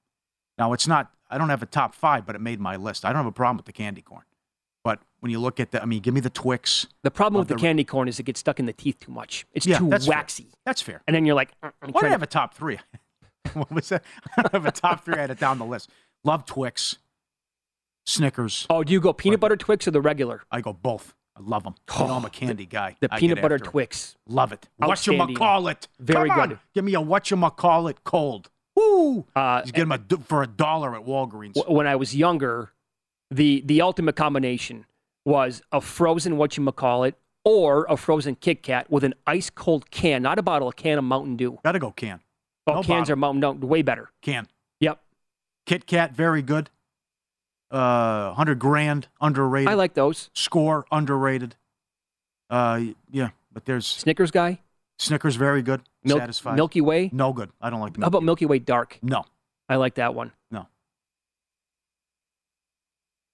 Now 0.58 0.73
it's 0.73 0.88
not. 0.88 1.12
I 1.29 1.38
don't 1.38 1.49
have 1.49 1.63
a 1.63 1.67
top 1.67 1.95
five, 1.95 2.25
but 2.25 2.36
it 2.36 2.41
made 2.41 2.60
my 2.60 2.75
list. 2.75 3.06
I 3.06 3.10
don't 3.10 3.17
have 3.17 3.25
a 3.25 3.32
problem 3.32 3.58
with 3.58 3.65
the 3.65 3.71
candy 3.73 4.01
corn. 4.01 4.23
But 4.84 4.99
when 5.21 5.32
you 5.32 5.39
look 5.39 5.60
at 5.60 5.71
the, 5.71 5.82
I 5.82 5.86
mean, 5.86 6.01
give 6.01 6.13
me 6.13 6.19
the 6.19 6.29
Twix. 6.29 6.88
The 7.03 7.12
problem 7.12 7.39
with 7.39 7.47
the, 7.47 7.56
candy 7.56 7.84
corn 7.86 8.08
is 8.08 8.19
it 8.19 8.23
gets 8.23 8.39
stuck 8.41 8.60
in 8.60 8.65
the 8.65 8.73
teeth 8.73 8.99
too 8.99 9.12
much. 9.12 9.45
It's 9.53 9.65
Yeah, 9.65 9.79
too 9.79 9.89
that's 9.89 10.06
fair. 10.06 10.17
waxy. 10.17 10.47
That's 10.65 10.82
fair. 10.82 11.01
And 11.08 11.15
then 11.15 11.25
you're 11.25 11.36
like, 11.36 11.51
"Mm, 11.62 11.71
I'm 11.82 11.91
Why 11.91 12.01
do 12.01 12.08
I 12.08 12.10
have 12.10 12.23
a 12.23 12.27
top 12.27 12.53
three? 12.53 12.79
what 13.53 13.71
was 13.71 13.89
that? 13.89 14.03
I 14.38 14.41
don't 14.41 14.53
have 14.53 14.65
a 14.65 14.71
top 14.71 15.06
three. 15.06 15.15
I 15.15 15.21
had 15.21 15.32
it 15.32 15.39
down 15.39 15.58
the 15.58 15.65
list. 15.65 15.89
Love 16.23 16.45
Twix, 16.45 16.97
Snickers. 18.06 18.67
Oh, 18.69 18.84
do 18.84 18.93
you 18.93 18.99
go 18.99 19.13
peanut 19.13 19.39
butter 19.39 19.56
Twix 19.56 19.88
or 19.88 19.91
the 19.91 20.01
regular? 20.01 20.43
I 20.51 20.62
go 20.62 20.73
both. 20.73 21.13
I 21.36 21.41
love 21.41 21.63
them. 21.63 21.76
you 22.00 22.08
know 22.08 22.13
I'm 22.13 22.26
a 22.26 22.30
candy 22.30 22.65
guy. 22.65 22.96
The 23.00 23.08
I 23.12 23.19
peanut 23.19 23.41
butter. 23.41 23.58
Twix. 23.58 24.15
Love 24.28 24.52
it. 24.52 24.67
What 24.78 24.88
you 25.08 25.13
Outstanding. 25.13 25.36
call 25.36 25.67
it? 25.67 25.88
Very 26.00 26.30
Come 26.30 26.39
on. 26.39 26.50
good. 26.50 26.60
Give 26.76 26.84
me 26.86 26.93
a 26.93 27.02
what 27.02 27.32
you 27.32 27.38
call 27.52 27.88
it 27.88 28.04
cold. 28.04 28.50
Woo! 28.76 29.26
Uh, 29.36 29.62
You 29.65 29.72
get 29.72 29.88
them 29.88 29.91
a, 29.91 30.17
for 30.24 30.41
a 30.43 30.48
dollar 30.48 30.96
at 30.96 31.06
Walgreens. 31.06 31.54
w- 31.54 31.76
when 31.76 31.86
I 31.88 31.96
was 31.96 32.15
younger, 32.15 32.72
the 33.32 33.62
the 33.65 33.82
ultimate 33.82 34.15
combination 34.15 34.86
was 35.26 35.62
a 35.72 35.80
frozen 35.82 36.34
Whatchamacallit 36.38 37.13
or 37.46 37.86
a 37.89 37.98
frozen 37.98 38.36
Kit 38.36 38.62
Kat 38.63 38.89
with 38.89 39.04
an 39.04 39.13
ice 39.28 39.50
cold 39.50 39.89
can, 39.91 40.22
not 40.24 40.38
a 40.39 40.41
bottle, 40.41 40.67
a 40.69 40.74
can 40.74 40.98
of 40.98 41.04
Mountain 41.04 41.36
Dew. 41.38 41.60
Gotta 41.63 41.80
go 41.80 41.91
can. 41.91 42.19
Oh, 42.67 42.76
No 42.76 42.82
cans 42.84 42.88
bottle. 43.10 43.13
are 43.13 43.15
Mountain 43.17 43.60
Dew 43.60 43.67
way 43.67 43.82
better. 43.82 44.10
Can. 44.22 44.48
Yep, 44.80 45.00
Kit 45.65 45.86
Kat, 45.86 46.13
very 46.15 46.41
good. 46.41 46.69
Uh, 47.74 48.34
hundred 48.36 48.60
grand, 48.60 49.08
underrated. 49.20 49.68
I 49.68 49.74
like 49.74 49.96
those. 49.96 50.30
Skor, 50.36 50.84
underrated. 50.92 51.56
Uh, 52.50 52.82
yeah, 53.12 53.30
but 53.52 53.66
there's 53.66 53.88
Snickers 53.88 54.30
guy, 54.30 54.60
Snickers, 55.00 55.36
very 55.36 55.64
good. 55.64 55.82
Milk, 56.04 56.20
Satisfied. 56.20 56.56
Milky 56.56 56.82
Way. 56.82 57.10
No 57.12 57.34
good. 57.34 57.50
I 57.60 57.70
don't 57.72 57.80
like 57.80 57.94
the 57.96 58.02
How 58.02 58.08
about 58.08 58.22
Milky 58.24 58.46
Way 58.46 58.60
Dark? 58.60 59.00
No, 59.02 59.26
I 59.68 59.78
like 59.78 59.96
that 59.96 60.14
one. 60.14 60.32
no. 60.52 60.68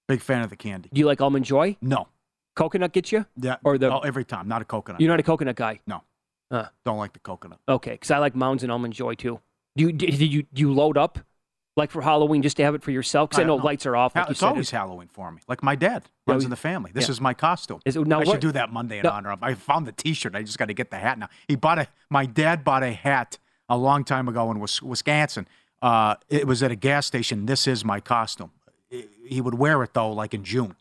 Big 0.08 0.20
fan 0.22 0.42
of 0.42 0.50
the 0.50 0.56
candy. 0.56 0.88
Do 0.92 0.98
you 0.98 1.06
like 1.06 1.20
Almond 1.20 1.44
Joy? 1.44 1.76
No. 1.80 2.08
Coconut 2.56 2.92
get 2.92 3.12
you? 3.12 3.26
Yeah. 3.36 3.56
Or 3.62 3.78
the- 3.78 3.92
oh, 3.92 4.00
every 4.00 4.24
time. 4.24 4.48
Not 4.48 4.60
a 4.60 4.64
coconut. 4.64 5.00
You're 5.00 5.10
not 5.10 5.20
a 5.20 5.22
coconut 5.22 5.54
guy. 5.54 5.80
No. 5.86 6.02
Huh. 6.50 6.68
Don't 6.84 6.98
like 6.98 7.12
the 7.12 7.20
coconut. 7.20 7.60
Okay, 7.68 7.92
because 7.92 8.10
I 8.10 8.18
like 8.18 8.34
Mounds 8.34 8.64
and 8.64 8.72
Almond 8.72 8.92
Joy 8.94 9.14
too. 9.14 9.38
Do 9.76 9.84
you 9.84 9.92
did 9.92 10.18
you 10.20 10.42
do 10.42 10.60
you 10.62 10.72
load 10.72 10.98
up 10.98 11.20
like 11.76 11.90
for 11.90 12.02
Halloween 12.02 12.42
just 12.42 12.56
to 12.58 12.62
have 12.64 12.74
it 12.74 12.82
for 12.82 12.90
yourself? 12.90 13.30
Because 13.30 13.40
I, 13.40 13.42
I 13.42 13.46
know 13.46 13.56
know. 13.56 13.64
lights 13.64 13.86
are 13.86 13.96
off. 13.96 14.14
Like 14.16 14.30
it's 14.30 14.40
said. 14.40 14.48
always 14.48 14.70
Halloween 14.70 15.08
for 15.08 15.30
me. 15.30 15.40
Like 15.48 15.62
my 15.62 15.74
dad 15.76 16.04
Yeah, 16.26 16.32
runs 16.32 16.42
we- 16.42 16.46
in 16.46 16.50
the 16.50 16.56
family. 16.56 16.90
This 16.92 17.06
yeah. 17.08 17.12
is 17.12 17.20
my 17.20 17.32
costume. 17.34 17.80
Is 17.84 17.96
it- 17.96 18.06
now 18.06 18.16
I 18.16 18.24
what- 18.24 18.28
should 18.34 18.40
do 18.40 18.52
that 18.52 18.72
Monday 18.72 18.98
in 18.98 19.04
No. 19.04 19.10
honor 19.10 19.30
of. 19.32 19.42
I 19.42 19.54
found 19.54 19.86
the 19.86 19.92
T-shirt. 19.92 20.34
I 20.34 20.42
just 20.42 20.58
got 20.58 20.66
to 20.66 20.74
get 20.74 20.90
the 20.90 20.98
hat 20.98 21.18
now. 21.18 21.28
He 21.48 21.56
bought 21.56 21.78
a. 21.78 21.88
My 22.10 22.26
dad 22.26 22.64
bought 22.64 22.82
a 22.82 22.92
hat 22.92 23.38
a 23.68 23.76
long 23.76 24.04
time 24.04 24.28
ago 24.28 24.50
in 24.50 24.58
Wisconsin. 24.60 25.46
Uh, 25.80 26.16
it 26.28 26.46
was 26.46 26.62
at 26.62 26.70
a 26.70 26.76
gas 26.76 27.06
station. 27.06 27.46
This 27.46 27.66
is 27.66 27.84
my 27.84 28.00
costume. 28.00 28.50
He 28.90 29.40
would 29.40 29.54
wear 29.54 29.82
it 29.82 29.94
though, 29.94 30.10
like 30.12 30.34
in 30.34 30.44
June. 30.44 30.74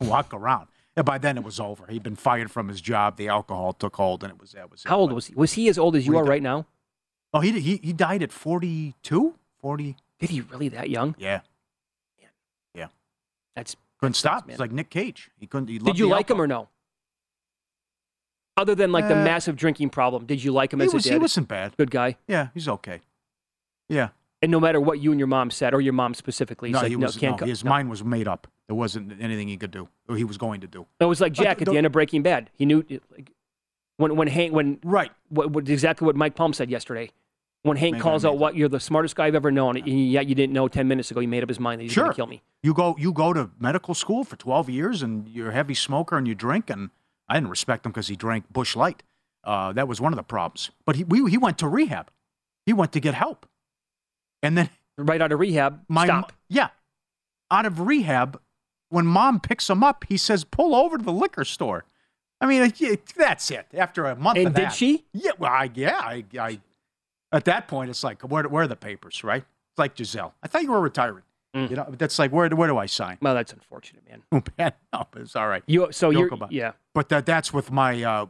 Walk 0.00 0.32
around. 0.32 0.68
And 0.96 1.04
by 1.04 1.18
then 1.18 1.36
it 1.36 1.44
was 1.44 1.60
over. 1.60 1.86
He'd 1.88 2.02
been 2.02 2.16
fired 2.16 2.50
from 2.50 2.68
his 2.68 2.80
job. 2.80 3.16
The 3.16 3.28
alcohol 3.28 3.72
took 3.74 3.96
hold, 3.96 4.22
and 4.22 4.32
it 4.32 4.40
was 4.40 4.52
that 4.52 4.70
was. 4.70 4.84
it. 4.84 4.88
How 4.88 4.98
old 4.98 5.12
was 5.12 5.26
he? 5.26 5.34
Was 5.34 5.52
he 5.54 5.68
as 5.68 5.76
old 5.78 5.94
as 5.96 6.06
you 6.06 6.16
are 6.16 6.24
right 6.24 6.42
now? 6.42 6.66
Oh, 7.34 7.40
he 7.40 7.58
he 7.60 7.78
he 7.82 7.92
died 7.92 8.22
at 8.22 8.32
42? 8.32 9.34
40. 9.66 9.96
Did 10.20 10.30
he 10.30 10.42
really 10.42 10.68
that 10.68 10.90
young? 10.90 11.16
Yeah. 11.18 11.40
Yeah. 12.72 12.86
That's 13.56 13.74
Couldn't 13.98 14.14
stop. 14.14 14.46
man. 14.46 14.52
It's 14.52 14.60
like 14.60 14.70
Nick 14.70 14.90
Cage. 14.90 15.28
He 15.40 15.48
couldn't. 15.48 15.66
He 15.68 15.78
Did 15.80 15.98
you 15.98 16.06
like 16.06 16.30
him 16.30 16.40
or 16.40 16.46
no? 16.46 16.68
Other 18.56 18.76
than 18.76 18.92
like 18.92 19.08
the 19.08 19.18
Uh, 19.20 19.24
massive 19.24 19.56
drinking 19.56 19.90
problem, 19.90 20.24
did 20.24 20.44
you 20.44 20.52
like 20.52 20.72
him 20.72 20.80
as 20.80 20.94
was. 20.94 21.04
a 21.04 21.08
He 21.08 21.14
dad? 21.16 21.22
wasn't 21.22 21.48
bad. 21.48 21.76
Good 21.76 21.90
guy. 21.90 22.16
Yeah, 22.28 22.50
he's 22.54 22.68
okay. 22.68 23.00
Yeah. 23.88 24.10
And 24.40 24.52
no 24.52 24.60
matter 24.60 24.80
what 24.80 25.00
you 25.00 25.10
and 25.10 25.18
your 25.18 25.26
mom 25.26 25.50
said, 25.50 25.74
or 25.74 25.80
your 25.80 25.94
mom 25.94 26.14
specifically, 26.14 26.70
No, 26.70 26.78
like, 26.82 26.88
he 26.90 26.96
no, 26.96 27.06
was. 27.06 27.16
can't 27.16 27.40
no, 27.40 27.46
his 27.48 27.64
no. 27.64 27.70
mind 27.70 27.90
was 27.90 28.04
made 28.04 28.28
up. 28.28 28.46
There 28.68 28.76
wasn't 28.76 29.20
anything 29.20 29.48
he 29.48 29.56
could 29.56 29.72
do, 29.72 29.88
or 30.08 30.16
he 30.16 30.22
was 30.24 30.38
going 30.38 30.60
to 30.60 30.68
do. 30.68 30.86
It 31.00 31.06
was 31.06 31.20
like 31.20 31.32
Jack 31.32 31.60
at 31.60 31.64
the- 31.64 31.72
the 31.72 31.76
end 31.78 31.86
of 31.86 31.92
Breaking 31.92 32.22
Bad. 32.22 32.50
He 32.54 32.66
knew 32.66 32.84
like, 33.10 33.32
when 33.96 34.14
when 34.14 34.28
Hank 34.28 34.52
when 34.54 34.78
right 34.84 35.10
what, 35.28 35.50
what 35.50 35.68
exactly 35.68 36.06
what 36.06 36.14
Mike 36.14 36.36
Palm 36.36 36.52
said 36.52 36.70
yesterday. 36.70 37.10
When 37.66 37.76
Hank 37.76 37.92
Maybe 37.94 38.02
calls 38.02 38.24
out 38.24 38.38
what 38.38 38.54
you're 38.56 38.68
the 38.68 38.80
smartest 38.80 39.16
guy 39.16 39.26
I've 39.26 39.34
ever 39.34 39.50
known, 39.50 39.76
and 39.76 39.86
yet 40.10 40.26
you 40.28 40.34
didn't 40.34 40.52
know 40.52 40.68
ten 40.68 40.86
minutes 40.88 41.10
ago 41.10 41.20
he 41.20 41.26
made 41.26 41.42
up 41.42 41.48
his 41.48 41.58
mind 41.60 41.80
that 41.80 41.84
he's 41.84 41.92
Sure. 41.92 42.04
going 42.04 42.12
to 42.12 42.16
kill 42.16 42.26
me. 42.26 42.42
You 42.62 42.72
go 42.74 42.96
you 42.98 43.12
go 43.12 43.32
to 43.32 43.50
medical 43.58 43.94
school 43.94 44.24
for 44.24 44.36
12 44.36 44.70
years 44.70 45.02
and 45.02 45.28
you're 45.28 45.50
a 45.50 45.52
heavy 45.52 45.74
smoker 45.74 46.16
and 46.16 46.26
you 46.28 46.34
drink 46.34 46.70
and 46.70 46.90
I 47.28 47.34
didn't 47.34 47.50
respect 47.50 47.84
him 47.84 47.92
because 47.92 48.08
he 48.08 48.16
drank 48.16 48.52
Busch 48.52 48.76
Light. 48.76 49.02
Uh, 49.44 49.72
that 49.72 49.86
was 49.88 50.00
one 50.00 50.12
of 50.12 50.16
the 50.16 50.22
problems. 50.22 50.70
But 50.84 50.96
he 50.96 51.04
we, 51.04 51.28
he 51.30 51.38
went 51.38 51.58
to 51.58 51.68
rehab. 51.68 52.10
He 52.66 52.72
went 52.72 52.92
to 52.92 53.00
get 53.00 53.14
help. 53.14 53.46
And 54.42 54.56
then 54.56 54.70
right 54.98 55.20
out 55.20 55.32
of 55.32 55.38
rehab, 55.40 55.80
my 55.88 56.04
stop. 56.06 56.32
yeah. 56.48 56.68
Out 57.50 57.66
of 57.66 57.80
rehab, 57.80 58.40
when 58.88 59.06
mom 59.06 59.40
picks 59.40 59.68
him 59.70 59.82
up, 59.84 60.04
he 60.08 60.16
says, 60.16 60.44
"Pull 60.44 60.74
over 60.74 60.98
to 60.98 61.04
the 61.04 61.12
liquor 61.12 61.44
store." 61.44 61.84
I 62.40 62.46
mean, 62.46 62.72
that's 63.16 63.50
it. 63.50 63.66
After 63.72 64.04
a 64.06 64.14
month 64.16 64.36
And 64.38 64.54
did 64.54 64.66
that. 64.66 64.72
she? 64.74 65.04
Yeah, 65.12 65.30
well, 65.38 65.50
I, 65.52 65.70
yeah, 65.74 65.98
I, 65.98 66.24
I. 66.38 66.60
At 67.36 67.44
that 67.44 67.68
point, 67.68 67.90
it's 67.90 68.02
like, 68.02 68.22
where, 68.22 68.44
where 68.44 68.64
are 68.64 68.68
the 68.68 68.76
papers, 68.76 69.22
right? 69.22 69.42
It's 69.42 69.78
like 69.78 69.94
Gisele. 69.94 70.34
I 70.42 70.48
thought 70.48 70.62
you 70.62 70.70
were 70.72 70.80
retiring. 70.80 71.22
Mm. 71.54 71.70
You 71.70 71.76
know, 71.76 71.94
that's 71.96 72.18
like, 72.18 72.32
where, 72.32 72.48
where 72.50 72.68
do 72.68 72.78
I 72.78 72.86
sign? 72.86 73.18
Well, 73.20 73.34
that's 73.34 73.52
unfortunate, 73.52 74.02
man. 74.08 74.22
Oh, 74.32 74.42
man, 74.58 74.72
no, 74.92 75.06
but 75.10 75.22
it's 75.22 75.36
all 75.36 75.48
right. 75.48 75.62
You 75.66 75.88
so 75.90 76.12
Joke 76.12 76.18
you're 76.18 76.34
about 76.34 76.52
yeah. 76.52 76.72
But 76.94 77.08
that 77.10 77.26
that's 77.26 77.52
with 77.52 77.70
my. 77.70 78.02
Uh, 78.02 78.26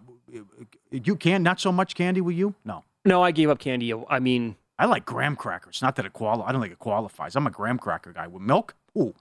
you 0.91 1.17
can 1.17 1.43
not 1.43 1.61
so 1.61 1.71
much 1.73 1.95
candy 1.95 2.21
with 2.21 2.37
you. 2.37 2.55
No, 2.65 2.85
No, 3.05 3.23
I 3.23 3.31
gave 3.31 3.49
up 3.49 3.59
candy. 3.59 3.93
I 4.09 4.19
mean, 4.19 4.57
I 4.79 4.87
like 4.87 5.07
graham 5.07 5.37
crackers. 5.37 5.81
Not 5.83 5.97
that 5.97 6.05
it 6.05 6.13
quali- 6.13 6.43
I 6.45 6.53
don't 6.53 6.61
think 6.61 6.73
it 6.73 6.79
qualifies. 6.79 7.37
I'm 7.37 7.47
a 7.47 7.51
graham 7.51 7.79
cracker 7.79 8.13
guy 8.13 8.27
with 8.27 8.43
milk. 8.43 8.75
Ooh, 8.99 9.15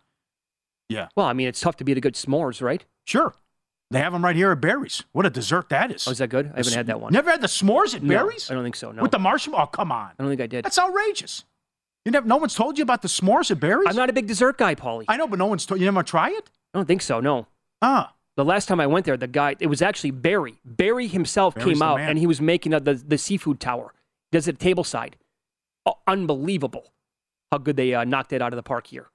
yeah, 0.89 1.07
well, 1.15 1.27
I 1.27 1.33
mean, 1.33 1.47
it's 1.47 1.59
tough 1.59 1.77
to 1.77 1.83
beat 1.83 1.97
a 1.97 2.01
good 2.01 2.15
s'mores, 2.15 2.61
right? 2.61 2.83
sure. 3.05 3.33
They 3.95 4.01
have 4.01 4.11
them 4.11 4.25
right 4.25 4.35
here 4.35 4.51
at 4.51 4.59
Barry's. 4.59 5.05
What 5.13 5.25
a 5.25 5.29
dessert 5.29 5.69
that 5.69 5.89
is. 5.89 6.05
Oh, 6.05 6.11
is 6.11 6.17
that 6.17 6.27
good? 6.27 6.47
I 6.53 6.57
haven't 6.57 6.73
had 6.73 6.87
that 6.87 6.99
one. 6.99 7.13
Never 7.13 7.31
had 7.31 7.39
the 7.39 7.47
s'mores 7.47 7.95
at 7.95 8.03
No, 8.03 8.09
Barry's 8.13 8.51
I 8.51 8.53
don't 8.53 8.63
think 8.63 8.75
so. 8.75 8.91
No, 8.91 9.01
with 9.01 9.11
the 9.11 9.19
marshmallow. 9.19 9.63
Oh, 9.63 9.67
come 9.67 9.89
on. 9.89 10.11
I 10.19 10.21
don't 10.21 10.27
think 10.29 10.41
I 10.41 10.47
did. 10.47 10.65
That's 10.65 10.77
outrageous. 10.77 11.45
You 12.03 12.11
never, 12.11 12.27
no 12.27 12.35
one's 12.35 12.55
told 12.55 12.77
you 12.77 12.81
about 12.83 13.03
the 13.03 13.07
s'mores 13.07 13.51
at 13.51 13.61
Barry's. 13.61 13.87
I'm 13.87 13.95
not 13.95 14.09
a 14.09 14.13
big 14.13 14.27
dessert 14.27 14.57
guy, 14.57 14.75
Paulie. 14.75 15.05
I 15.07 15.15
know, 15.15 15.29
but 15.29 15.39
no 15.39 15.45
one's 15.45 15.65
told 15.65 15.79
you. 15.79 15.85
Never 15.85 16.03
try 16.03 16.29
it. 16.29 16.51
I 16.73 16.77
don't 16.77 16.85
think 16.85 17.03
so. 17.03 17.21
No. 17.21 17.47
Ah, 17.81 18.13
The 18.35 18.43
last 18.43 18.67
time 18.67 18.81
I 18.81 18.87
went 18.87 19.05
there, 19.05 19.15
the 19.15 19.27
guy, 19.27 19.55
it 19.61 19.67
was 19.67 19.81
actually 19.81 20.11
Barry. 20.11 20.59
Barry 20.65 21.07
himself 21.07 21.55
Barry's 21.55 21.75
came 21.75 21.81
out 21.81 21.99
man. 21.99 22.09
and 22.09 22.19
he 22.19 22.27
was 22.27 22.41
making 22.41 22.73
a, 22.73 22.81
the, 22.81 22.95
the 22.95 23.17
seafood 23.17 23.61
tower. 23.61 23.93
Does 24.29 24.49
it 24.49 24.59
table 24.59 24.83
side. 24.83 25.15
Oh, 25.85 25.99
unbelievable 26.05 26.91
how 27.49 27.59
good 27.59 27.77
they 27.77 27.93
uh, 27.93 28.03
knocked 28.03 28.33
it 28.33 28.41
out 28.41 28.51
of 28.51 28.57
the 28.57 28.63
park 28.63 28.87
here. 28.87 29.07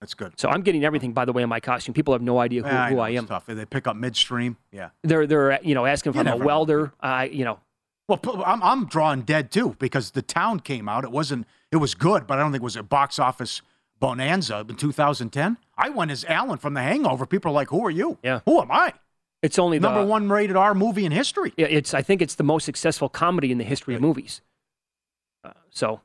That's 0.00 0.14
good. 0.14 0.38
So 0.40 0.48
I'm 0.48 0.62
getting 0.62 0.84
everything, 0.84 1.12
by 1.12 1.24
the 1.26 1.32
way, 1.32 1.42
in 1.42 1.48
my 1.48 1.60
costume. 1.60 1.92
People 1.92 2.14
have 2.14 2.22
no 2.22 2.38
idea 2.38 2.62
who, 2.62 2.68
Yeah, 2.68 2.88
who 2.88 2.96
know, 2.96 3.00
I 3.02 3.10
it's 3.10 3.18
am. 3.18 3.26
Tough. 3.26 3.46
They 3.46 3.66
pick 3.66 3.86
up 3.86 3.96
midstream. 3.96 4.56
Yeah. 4.72 4.90
They're, 5.02 5.26
they're, 5.26 5.60
you 5.62 5.74
know, 5.74 5.84
asking 5.84 6.10
if 6.10 6.16
You 6.16 6.20
I'm 6.22 6.40
a 6.40 6.44
welder. 6.44 6.92
I, 7.00 7.24
you 7.26 7.44
know, 7.44 7.60
Well, 8.08 8.18
I'm, 8.46 8.62
I'm 8.62 8.86
drawing 8.86 9.22
dead 9.22 9.50
too 9.50 9.76
because 9.78 10.12
the 10.12 10.22
town 10.22 10.60
came 10.60 10.88
out. 10.88 11.04
It 11.04 11.10
wasn't. 11.10 11.46
It 11.70 11.76
was 11.76 11.94
good, 11.94 12.26
but 12.26 12.38
I 12.38 12.42
don't 12.42 12.50
think 12.50 12.62
it 12.62 12.64
was 12.64 12.76
a 12.76 12.82
box 12.82 13.18
office 13.18 13.60
bonanza 14.00 14.64
in 14.68 14.74
2010. 14.76 15.58
I 15.76 15.90
went 15.90 16.10
as 16.10 16.24
Alan 16.24 16.56
from 16.58 16.74
The 16.74 16.80
Hangover. 16.82 17.26
People 17.26 17.50
are 17.50 17.54
like, 17.54 17.68
"Who 17.68 17.84
are 17.86 17.90
you? 17.90 18.18
Yeah. 18.22 18.40
Who 18.46 18.60
am 18.60 18.72
I?" 18.72 18.94
it's 19.42 19.58
only 19.58 19.78
the, 19.78 19.88
Number 19.88 20.04
one 20.04 20.28
rated 20.28 20.56
R 20.56 20.74
movie 20.74 21.04
in 21.04 21.12
history. 21.12 21.52
Yeah, 21.56 21.66
It's, 21.66 21.94
I 21.94 22.02
think 22.02 22.20
it's 22.20 22.34
the 22.34 22.42
most 22.42 22.64
successful 22.64 23.08
comedy 23.08 23.52
in 23.52 23.58
the 23.58 23.64
history 23.64 23.94
of 23.94 24.00
movies. 24.00 24.40
Uh, 25.44 25.52
so, 25.70 26.00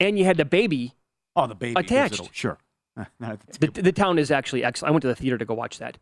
and 0.00 0.18
you 0.18 0.24
had 0.24 0.36
the 0.36 0.44
baby. 0.44 0.94
Oh, 1.36 1.46
the 1.46 1.54
baby 1.54 1.78
Attached. 1.78 2.20
A- 2.20 2.56
The, 3.58 3.68
the 3.82 3.92
town 3.92 4.18
is 4.18 4.30
actually 4.30 4.64
excellent. 4.64 4.90
I 4.90 4.92
went 4.92 5.02
to 5.02 5.08
the 5.08 5.14
theater 5.14 5.38
to 5.38 5.44
go 5.44 5.54
watch 5.54 5.78
that. 5.78 5.98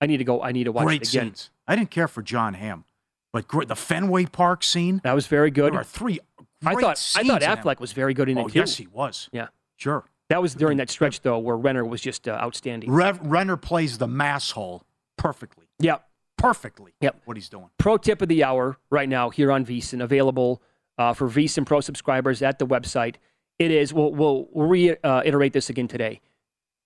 I 0.00 0.06
need 0.06 0.18
to 0.18 0.24
go. 0.24 0.42
I 0.42 0.52
need 0.52 0.64
to 0.64 0.72
watch 0.72 0.84
Great 0.86 1.02
it 1.02 1.08
again. 1.08 1.26
scenes. 1.28 1.50
I 1.66 1.74
didn't 1.76 1.90
care 1.90 2.06
for 2.08 2.22
Jon 2.22 2.54
Hamm, 2.54 2.84
but 3.32 3.46
the 3.66 3.74
Fenway 3.76 4.26
Park 4.26 4.62
scene. 4.62 5.00
That 5.04 5.14
was 5.14 5.26
very 5.26 5.50
good. 5.50 5.72
There 5.72 5.80
are 5.80 5.84
three. 5.84 6.20
I 6.64 6.74
thought 6.74 7.12
I 7.16 7.24
thought 7.24 7.42
Affleck 7.42 7.80
was 7.80 7.92
very 7.92 8.14
good 8.14 8.28
in 8.28 8.38
Oh, 8.38 8.46
it 8.46 8.52
too. 8.52 8.58
yes, 8.60 8.76
he 8.76 8.86
was. 8.86 9.28
Yeah, 9.32 9.48
Sure. 9.76 10.04
that 10.28 10.40
was 10.42 10.54
during 10.54 10.78
that 10.78 10.90
stretch 10.90 11.20
though 11.22 11.38
where 11.38 11.56
Renner 11.56 11.84
was 11.84 12.00
just 12.00 12.26
uh, 12.28 12.32
outstanding. 12.32 12.90
Rev- 12.90 13.20
Renner 13.22 13.56
plays 13.56 13.98
the 13.98 14.08
mass 14.08 14.50
hole 14.52 14.84
perfectly. 15.16 15.66
Yep. 15.80 16.04
Perfectly. 16.36 16.94
Yep. 17.00 17.22
What 17.24 17.36
he's 17.36 17.48
doing. 17.48 17.68
Pro 17.78 17.96
tip 17.96 18.22
of 18.22 18.28
the 18.28 18.44
hour 18.44 18.76
right 18.90 19.08
now 19.08 19.30
here 19.30 19.50
on 19.50 19.66
VSiN, 19.66 20.00
available 20.02 20.62
uh, 20.96 21.12
for 21.12 21.28
VSiN 21.28 21.66
Pro 21.66 21.80
subscribers 21.80 22.42
at 22.42 22.58
the 22.60 22.66
website. 22.66 23.16
It 23.58 23.72
is, 23.72 23.92
we'll, 23.92 24.12
we'll 24.12 24.48
reiterate 24.54 25.52
this 25.52 25.68
again 25.68 25.88
today. 25.88 26.20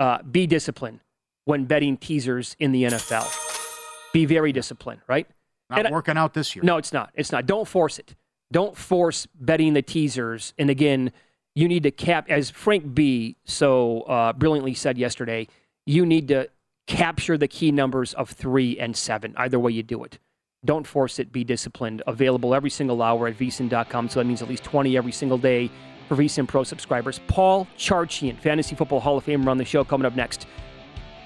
Uh, 0.03 0.21
be 0.23 0.49
disciplined 0.49 0.99
when 1.45 1.65
betting 1.65 1.97
teasers 1.97 2.57
in 2.59 2.73
the 2.73 2.83
NFL. 2.85 3.25
Be 4.13 4.25
very 4.25 4.53
disciplined, 4.53 5.01
right? 5.07 5.29
Not 5.71 5.79
And 5.79 5.89
I- 5.89 5.91
working 5.93 6.17
out 6.17 6.35
this 6.35 6.57
year. 6.57 6.65
No, 6.65 6.77
it's 6.77 6.93
not. 6.93 7.11
It's 7.15 7.31
not. 7.31 7.47
Don't 7.47 7.69
force 7.69 8.01
it. 8.01 8.17
Don't 8.51 8.77
force 8.77 9.29
betting 9.35 9.75
the 9.75 9.83
teasers. 9.83 10.55
And 10.59 10.71
again, 10.71 11.13
you 11.55 11.69
need 11.69 11.85
to 11.85 11.93
cap, 11.93 12.27
as 12.29 12.51
Frank 12.51 12.95
B 12.95 13.37
so 13.45 14.01
uh, 14.03 14.33
brilliantly 14.33 14.75
said 14.75 14.99
yesterday, 14.99 15.47
you 15.87 16.05
need 16.05 16.27
to 16.29 16.49
capture 16.89 17.39
the 17.39 17.47
key 17.47 17.71
numbers 17.71 18.13
of 18.15 18.29
three 18.31 18.77
and 18.81 18.97
seven. 18.97 19.35
Either 19.37 19.59
way 19.61 19.71
you 19.71 19.85
do 19.85 20.03
it. 20.03 20.19
Don't 20.65 20.87
force 20.87 21.21
it. 21.21 21.31
Be 21.31 21.45
disciplined. 21.45 22.03
Available 22.09 22.55
every 22.57 22.71
single 22.71 23.03
hour 23.03 23.29
at 23.29 23.39
vsin.com. 23.39 24.09
So 24.09 24.19
that 24.19 24.27
means 24.27 24.43
at 24.43 24.49
least 24.49 24.65
20 24.65 24.97
every 24.97 25.13
single 25.13 25.39
day 25.39 25.71
for 26.15 26.23
vsin 26.23 26.47
Pro 26.47 26.63
subscribers. 26.63 27.21
Paul 27.27 27.67
Charchian, 27.79 28.39
Fantasy 28.39 28.75
Football 28.75 29.01
Hall 29.01 29.17
of 29.17 29.25
Famer 29.25 29.47
on 29.49 29.57
the 29.57 29.65
show 29.65 29.83
coming 29.85 30.05
up 30.05 30.15
next. 30.15 30.47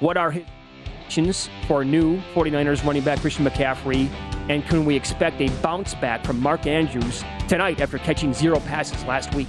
What 0.01 0.17
are 0.17 0.31
his 0.31 0.45
predictions 0.85 1.51
for 1.67 1.85
new 1.85 2.21
49ers 2.35 2.85
running 2.85 3.03
back 3.03 3.21
Christian 3.21 3.45
McCaffrey? 3.45 4.09
And 4.49 4.65
can 4.67 4.85
we 4.85 4.95
expect 4.95 5.41
a 5.41 5.49
bounce 5.61 5.95
back 5.95 6.25
from 6.25 6.41
Mark 6.41 6.67
Andrews 6.67 7.25
tonight 7.49 7.81
after 7.81 7.99
catching 7.99 8.33
zero 8.33 8.61
passes 8.61 9.03
last 9.05 9.35
week? 9.35 9.49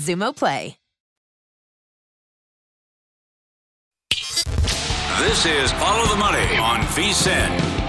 Xumo 0.00 0.34
Play. 0.34 0.76
This 5.20 5.44
is 5.44 5.70
Follow 5.72 6.06
the 6.06 6.16
Money 6.16 6.56
on 6.56 6.80
VSIN. 6.96 7.80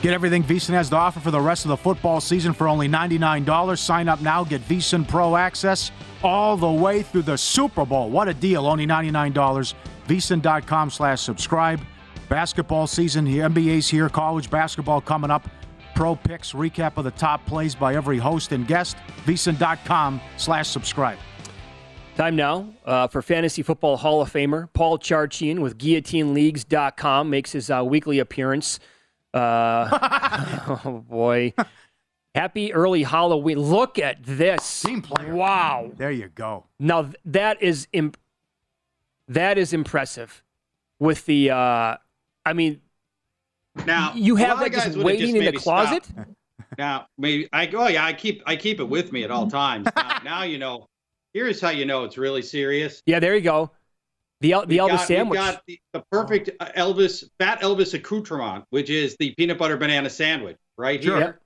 Get 0.00 0.14
everything 0.14 0.42
VSiN 0.42 0.70
has 0.70 0.88
to 0.88 0.96
offer 0.96 1.20
for 1.20 1.30
the 1.30 1.40
rest 1.40 1.64
of 1.64 1.68
the 1.68 1.76
football 1.76 2.20
season 2.20 2.54
for 2.54 2.66
only 2.66 2.88
$99. 2.88 3.78
Sign 3.78 4.08
up 4.08 4.22
now, 4.22 4.42
get 4.42 4.62
VSiN 4.62 5.06
Pro 5.06 5.36
access 5.36 5.90
all 6.22 6.56
the 6.56 6.70
way 6.70 7.02
through 7.02 7.22
the 7.22 7.36
Super 7.36 7.84
Bowl. 7.84 8.08
What 8.08 8.28
a 8.28 8.34
deal, 8.34 8.66
only 8.66 8.86
$99. 8.86 9.74
VSiN.com 10.06 10.90
slash 10.90 11.20
subscribe. 11.20 11.80
Basketball 12.28 12.86
season, 12.86 13.24
the 13.24 13.38
NBA's 13.38 13.88
here, 13.88 14.08
college 14.08 14.48
basketball 14.50 15.00
coming 15.00 15.30
up. 15.30 15.48
Pro 15.98 16.14
picks, 16.14 16.52
recap 16.52 16.96
of 16.96 17.02
the 17.02 17.10
top 17.10 17.44
plays 17.44 17.74
by 17.74 17.96
every 17.96 18.18
host 18.18 18.52
and 18.52 18.68
guest. 18.68 18.96
VSiN.com 19.26 20.20
slash 20.36 20.68
subscribe. 20.68 21.18
Time 22.14 22.36
now 22.36 22.72
uh, 22.84 23.08
for 23.08 23.20
Fantasy 23.20 23.64
Football 23.64 23.96
Hall 23.96 24.20
of 24.20 24.32
Famer 24.32 24.72
Paul 24.72 25.00
Charchian 25.00 25.58
with 25.58 25.76
GuillotineLeagues.com 25.76 27.28
makes 27.28 27.50
his 27.50 27.68
uh, 27.68 27.82
weekly 27.84 28.20
appearance. 28.20 28.78
Uh, 29.34 30.78
oh 30.84 31.04
boy. 31.08 31.52
Happy 32.32 32.72
early 32.72 33.02
Halloween. 33.02 33.58
Look 33.58 33.98
at 33.98 34.22
this. 34.22 34.82
Team 34.82 35.02
player. 35.02 35.34
Wow. 35.34 35.90
There 35.96 36.12
you 36.12 36.28
go. 36.28 36.66
Now 36.78 37.10
that 37.24 37.60
is 37.60 37.88
imp- 37.92 38.18
that 39.26 39.58
is 39.58 39.72
impressive. 39.72 40.44
With 41.00 41.26
the 41.26 41.50
uh 41.50 41.96
I 42.46 42.52
mean 42.52 42.82
Now 43.86 44.12
you 44.14 44.36
have 44.36 44.58
lot 44.58 44.66
of 44.66 44.72
that 44.72 44.84
just 44.84 44.96
would've 44.96 45.04
waiting 45.04 45.36
in 45.36 45.44
the 45.44 45.52
closet? 45.52 46.04
stopped. 46.04 46.28
Now, 46.76 47.06
maybe 47.16 47.48
I 47.52 47.68
oh 47.74 47.88
yeah, 47.88 48.04
I 48.04 48.12
keep 48.12 48.42
I 48.46 48.54
keep 48.54 48.78
it 48.78 48.88
with 48.88 49.10
me 49.10 49.24
at 49.24 49.30
all 49.30 49.48
times. 49.50 49.88
Now, 49.96 50.20
now 50.24 50.42
you 50.44 50.58
know. 50.58 50.86
Here's 51.34 51.60
how 51.60 51.70
you 51.70 51.84
know 51.84 52.04
it's 52.04 52.16
really 52.18 52.42
serious. 52.42 53.02
Yeah, 53.06 53.20
there 53.20 53.34
you 53.34 53.40
go. 53.42 53.70
The 54.40 54.52
El- 54.52 54.66
the 54.66 54.76
We 54.76 54.76
Elvis 54.78 54.88
got, 54.88 55.00
we 55.00 55.06
sandwich. 55.06 55.38
got 55.40 55.62
the, 55.66 55.80
the 55.92 56.02
perfect 56.12 56.50
uh, 56.60 56.66
Elvis 56.76 57.24
fat 57.38 57.60
Elvis 57.60 57.94
accoutrement, 57.94 58.64
which 58.70 58.90
is 58.90 59.16
the 59.18 59.34
peanut 59.36 59.58
butter 59.58 59.76
banana 59.76 60.08
sandwich 60.10 60.56
right 60.76 61.02
Sure. 61.02 61.16
here. 61.16 61.24
Yep. 61.26 61.40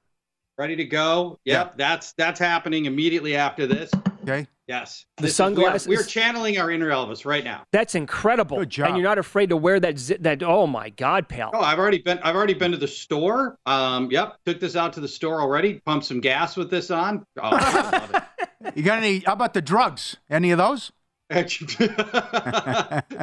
Ready 0.59 0.77
to 0.77 0.85
go. 0.85 1.39
Yep, 1.45 1.77
that's 1.79 2.13
that's 2.19 2.39
happening 2.39 2.85
immediately 2.87 3.35
after 3.37 3.67
this. 3.67 3.91
Okay. 4.23 4.47
Yes. 4.73 5.05
The 5.19 5.23
This 5.25 5.31
is- 5.33 5.37
sunglasses- 5.37 5.87
We 5.89 5.97
are, 5.97 5.99
we 5.99 6.03
are 6.03 6.07
channeling 6.07 6.59
our 6.59 6.71
inner 6.71 6.89
Elvis 6.89 7.27
right 7.27 7.45
now. 7.45 7.65
That's 7.73 7.95
incredible. 7.95 8.57
Good 8.59 8.71
job. 8.71 8.89
And 8.89 8.97
you're 8.97 9.05
not 9.05 9.19
afraid 9.19 9.51
to 9.51 9.57
wear 9.57 9.79
that 9.81 9.99
zi- 9.99 10.17
that 10.21 10.43
oh 10.43 10.67
my 10.67 10.89
god, 10.89 11.29
pal. 11.29 11.51
Oh, 11.53 11.61
I've 11.61 11.79
already 11.79 11.99
been. 11.99 12.19
I've 12.21 12.35
already 12.35 12.55
been 12.55 12.71
to 12.73 12.79
the 12.79 12.89
store. 12.89 13.59
Um, 13.67 14.11
yep, 14.11 14.39
took 14.47 14.61
this 14.61 14.75
out 14.75 14.95
to 14.95 15.01
the 15.01 15.09
store 15.09 15.43
already. 15.43 15.81
Pumped 15.85 16.07
some 16.07 16.21
gas 16.21 16.57
with 16.57 16.71
this 16.71 16.91
on. 16.91 17.27
Oh, 17.37 17.51
I 17.53 17.91
love 17.91 18.15
it. 18.15 18.23
You 18.77 18.83
got 18.85 18.99
any? 18.99 19.19
How 19.19 19.33
about 19.35 19.55
the 19.55 19.61
drugs? 19.61 20.17
Any 20.31 20.53
of 20.53 20.59
those? 20.59 20.93
they 21.29 21.47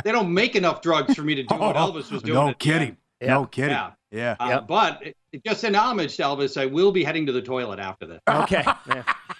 don't 0.06 0.34
make 0.34 0.56
enough 0.56 0.82
drugs 0.82 1.16
for 1.16 1.22
me 1.22 1.36
to 1.36 1.44
do 1.44 1.56
what 1.56 1.76
Elvis 1.76 2.12
was 2.12 2.22
doing. 2.22 2.38
Oh, 2.38 2.44
No 2.46 2.50
at 2.50 2.60
the 2.60 2.70
end. 2.72 2.80
kidding. 2.80 2.98
No 3.22 3.46
kidding. 3.46 3.72
Yeah. 3.72 3.92
Yeah. 4.12 4.36
Uh, 4.40 4.62
But 4.62 5.00
it- 5.04 5.16
just 5.46 5.64
in 5.64 5.76
homage 5.76 6.18
to 6.18 6.24
Elvis, 6.24 6.60
I 6.60 6.66
will 6.66 6.92
be 6.92 7.04
heading 7.04 7.26
to 7.28 7.32
the 7.32 7.42
toilet 7.42 7.80
after 7.80 8.08
this. 8.08 8.20
Okay. 8.28 8.64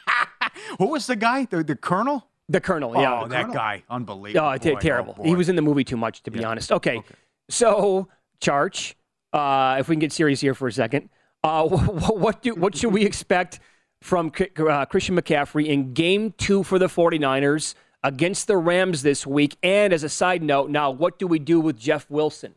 Yeah. 0.70 0.76
Who 0.78 0.88
was 0.88 1.08
the 1.08 1.16
guy? 1.16 1.46
The, 1.46 1.64
the 1.64 1.76
colonel? 1.76 2.26
The 2.48 2.60
colonel, 2.60 2.94
Oh, 2.98 3.02
yeah. 3.02 3.26
that 3.28 3.52
guy. 3.54 3.84
Unbelievable. 3.90 4.48
Oh, 4.48 4.58
te- 4.58 4.74
Boy, 4.74 4.80
terrible. 4.80 5.16
oh, 5.20 5.24
he 5.24 5.36
was 5.36 5.50
in 5.50 5.56
the 5.56 5.62
movie 5.62 5.84
too 5.84 5.98
much, 5.98 6.24
to 6.24 6.32
be 6.32 6.44
honest. 6.44 6.72
Okay. 6.72 7.04
So, 7.50 8.08
Charch, 8.42 8.96
uh, 9.34 9.78
if 9.80 9.88
we 9.88 9.96
can 9.96 10.00
get 10.00 10.12
serious 10.12 10.42
here 10.42 10.56
for 10.56 10.68
a 10.68 10.72
second, 10.74 11.10
uh, 11.44 11.68
what 11.68 12.42
do 12.42 12.56
what 12.56 12.76
should 12.76 12.92
we 12.92 13.04
expect 13.06 13.60
from 14.02 14.32
K- 14.32 14.50
uh, 14.58 14.86
Christian 14.86 15.16
McCaffrey 15.16 15.68
in 15.68 15.94
Game 15.94 16.34
Two 16.38 16.64
for 16.64 16.80
the 16.80 16.88
49ers 16.88 17.76
against 18.04 18.48
the 18.48 18.58
Rams 18.58 19.04
this 19.04 19.28
week? 19.28 19.56
And 19.62 19.94
as 19.94 20.04
a 20.04 20.10
side 20.10 20.42
note, 20.42 20.72
now 20.72 20.90
what 20.90 21.20
do 21.20 21.28
we 21.28 21.38
do 21.38 21.60
with 21.60 21.78
Jeff 21.78 22.10
Wilson? 22.10 22.56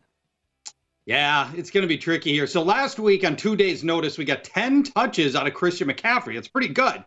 Yeah, 1.05 1.51
it's 1.55 1.69
going 1.69 1.81
to 1.81 1.87
be 1.87 1.97
tricky 1.97 2.31
here. 2.31 2.47
So 2.47 2.63
last 2.63 2.97
week, 2.97 3.25
on 3.25 3.35
two 3.35 3.55
days' 3.55 3.83
notice, 3.83 4.17
we 4.17 4.23
got 4.25 4.43
10 4.43 4.83
touches 4.83 5.35
out 5.35 5.45
of 5.45 5.53
Christian 5.53 5.89
McCaffrey. 5.89 6.37
It's 6.37 6.47
pretty 6.47 6.69
good. 6.69 7.03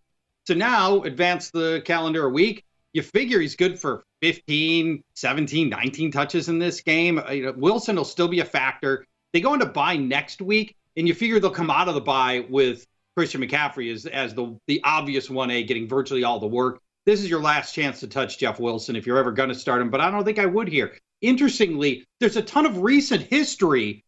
So 0.47 0.55
now, 0.55 1.03
advance 1.03 1.51
the 1.51 1.83
calendar 1.85 2.27
a 2.27 2.31
week. 2.31 2.65
You 2.93 3.03
figure 3.03 3.41
he's 3.41 3.57
good 3.57 3.79
for 3.79 4.05
15, 4.23 5.03
17, 5.15 5.69
19 5.69 6.11
touches 6.13 6.49
in 6.49 6.59
this 6.59 6.81
game. 6.81 7.19
Uh, 7.19 7.53
Wilson 7.57 7.97
will 7.97 8.05
still 8.05 8.29
be 8.29 8.41
a 8.41 8.45
factor. 8.45 9.05
They 9.33 9.41
go 9.41 9.55
into 9.55 9.67
bye 9.67 9.97
next 9.97 10.41
week, 10.41 10.77
and 10.97 11.09
you 11.09 11.15
figure 11.15 11.41
they'll 11.41 11.51
come 11.51 11.71
out 11.71 11.89
of 11.89 11.95
the 11.95 12.01
bye 12.01 12.47
with 12.49 12.87
Christian 13.17 13.43
McCaffrey 13.43 13.93
as, 13.93 14.07
as 14.07 14.35
the, 14.35 14.57
the 14.69 14.81
obvious 14.85 15.29
1A, 15.29 15.67
getting 15.67 15.89
virtually 15.89 16.23
all 16.23 16.39
the 16.39 16.47
work. 16.47 16.81
This 17.07 17.23
is 17.23 17.31
your 17.31 17.41
last 17.41 17.75
chance 17.75 18.01
to 18.01 18.07
touch 18.07 18.39
Jeff 18.39 18.61
Wilson 18.61 18.95
if 18.95 19.07
you're 19.07 19.19
ever 19.19 19.33
going 19.33 19.49
to 19.49 19.55
start 19.55 19.83
him, 19.83 19.91
but 19.91 20.01
I 20.01 20.11
don't 20.11 20.25
think 20.25 20.39
I 20.39 20.47
would 20.47 20.69
here. 20.69 20.97
Interestingly, 21.23 22.05
there's 22.21 22.37
a 22.37 22.43
ton 22.43 22.67
of 22.67 22.83
recent 22.83 23.23
history 23.23 24.05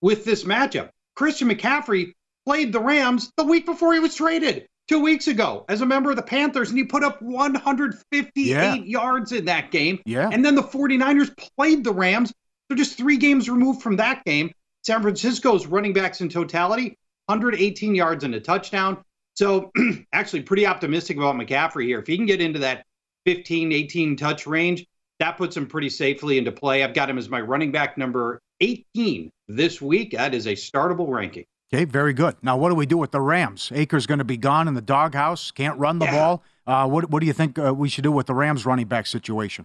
with 0.00 0.24
this 0.24 0.44
matchup. 0.44 0.90
Christian 1.16 1.48
McCaffrey 1.48 2.12
played 2.46 2.72
the 2.72 2.80
Rams 2.80 3.30
the 3.36 3.44
week 3.44 3.66
before 3.66 3.92
he 3.94 4.00
was 4.00 4.14
traded, 4.14 4.66
two 4.88 5.00
weeks 5.00 5.28
ago, 5.28 5.64
as 5.68 5.80
a 5.80 5.86
member 5.86 6.10
of 6.10 6.16
the 6.16 6.22
Panthers, 6.22 6.70
and 6.70 6.78
he 6.78 6.84
put 6.84 7.02
up 7.04 7.20
158 7.22 8.46
Yeah. 8.46 8.74
yards 8.74 9.32
in 9.32 9.44
that 9.46 9.70
game. 9.70 10.00
Yeah. 10.04 10.28
And 10.30 10.44
then 10.44 10.54
the 10.54 10.62
49ers 10.62 11.30
played 11.56 11.84
the 11.84 11.92
Rams. 11.92 12.32
They're 12.68 12.76
just 12.76 12.96
three 12.96 13.16
games 13.16 13.48
removed 13.48 13.82
from 13.82 13.96
that 13.96 14.24
game. 14.24 14.52
San 14.84 15.02
Francisco's 15.02 15.66
running 15.66 15.92
backs 15.92 16.20
in 16.20 16.28
totality, 16.28 16.96
118 17.26 17.94
yards 17.94 18.24
and 18.24 18.34
a 18.34 18.40
touchdown. 18.40 18.98
So 19.34 19.70
actually 20.12 20.42
pretty 20.42 20.66
optimistic 20.66 21.16
about 21.16 21.36
McCaffrey 21.36 21.84
here. 21.86 22.00
If 22.00 22.06
he 22.06 22.16
can 22.16 22.26
get 22.26 22.40
into 22.40 22.60
that 22.60 22.84
15, 23.26 23.72
18 23.72 24.16
touch 24.16 24.46
range, 24.46 24.84
that 25.20 25.36
puts 25.36 25.56
him 25.56 25.66
pretty 25.66 25.88
safely 25.88 26.36
into 26.36 26.50
play. 26.50 26.82
I've 26.82 26.94
got 26.94 27.08
him 27.08 27.16
as 27.18 27.28
my 27.28 27.40
running 27.40 27.70
back 27.70 27.96
number 27.96 28.40
18 28.60 29.30
this 29.48 29.80
week. 29.80 30.12
That 30.12 30.34
is 30.34 30.46
a 30.46 30.52
startable 30.52 31.08
ranking. 31.08 31.44
Okay, 31.72 31.84
very 31.84 32.12
good. 32.12 32.36
Now, 32.42 32.58
what 32.58 32.68
do 32.68 32.74
we 32.74 32.84
do 32.84 32.98
with 32.98 33.12
the 33.12 33.20
Rams? 33.20 33.72
Akers 33.74 34.06
going 34.06 34.18
to 34.18 34.24
be 34.24 34.36
gone 34.36 34.68
in 34.68 34.74
the 34.74 34.82
doghouse. 34.82 35.50
Can't 35.50 35.78
run 35.78 35.98
the 35.98 36.06
ball. 36.06 36.42
Uh, 36.66 36.86
what 36.86 37.08
What 37.10 37.20
do 37.20 37.26
you 37.26 37.32
think 37.32 37.58
uh, 37.58 37.72
we 37.72 37.88
should 37.88 38.04
do 38.04 38.12
with 38.12 38.26
the 38.26 38.34
Rams 38.34 38.66
running 38.66 38.86
back 38.86 39.06
situation? 39.06 39.64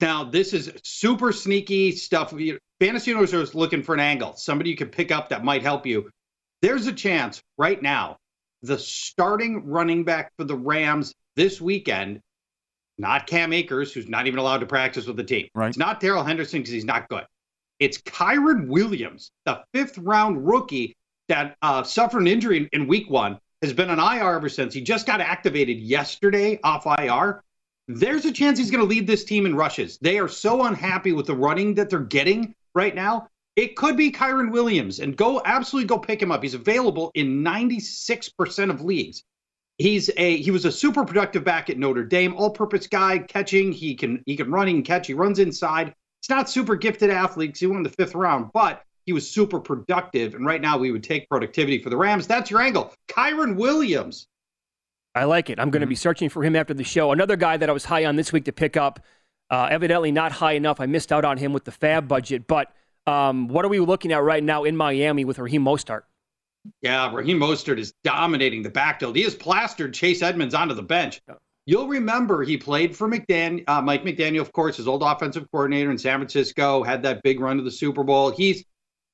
Now, 0.00 0.24
this 0.24 0.54
is 0.54 0.72
super 0.84 1.32
sneaky 1.32 1.92
stuff. 1.92 2.32
Fantasy 2.78 3.12
owners 3.12 3.34
are 3.34 3.44
looking 3.58 3.82
for 3.82 3.94
an 3.94 4.00
angle, 4.00 4.34
somebody 4.34 4.70
you 4.70 4.76
can 4.76 4.88
pick 4.88 5.10
up 5.10 5.28
that 5.28 5.44
might 5.44 5.62
help 5.62 5.86
you. 5.86 6.08
There's 6.62 6.86
a 6.86 6.92
chance 6.92 7.42
right 7.58 7.82
now, 7.82 8.16
the 8.62 8.78
starting 8.78 9.66
running 9.66 10.04
back 10.04 10.32
for 10.38 10.44
the 10.44 10.56
Rams 10.56 11.14
this 11.36 11.60
weekend, 11.60 12.20
not 12.96 13.26
Cam 13.26 13.52
Akers, 13.52 13.92
who's 13.92 14.08
not 14.08 14.26
even 14.26 14.38
allowed 14.38 14.58
to 14.58 14.66
practice 14.66 15.06
with 15.06 15.16
the 15.16 15.24
team. 15.24 15.48
Right. 15.54 15.68
It's 15.68 15.78
not 15.78 16.00
Darrell 16.00 16.24
Henderson 16.24 16.60
because 16.60 16.72
he's 16.72 16.84
not 16.84 17.08
good. 17.08 17.24
It's 17.78 17.98
Kyren 17.98 18.68
Williams, 18.68 19.30
the 19.44 19.62
fifth 19.74 19.98
round 19.98 20.46
rookie 20.46 20.96
that 21.30 21.56
uh, 21.62 21.82
suffered 21.82 22.20
an 22.20 22.28
injury 22.28 22.68
in, 22.72 22.86
week 22.86 23.08
one, 23.08 23.40
has 23.62 23.72
been 23.72 23.88
on 23.90 23.98
IR 23.98 24.34
ever 24.34 24.48
since. 24.48 24.74
He 24.74 24.80
just 24.80 25.06
got 25.06 25.20
activated 25.20 25.78
yesterday 25.78 26.60
off 26.62 26.86
IR. 26.86 27.42
There's 27.88 28.24
a 28.24 28.32
chance 28.32 28.58
he's 28.58 28.70
going 28.70 28.82
to 28.82 28.88
lead 28.88 29.06
this 29.06 29.24
team 29.24 29.46
in 29.46 29.56
rushes. 29.56 29.98
They 29.98 30.18
are 30.18 30.28
so 30.28 30.64
unhappy 30.64 31.12
with 31.12 31.26
the 31.26 31.34
running 31.34 31.74
that 31.74 31.90
they're 31.90 32.00
getting 32.00 32.54
right 32.74 32.94
now. 32.94 33.28
It 33.56 33.76
could 33.76 33.96
be 33.96 34.12
Kyren 34.12 34.52
Williams, 34.52 35.00
and 35.00 35.16
go 35.16 35.42
absolutely 35.44 35.88
go 35.88 35.98
pick 35.98 36.22
him 36.22 36.30
up. 36.30 36.42
He's 36.42 36.54
available 36.54 37.10
in 37.14 37.42
96% 37.42 38.70
of 38.70 38.82
leagues. 38.82 39.24
He's 39.78 40.10
a 40.16 40.36
he 40.36 40.50
was 40.50 40.66
a 40.66 40.72
super 40.72 41.04
productive 41.04 41.42
back 41.42 41.70
at 41.70 41.78
Notre 41.78 42.04
Dame, 42.04 42.34
all-purpose 42.36 42.86
guy, 42.86 43.18
catching. 43.18 43.72
He 43.72 43.94
can 43.94 44.22
he 44.26 44.36
can 44.36 44.50
run, 44.50 44.66
he 44.66 44.74
can 44.74 44.82
catch, 44.82 45.06
he 45.06 45.14
runs 45.14 45.38
inside. 45.38 45.94
It's 46.20 46.28
not 46.28 46.50
super 46.50 46.76
gifted 46.76 47.10
athlete 47.10 47.52
'cause 47.54 47.60
he 47.60 47.66
won 47.66 47.82
the 47.82 47.88
fifth 47.88 48.14
round, 48.14 48.50
but 48.52 48.84
he 49.06 49.12
was 49.12 49.28
super 49.28 49.60
productive. 49.60 50.34
And 50.34 50.44
right 50.46 50.60
now 50.60 50.78
we 50.78 50.92
would 50.92 51.02
take 51.02 51.28
productivity 51.28 51.82
for 51.82 51.90
the 51.90 51.96
Rams. 51.96 52.26
That's 52.26 52.50
your 52.50 52.60
angle. 52.60 52.94
Kyren 53.08 53.56
Williams. 53.56 54.26
I 55.14 55.24
like 55.24 55.50
it. 55.50 55.58
I'm 55.58 55.70
going 55.70 55.80
to 55.80 55.86
be 55.86 55.96
searching 55.96 56.28
for 56.28 56.44
him 56.44 56.54
after 56.54 56.74
the 56.74 56.84
show. 56.84 57.10
Another 57.12 57.36
guy 57.36 57.56
that 57.56 57.68
I 57.68 57.72
was 57.72 57.84
high 57.84 58.04
on 58.04 58.16
this 58.16 58.32
week 58.32 58.44
to 58.44 58.52
pick 58.52 58.76
up, 58.76 59.00
uh, 59.50 59.68
evidently 59.70 60.12
not 60.12 60.30
high 60.30 60.52
enough. 60.52 60.80
I 60.80 60.86
missed 60.86 61.12
out 61.12 61.24
on 61.24 61.36
him 61.36 61.52
with 61.52 61.64
the 61.64 61.72
FAAB 61.72 62.06
budget. 62.06 62.46
But 62.46 62.72
um, 63.06 63.48
what 63.48 63.64
are 63.64 63.68
we 63.68 63.80
looking 63.80 64.12
at 64.12 64.22
right 64.22 64.42
now 64.42 64.64
in 64.64 64.76
Miami 64.76 65.24
with 65.24 65.38
Raheem 65.38 65.64
Mostert? 65.64 66.02
Yeah, 66.82 67.12
Raheem 67.12 67.40
Mostert 67.40 67.78
is 67.78 67.92
dominating 68.04 68.62
the 68.62 68.70
backfield. 68.70 69.16
He 69.16 69.22
has 69.22 69.34
plastered 69.34 69.94
Chase 69.94 70.22
Edmonds 70.22 70.54
onto 70.54 70.74
the 70.74 70.82
bench. 70.82 71.20
You'll 71.66 71.88
remember 71.88 72.42
he 72.42 72.56
played 72.56 72.96
for 72.96 73.08
McDan- 73.08 73.64
uh, 73.66 73.80
Mike 73.80 74.04
McDaniel, 74.04 74.40
of 74.40 74.52
course, 74.52 74.76
his 74.76 74.88
old 74.88 75.02
offensive 75.02 75.46
coordinator 75.50 75.90
in 75.90 75.98
San 75.98 76.18
Francisco, 76.18 76.82
had 76.82 77.02
that 77.02 77.22
big 77.22 77.40
run 77.40 77.56
to 77.56 77.62
the 77.62 77.70
Super 77.70 78.02
Bowl. 78.02 78.30
He's 78.30 78.64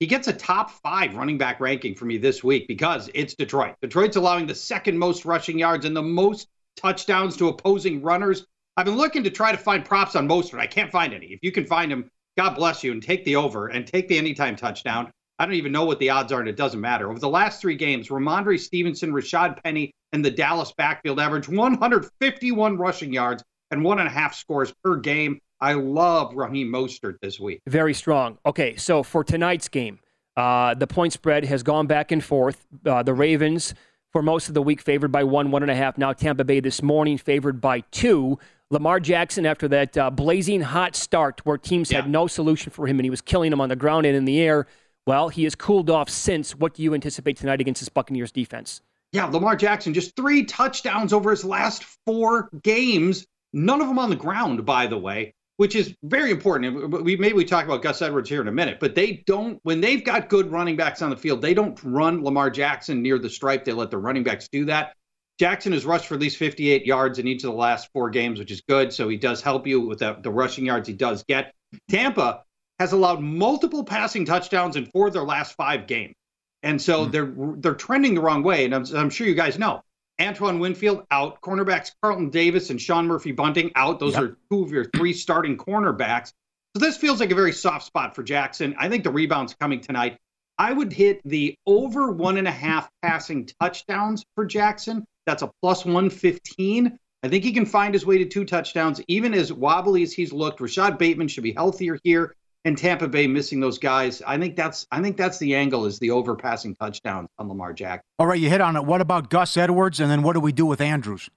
he 0.00 0.06
gets 0.06 0.28
a 0.28 0.32
top 0.32 0.70
five 0.70 1.14
running 1.14 1.38
back 1.38 1.60
ranking 1.60 1.94
for 1.94 2.04
me 2.04 2.18
this 2.18 2.44
week 2.44 2.68
because 2.68 3.08
it's 3.14 3.34
Detroit. 3.34 3.74
Detroit's 3.80 4.16
allowing 4.16 4.46
the 4.46 4.54
second 4.54 4.98
most 4.98 5.24
rushing 5.24 5.58
yards 5.58 5.86
and 5.86 5.96
the 5.96 6.02
most 6.02 6.48
touchdowns 6.76 7.36
to 7.38 7.48
opposing 7.48 8.02
runners. 8.02 8.44
I've 8.76 8.84
been 8.84 8.96
looking 8.96 9.24
to 9.24 9.30
try 9.30 9.52
to 9.52 9.58
find 9.58 9.84
props 9.84 10.14
on 10.14 10.28
Mostert. 10.28 10.60
I 10.60 10.66
can't 10.66 10.92
find 10.92 11.14
any. 11.14 11.26
If 11.26 11.40
you 11.42 11.50
can 11.50 11.64
find 11.64 11.90
them, 11.90 12.10
God 12.36 12.54
bless 12.54 12.84
you, 12.84 12.92
and 12.92 13.02
take 13.02 13.24
the 13.24 13.36
over 13.36 13.68
and 13.68 13.86
take 13.86 14.08
the 14.08 14.18
anytime 14.18 14.54
touchdown. 14.56 15.10
I 15.38 15.46
don't 15.46 15.54
even 15.54 15.72
know 15.72 15.84
what 15.84 15.98
the 15.98 16.10
odds 16.10 16.32
are, 16.32 16.40
and 16.40 16.48
it 16.48 16.56
doesn't 16.56 16.80
matter. 16.80 17.10
Over 17.10 17.18
the 17.18 17.28
last 17.28 17.60
three 17.60 17.76
games, 17.76 18.08
Rhamondre 18.08 18.60
Stevenson, 18.60 19.12
Rashad 19.12 19.62
Penny, 19.62 19.92
and 20.12 20.22
the 20.22 20.30
Dallas 20.30 20.72
backfield 20.76 21.20
average 21.20 21.48
151 21.48 22.76
rushing 22.76 23.12
yards 23.12 23.42
and 23.70 23.82
one 23.82 23.98
and 23.98 24.08
a 24.08 24.10
half 24.10 24.34
scores 24.34 24.72
per 24.84 24.96
game. 24.96 25.40
I 25.60 25.72
love 25.72 26.34
Raheem 26.34 26.68
Mostert 26.68 27.20
this 27.20 27.40
week. 27.40 27.62
Very 27.66 27.94
strong. 27.94 28.38
Okay, 28.44 28.76
so 28.76 29.02
for 29.02 29.24
tonight's 29.24 29.68
game, 29.68 29.98
uh, 30.36 30.74
the 30.74 30.86
point 30.86 31.12
spread 31.12 31.44
has 31.46 31.62
gone 31.62 31.86
back 31.86 32.12
and 32.12 32.22
forth. 32.22 32.66
Uh, 32.84 33.02
the 33.02 33.14
Ravens, 33.14 33.74
for 34.12 34.22
most 34.22 34.48
of 34.48 34.54
the 34.54 34.62
week, 34.62 34.82
favored 34.82 35.10
by 35.10 35.24
one, 35.24 35.50
one 35.50 35.62
and 35.62 35.70
a 35.70 35.74
half. 35.74 35.96
Now 35.96 36.12
Tampa 36.12 36.44
Bay 36.44 36.60
this 36.60 36.82
morning, 36.82 37.16
favored 37.16 37.60
by 37.60 37.80
two. 37.90 38.38
Lamar 38.70 39.00
Jackson, 39.00 39.46
after 39.46 39.68
that 39.68 39.96
uh, 39.96 40.10
blazing 40.10 40.60
hot 40.60 40.94
start 40.94 41.40
where 41.44 41.56
teams 41.56 41.90
yeah. 41.90 42.02
had 42.02 42.10
no 42.10 42.26
solution 42.26 42.70
for 42.70 42.86
him 42.86 42.98
and 42.98 43.06
he 43.06 43.10
was 43.10 43.20
killing 43.20 43.50
them 43.50 43.60
on 43.60 43.68
the 43.68 43.76
ground 43.76 44.04
and 44.06 44.16
in 44.16 44.24
the 44.24 44.40
air, 44.40 44.66
well, 45.06 45.28
he 45.28 45.44
has 45.44 45.54
cooled 45.54 45.88
off 45.88 46.10
since. 46.10 46.54
What 46.54 46.74
do 46.74 46.82
you 46.82 46.92
anticipate 46.92 47.36
tonight 47.36 47.60
against 47.60 47.80
this 47.80 47.88
Buccaneers 47.88 48.32
defense? 48.32 48.82
Yeah, 49.12 49.26
Lamar 49.26 49.54
Jackson, 49.56 49.94
just 49.94 50.16
three 50.16 50.44
touchdowns 50.44 51.12
over 51.12 51.30
his 51.30 51.44
last 51.44 51.84
four 52.04 52.50
games. 52.62 53.24
None 53.52 53.80
of 53.80 53.86
them 53.86 54.00
on 54.00 54.10
the 54.10 54.16
ground, 54.16 54.66
by 54.66 54.88
the 54.88 54.98
way 54.98 55.32
which 55.56 55.74
is 55.74 55.94
very 56.02 56.30
important. 56.30 57.02
We 57.02 57.16
maybe 57.16 57.34
we 57.34 57.44
talk 57.44 57.64
about 57.64 57.82
Gus 57.82 58.02
Edwards 58.02 58.28
here 58.28 58.40
in 58.40 58.48
a 58.48 58.52
minute, 58.52 58.78
but 58.80 58.94
they 58.94 59.24
don't 59.26 59.58
when 59.62 59.80
they've 59.80 60.04
got 60.04 60.28
good 60.28 60.50
running 60.50 60.76
backs 60.76 61.02
on 61.02 61.10
the 61.10 61.16
field, 61.16 61.40
they 61.40 61.54
don't 61.54 61.78
run 61.82 62.22
Lamar 62.22 62.50
Jackson 62.50 63.02
near 63.02 63.18
the 63.18 63.30
stripe. 63.30 63.64
They 63.64 63.72
let 63.72 63.90
the 63.90 63.98
running 63.98 64.22
backs 64.22 64.48
do 64.48 64.66
that. 64.66 64.94
Jackson 65.38 65.72
has 65.72 65.84
rushed 65.84 66.06
for 66.06 66.14
at 66.14 66.20
least 66.20 66.38
58 66.38 66.86
yards 66.86 67.18
in 67.18 67.26
each 67.26 67.44
of 67.44 67.50
the 67.50 67.56
last 67.56 67.90
four 67.92 68.08
games, 68.08 68.38
which 68.38 68.50
is 68.50 68.62
good. 68.62 68.92
So 68.92 69.08
he 69.08 69.18
does 69.18 69.42
help 69.42 69.66
you 69.66 69.82
with 69.82 69.98
the, 69.98 70.16
the 70.22 70.30
rushing 70.30 70.64
yards 70.64 70.88
he 70.88 70.94
does 70.94 71.24
get. 71.24 71.54
Tampa 71.90 72.42
has 72.78 72.92
allowed 72.92 73.20
multiple 73.20 73.84
passing 73.84 74.24
touchdowns 74.24 74.76
in 74.76 74.86
four 74.86 75.08
of 75.08 75.12
their 75.12 75.24
last 75.24 75.54
five 75.54 75.86
games, 75.86 76.14
and 76.62 76.80
so 76.80 77.02
mm-hmm. 77.02 77.10
they're 77.10 77.56
they're 77.58 77.74
trending 77.74 78.14
the 78.14 78.20
wrong 78.20 78.42
way. 78.42 78.66
And 78.66 78.74
I'm, 78.74 78.84
I'm 78.94 79.10
sure 79.10 79.26
you 79.26 79.34
guys 79.34 79.58
know 79.58 79.82
Antoine 80.20 80.58
Winfield 80.58 81.04
out. 81.10 81.40
Cornerbacks 81.40 81.92
Carlton 82.02 82.30
Davis 82.30 82.70
and 82.70 82.80
Sean 82.80 83.06
Murphy 83.06 83.32
Bunting 83.32 83.70
out. 83.74 84.00
Those 84.00 84.14
yep. 84.14 84.22
are 84.22 84.38
two 84.50 84.62
of 84.62 84.70
your 84.70 84.84
three 84.84 85.12
starting 85.12 85.56
cornerbacks. 85.56 86.32
So 86.74 86.80
this 86.80 86.96
feels 86.96 87.20
like 87.20 87.30
a 87.30 87.34
very 87.34 87.52
soft 87.52 87.86
spot 87.86 88.14
for 88.14 88.22
Jackson. 88.22 88.74
I 88.78 88.88
think 88.88 89.04
the 89.04 89.10
rebound's 89.10 89.54
coming 89.54 89.80
tonight. 89.80 90.18
I 90.58 90.72
would 90.72 90.92
hit 90.92 91.20
the 91.24 91.54
over 91.66 92.10
one 92.10 92.38
and 92.38 92.48
a 92.48 92.52
half 92.52 92.88
passing 93.02 93.48
touchdowns 93.60 94.24
for 94.34 94.44
Jackson. 94.44 95.04
That's 95.26 95.42
a 95.42 95.50
plus 95.62 95.84
115. 95.84 96.98
I 97.22 97.28
think 97.28 97.44
he 97.44 97.52
can 97.52 97.66
find 97.66 97.92
his 97.92 98.06
way 98.06 98.18
to 98.18 98.24
two 98.24 98.44
touchdowns, 98.44 99.00
even 99.08 99.34
as 99.34 99.52
wobbly 99.52 100.02
as 100.02 100.12
he's 100.12 100.32
looked. 100.32 100.60
Rashod 100.60 100.98
Bateman 100.98 101.28
should 101.28 101.42
be 101.44 101.52
healthier 101.52 101.98
here 102.04 102.34
and 102.66 102.76
Tampa 102.76 103.06
Bay 103.06 103.28
missing 103.28 103.60
those 103.60 103.78
guys. 103.78 104.20
I 104.26 104.36
think 104.38 104.56
that's 104.56 104.88
I 104.90 105.00
think 105.00 105.16
that's 105.16 105.38
the 105.38 105.54
angle 105.54 105.86
is 105.86 106.00
the 106.00 106.10
overpassing 106.10 106.76
touchdowns 106.76 107.28
on 107.38 107.48
Lamar 107.48 107.72
Jackson. 107.72 108.02
All 108.18 108.26
right, 108.26 108.40
you 108.40 108.50
hit 108.50 108.60
on 108.60 108.74
it. 108.74 108.84
What 108.84 109.00
about 109.00 109.30
Gus 109.30 109.56
Edwards, 109.56 110.00
and 110.00 110.10
then 110.10 110.22
what 110.22 110.32
do 110.32 110.40
we 110.40 110.50
do 110.50 110.66
with 110.66 110.80
Andrews? 110.80 111.30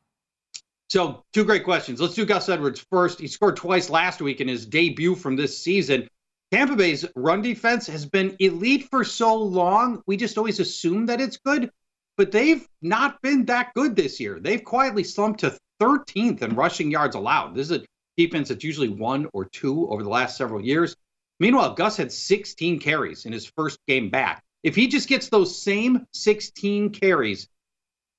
So 0.90 1.24
two 1.34 1.46
great 1.46 1.64
questions. 1.64 2.02
Let's 2.02 2.16
do 2.16 2.26
Gus 2.26 2.50
Edwards 2.50 2.84
first. 2.92 3.20
He 3.20 3.28
scored 3.28 3.58
twice 3.58 3.92
last 3.92 4.22
week 4.22 4.42
in 4.42 4.48
his 4.48 4.66
debut 4.66 5.14
from 5.14 5.36
this 5.36 5.56
season. 5.56 6.08
Tampa 6.52 6.76
Bay's 6.76 7.06
run 7.16 7.44
defense 7.44 7.86
has 7.86 8.08
been 8.08 8.36
elite 8.40 8.90
for 8.90 9.04
so 9.04 9.36
long. 9.36 10.02
We 10.08 10.18
just 10.18 10.36
always 10.40 10.60
assume 10.60 11.06
that 11.06 11.22
it's 11.22 11.38
good, 11.38 11.70
but 12.18 12.32
they've 12.32 12.68
not 12.82 13.22
been 13.22 13.46
that 13.46 13.72
good 13.76 13.96
this 13.96 14.20
year. 14.20 14.40
They've 14.40 14.64
quietly 14.64 15.04
slumped 15.04 15.42
to 15.42 15.56
13th 15.80 16.42
in 16.42 16.56
rushing 16.56 16.90
yards 16.90 17.16
allowed. 17.16 17.54
This 17.54 17.70
is 17.70 17.78
a 17.78 17.86
defense 18.18 18.50
that's 18.50 18.64
usually 18.64 18.90
one 18.90 19.28
or 19.32 19.46
two 19.46 19.88
over 19.90 20.02
the 20.02 20.10
last 20.10 20.36
several 20.36 20.60
years. 20.60 20.96
Meanwhile, 21.40 21.76
Gus 21.76 21.98
had 21.98 22.12
16 22.12 22.80
carries 22.80 23.26
in 23.26 23.32
his 23.32 23.46
first 23.46 23.80
game 23.88 24.10
back. 24.10 24.44
If 24.64 24.76
he 24.76 24.88
just 24.88 25.08
gets 25.08 25.30
those 25.30 25.62
same 25.62 26.06
16 26.14 26.90
carries 26.90 27.48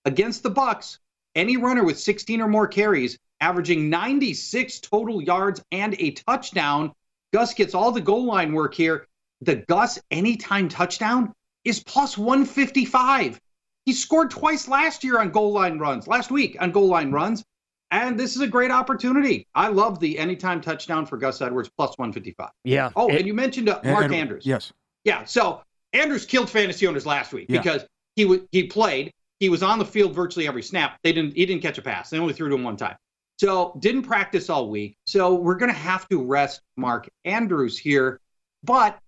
against 0.07 0.43
the 0.43 0.51
Bucks, 0.51 0.99
any 1.35 1.57
runner 1.57 1.85
with 1.85 2.01
16 2.01 2.41
or 2.41 2.49
more 2.49 2.67
carries, 2.67 3.19
averaging 3.41 3.91
96 3.91 4.81
total 4.81 5.23
yards 5.23 5.63
and 5.71 5.95
a 5.99 6.13
touchdown, 6.13 6.93
Gus 7.33 7.55
gets 7.55 7.75
all 7.75 7.93
the 7.93 8.01
goal 8.01 8.25
line 8.25 8.53
work 8.53 8.75
here. 8.75 9.07
The 9.43 9.57
Gus 9.57 9.99
anytime 10.11 10.69
touchdown 10.69 11.33
is 11.65 11.83
plus 11.83 12.17
155. 12.17 13.39
He 13.85 13.93
scored 13.93 14.31
twice 14.31 14.67
last 14.67 15.05
year 15.05 15.19
on 15.19 15.31
goal 15.31 15.53
line 15.53 15.79
runs, 15.79 16.07
last 16.07 16.31
week 16.31 16.57
on 16.61 16.73
goal 16.73 16.89
line 16.89 17.13
runs. 17.13 17.45
And 17.91 18.19
this 18.19 18.37
is 18.37 18.43
a 18.43 18.47
great 18.47 18.71
opportunity. 18.71 19.47
I 19.55 19.69
love 19.69 19.99
the 19.99 20.19
anytime 20.19 20.61
touchdown 20.61 21.07
for 21.07 21.17
Gus 21.17 21.41
Edwards 21.41 21.71
plus 21.77 21.91
155. 21.99 22.51
Yeah. 22.65 22.91
Oh, 22.95 23.09
and 23.09 23.27
you 23.27 23.35
mentioned 23.35 23.69
uh, 23.69 23.81
Mark 23.85 24.05
and, 24.05 24.15
Andrews. 24.15 24.47
Yes. 24.47 24.73
Yeah. 25.05 25.25
So 25.25 25.63
Andrews 25.93 26.25
killed 26.25 26.49
fantasy 26.49 26.87
owners 26.87 27.05
last 27.05 27.33
week 27.33 27.47
yeah. 27.49 27.61
because 27.61 27.85
he 28.15 28.23
w- 28.23 28.47
he 28.53 28.65
played. 28.65 29.13
He 29.41 29.49
was 29.49 29.63
on 29.63 29.79
the 29.79 29.85
field 29.85 30.15
virtually 30.15 30.47
every 30.47 30.63
snap. 30.63 30.99
They 31.03 31.13
didn't. 31.13 31.35
He 31.35 31.47
didn't 31.47 31.63
catch 31.63 31.79
a 31.79 31.83
pass. 31.83 32.11
They 32.11 32.19
only 32.19 32.35
threw 32.35 32.49
to 32.49 32.55
him 32.55 32.63
one 32.63 32.77
time. 32.77 32.97
So 33.39 33.75
didn't 33.81 34.03
practice 34.03 34.51
all 34.51 34.69
week. 34.69 34.99
So 35.07 35.35
we're 35.35 35.55
going 35.55 35.73
to 35.73 35.79
have 35.79 36.07
to 36.11 36.23
rest 36.23 36.61
Mark 36.77 37.09
Andrews 37.25 37.79
here. 37.79 38.21
But 38.63 38.99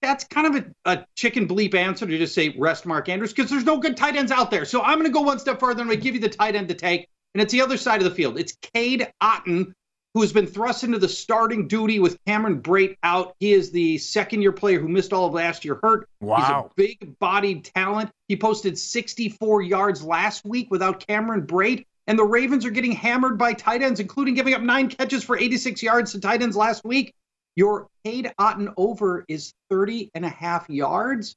that's 0.00 0.24
kind 0.24 0.46
of 0.46 0.64
a, 0.86 0.90
a, 0.90 1.06
chicken 1.16 1.46
bleep 1.46 1.74
answer 1.74 2.06
to 2.06 2.18
just 2.18 2.34
say 2.34 2.54
rest 2.58 2.86
Mark 2.86 3.08
Andrews 3.08 3.32
because 3.32 3.50
there's 3.50 3.64
no 3.64 3.78
good 3.78 3.96
tight 3.96 4.16
ends 4.16 4.32
out 4.32 4.50
there. 4.50 4.64
So 4.64 4.82
I'm 4.82 4.94
going 4.94 5.04
to 5.04 5.12
go 5.12 5.20
one 5.20 5.38
step 5.38 5.60
further 5.60 5.82
and 5.82 5.90
I 5.90 5.96
give 5.96 6.14
you 6.14 6.20
the 6.20 6.28
tight 6.28 6.54
end 6.54 6.68
to 6.68 6.74
take 6.74 7.08
and 7.34 7.42
it's 7.42 7.52
the 7.52 7.60
other 7.60 7.76
side 7.76 8.00
of 8.00 8.04
the 8.08 8.14
field. 8.14 8.38
It's 8.38 8.56
Cade 8.72 9.12
Otton, 9.22 9.72
who 10.14 10.20
has 10.20 10.32
been 10.32 10.46
thrust 10.46 10.84
into 10.84 10.98
the 10.98 11.08
starting 11.08 11.66
duty 11.66 11.98
with 11.98 12.16
Cameron 12.24 12.62
Brate 12.62 12.96
out. 13.02 13.34
He 13.40 13.52
is 13.52 13.72
the 13.72 13.98
second 13.98 14.42
year 14.42 14.52
player 14.52 14.78
who 14.78 14.88
missed 14.88 15.12
all 15.12 15.26
of 15.26 15.34
last 15.34 15.64
year 15.64 15.78
hurt. 15.82 16.08
Wow. 16.20 16.36
He's 16.36 16.48
a 16.48 16.70
big 16.76 17.18
bodied 17.18 17.64
talent. 17.64 18.10
He 18.28 18.36
posted 18.36 18.78
64 18.78 19.62
yards 19.62 20.04
last 20.04 20.44
week 20.44 20.70
without 20.70 21.04
Cameron 21.04 21.46
Brate. 21.46 21.86
And 22.06 22.18
the 22.18 22.24
Ravens 22.24 22.64
are 22.64 22.70
getting 22.70 22.92
hammered 22.92 23.38
by 23.38 23.54
tight 23.54 23.82
ends, 23.82 23.98
including 23.98 24.34
giving 24.34 24.54
up 24.54 24.60
nine 24.60 24.88
catches 24.88 25.24
for 25.24 25.36
86 25.36 25.82
yards 25.82 26.12
to 26.12 26.20
tight 26.20 26.42
ends 26.42 26.56
last 26.56 26.84
week. 26.84 27.14
Your 27.56 27.88
Cade 28.04 28.32
Otton 28.38 28.72
over 28.76 29.24
is 29.26 29.54
30 29.70 30.10
and 30.14 30.24
a 30.24 30.28
half 30.28 30.68
yards. 30.68 31.34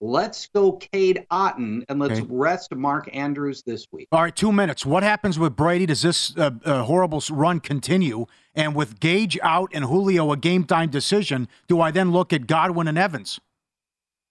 Let's 0.00 0.46
go 0.48 0.72
Cade 0.72 1.26
Otton 1.30 1.84
and 1.88 1.98
let's 1.98 2.20
okay. 2.20 2.28
rest 2.28 2.74
Mark 2.74 3.08
Andrews 3.14 3.62
this 3.64 3.86
week. 3.92 4.08
All 4.12 4.22
right, 4.22 4.34
two 4.34 4.52
minutes. 4.52 4.84
What 4.84 5.02
happens 5.02 5.38
with 5.38 5.56
Brady? 5.56 5.86
Does 5.86 6.02
this 6.02 6.36
uh, 6.36 6.50
uh, 6.64 6.82
horrible 6.82 7.22
run 7.30 7.60
continue? 7.60 8.26
And 8.54 8.74
with 8.74 9.00
Gage 9.00 9.38
out 9.42 9.70
and 9.72 9.86
Julio 9.86 10.32
a 10.32 10.36
game 10.36 10.64
time 10.64 10.90
decision, 10.90 11.48
do 11.66 11.80
I 11.80 11.90
then 11.90 12.10
look 12.10 12.34
at 12.34 12.46
Godwin 12.46 12.88
and 12.88 12.98
Evans? 12.98 13.40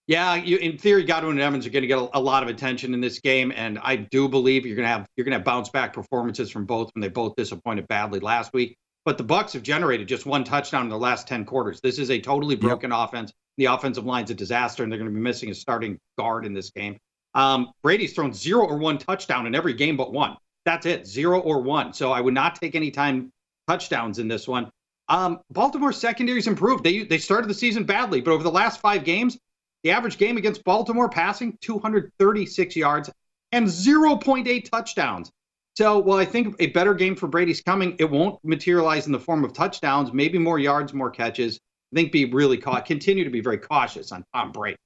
Yeah, 0.07 0.36
you, 0.36 0.57
in 0.57 0.78
theory, 0.78 1.03
Godwin 1.03 1.32
and 1.32 1.41
Evans 1.41 1.66
are 1.66 1.72
going 1.72 1.82
to 1.82 1.88
get 1.88 1.97
a, 1.97 2.18
a, 2.18 2.20
lot 2.20 2.43
of 2.43 2.49
attention 2.49 2.93
in 2.93 3.01
this 3.01 3.18
game, 3.18 3.51
and 3.55 3.80
I 3.80 3.95
do 3.95 4.30
believe 4.30 4.63
you're 4.63 4.76
going 4.76 4.86
to 4.86 4.89
have 4.89 5.07
you're 5.16 5.26
going 5.26 5.32
to 5.32 5.39
have 5.39 5.45
bounce 5.45 5.70
back 5.70 5.93
performances 5.93 6.51
from 6.51 6.66
both 6.66 6.91
when 6.93 7.01
they 7.01 7.07
both 7.07 7.36
disappointed 7.36 7.88
badly 7.88 8.20
last 8.20 8.53
week. 8.53 8.78
But 9.03 9.18
the 9.18 9.24
Bucks 9.24 9.53
have 9.53 9.63
generated 9.63 10.07
just 10.07 10.28
one 10.28 10.43
touchdown 10.43 10.84
in 10.84 10.89
the 10.89 10.97
last 10.97 11.28
ten 11.28 11.43
quarters. 11.43 11.82
This 11.82 11.97
is 11.97 12.11
a 12.11 12.20
totally 12.20 12.55
broken 12.55 12.91
yep. 12.91 12.99
offense. 12.99 13.34
The 13.58 13.66
offensive 13.66 14.06
line's 14.06 14.32
a 14.32 14.34
disaster, 14.34 14.84
and 14.84 14.91
they're 14.91 14.99
going 14.99 15.10
to 15.10 15.16
be 15.16 15.22
missing 15.22 15.49
a 15.49 15.56
starting 15.56 15.99
guard 16.18 16.45
in 16.45 16.53
this 16.53 16.72
game. 16.72 16.97
Um, 17.34 17.72
Brady's 17.84 18.14
thrown 18.14 18.34
zero 18.34 18.66
or 18.66 18.78
one 18.78 18.97
touchdown 18.97 19.45
in 19.45 19.56
every 19.56 19.74
game 19.74 19.97
but 19.97 20.14
one. 20.14 20.38
That's 20.66 20.86
it, 20.86 21.06
zero 21.06 21.39
or 21.39 21.62
one. 21.62 21.93
So 21.93 22.12
I 22.12 22.22
would 22.22 22.34
not 22.34 22.56
take 22.56 22.76
any 22.76 22.91
time 22.91 23.32
touchdowns 23.68 24.20
in 24.20 24.28
this 24.28 24.47
one. 24.47 24.72
Um, 25.08 25.39
Baltimore's 25.51 25.97
secondary's 25.97 26.47
improved. 26.47 26.84
They 26.84 27.03
they 27.03 27.20
started 27.20 27.47
the 27.47 27.53
season 27.53 27.84
badly, 27.84 28.22
but 28.22 28.32
over 28.32 28.43
the 28.43 28.51
last 28.51 28.80
five 28.80 29.03
games, 29.03 29.38
the 29.84 29.91
average 29.91 30.18
game 30.18 30.38
against 30.38 30.64
Baltimore 30.64 31.10
passing 31.10 31.58
236 31.62 32.76
yards 32.76 33.12
and 33.51 33.68
0.8 33.68 34.70
touchdowns. 34.70 35.32
So, 35.78 35.99
well, 35.99 36.18
I 36.18 36.26
think 36.26 36.56
a 36.60 36.68
better 36.68 36.93
game 36.93 37.16
for 37.16 37.28
Brady's 37.28 37.62
coming. 37.62 37.95
It 37.99 38.10
won't 38.10 38.39
materialize 38.43 39.06
in 39.06 39.12
the 39.12 39.20
form 39.20 39.43
of 39.43 39.53
touchdowns, 39.53 40.12
maybe 40.14 40.38
more 40.38 40.58
yards, 40.58 40.93
more 40.93 41.12
catches. 41.12 41.60
I 41.92 41.96
think 41.96 42.12
be 42.12 42.26
really 42.26 42.58
caught, 42.58 42.86
continue 42.86 43.24
to 43.24 43.30
be 43.30 43.42
very 43.42 43.58
cautious 43.58 44.12
on 44.12 44.24
Tom 44.34 44.52
Brady. 44.52 44.78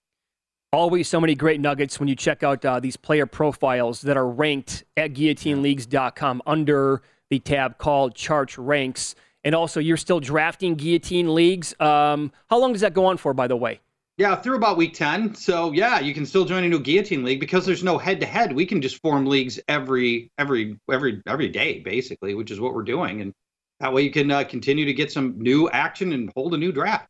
Always 0.72 1.08
so 1.08 1.20
many 1.20 1.34
great 1.34 1.60
nuggets 1.60 2.00
when 2.00 2.08
you 2.08 2.16
check 2.16 2.44
out 2.44 2.64
uh, 2.64 2.80
these 2.80 2.96
player 2.96 3.26
profiles 3.26 4.02
that 4.02 4.18
are 4.18 4.28
ranked 4.28 4.84
at 4.96 5.14
guillotineleagues.com 5.14 6.44
under 6.46 7.02
the 7.30 7.40
tab 7.40 7.80
called 7.80 8.14
Charts 8.14 8.58
Ranks. 8.58 9.16
And 9.44 9.56
also, 9.56 9.80
you're 9.80 9.98
still 9.98 10.20
drafting 10.20 10.76
guillotine 10.76 11.34
leagues. 11.34 11.74
Um, 11.80 12.32
how 12.50 12.60
long 12.60 12.74
does 12.74 12.82
that 12.82 12.94
go 12.94 13.06
on 13.06 13.18
for, 13.18 13.34
by 13.34 13.48
the 13.48 13.56
way? 13.56 13.80
Yeah, 14.20 14.36
through 14.36 14.58
about 14.58 14.76
week 14.76 14.94
10. 14.94 15.34
So 15.36 15.72
yeah, 15.72 16.02
you 16.02 16.14
can 16.14 16.26
still 16.26 16.44
join 16.44 16.66
a 16.66 16.68
new 16.68 16.82
guillotine 16.82 17.24
league 17.24 17.40
because 17.40 17.66
there's 17.66 17.86
no 17.86 17.98
head 17.98 18.20
to 18.20 18.26
head. 18.26 18.52
We 18.52 18.66
can 18.66 18.82
just 18.82 19.02
form 19.02 19.26
leagues 19.26 19.62
every 19.70 20.30
every 20.38 20.78
every 20.92 21.24
every 21.26 21.48
day 21.48 21.80
basically, 21.80 22.36
which 22.36 22.52
is 22.52 22.60
what 22.60 22.74
we're 22.74 22.84
doing 22.84 23.22
and 23.22 23.34
that 23.80 23.94
way 23.94 24.02
you 24.02 24.12
can 24.12 24.30
uh, 24.32 24.44
continue 24.44 24.86
to 24.86 24.94
get 24.94 25.12
some 25.12 25.40
new 25.40 25.70
action 25.70 26.12
and 26.14 26.32
hold 26.36 26.54
a 26.54 26.58
new 26.58 26.72
draft. 26.72 27.10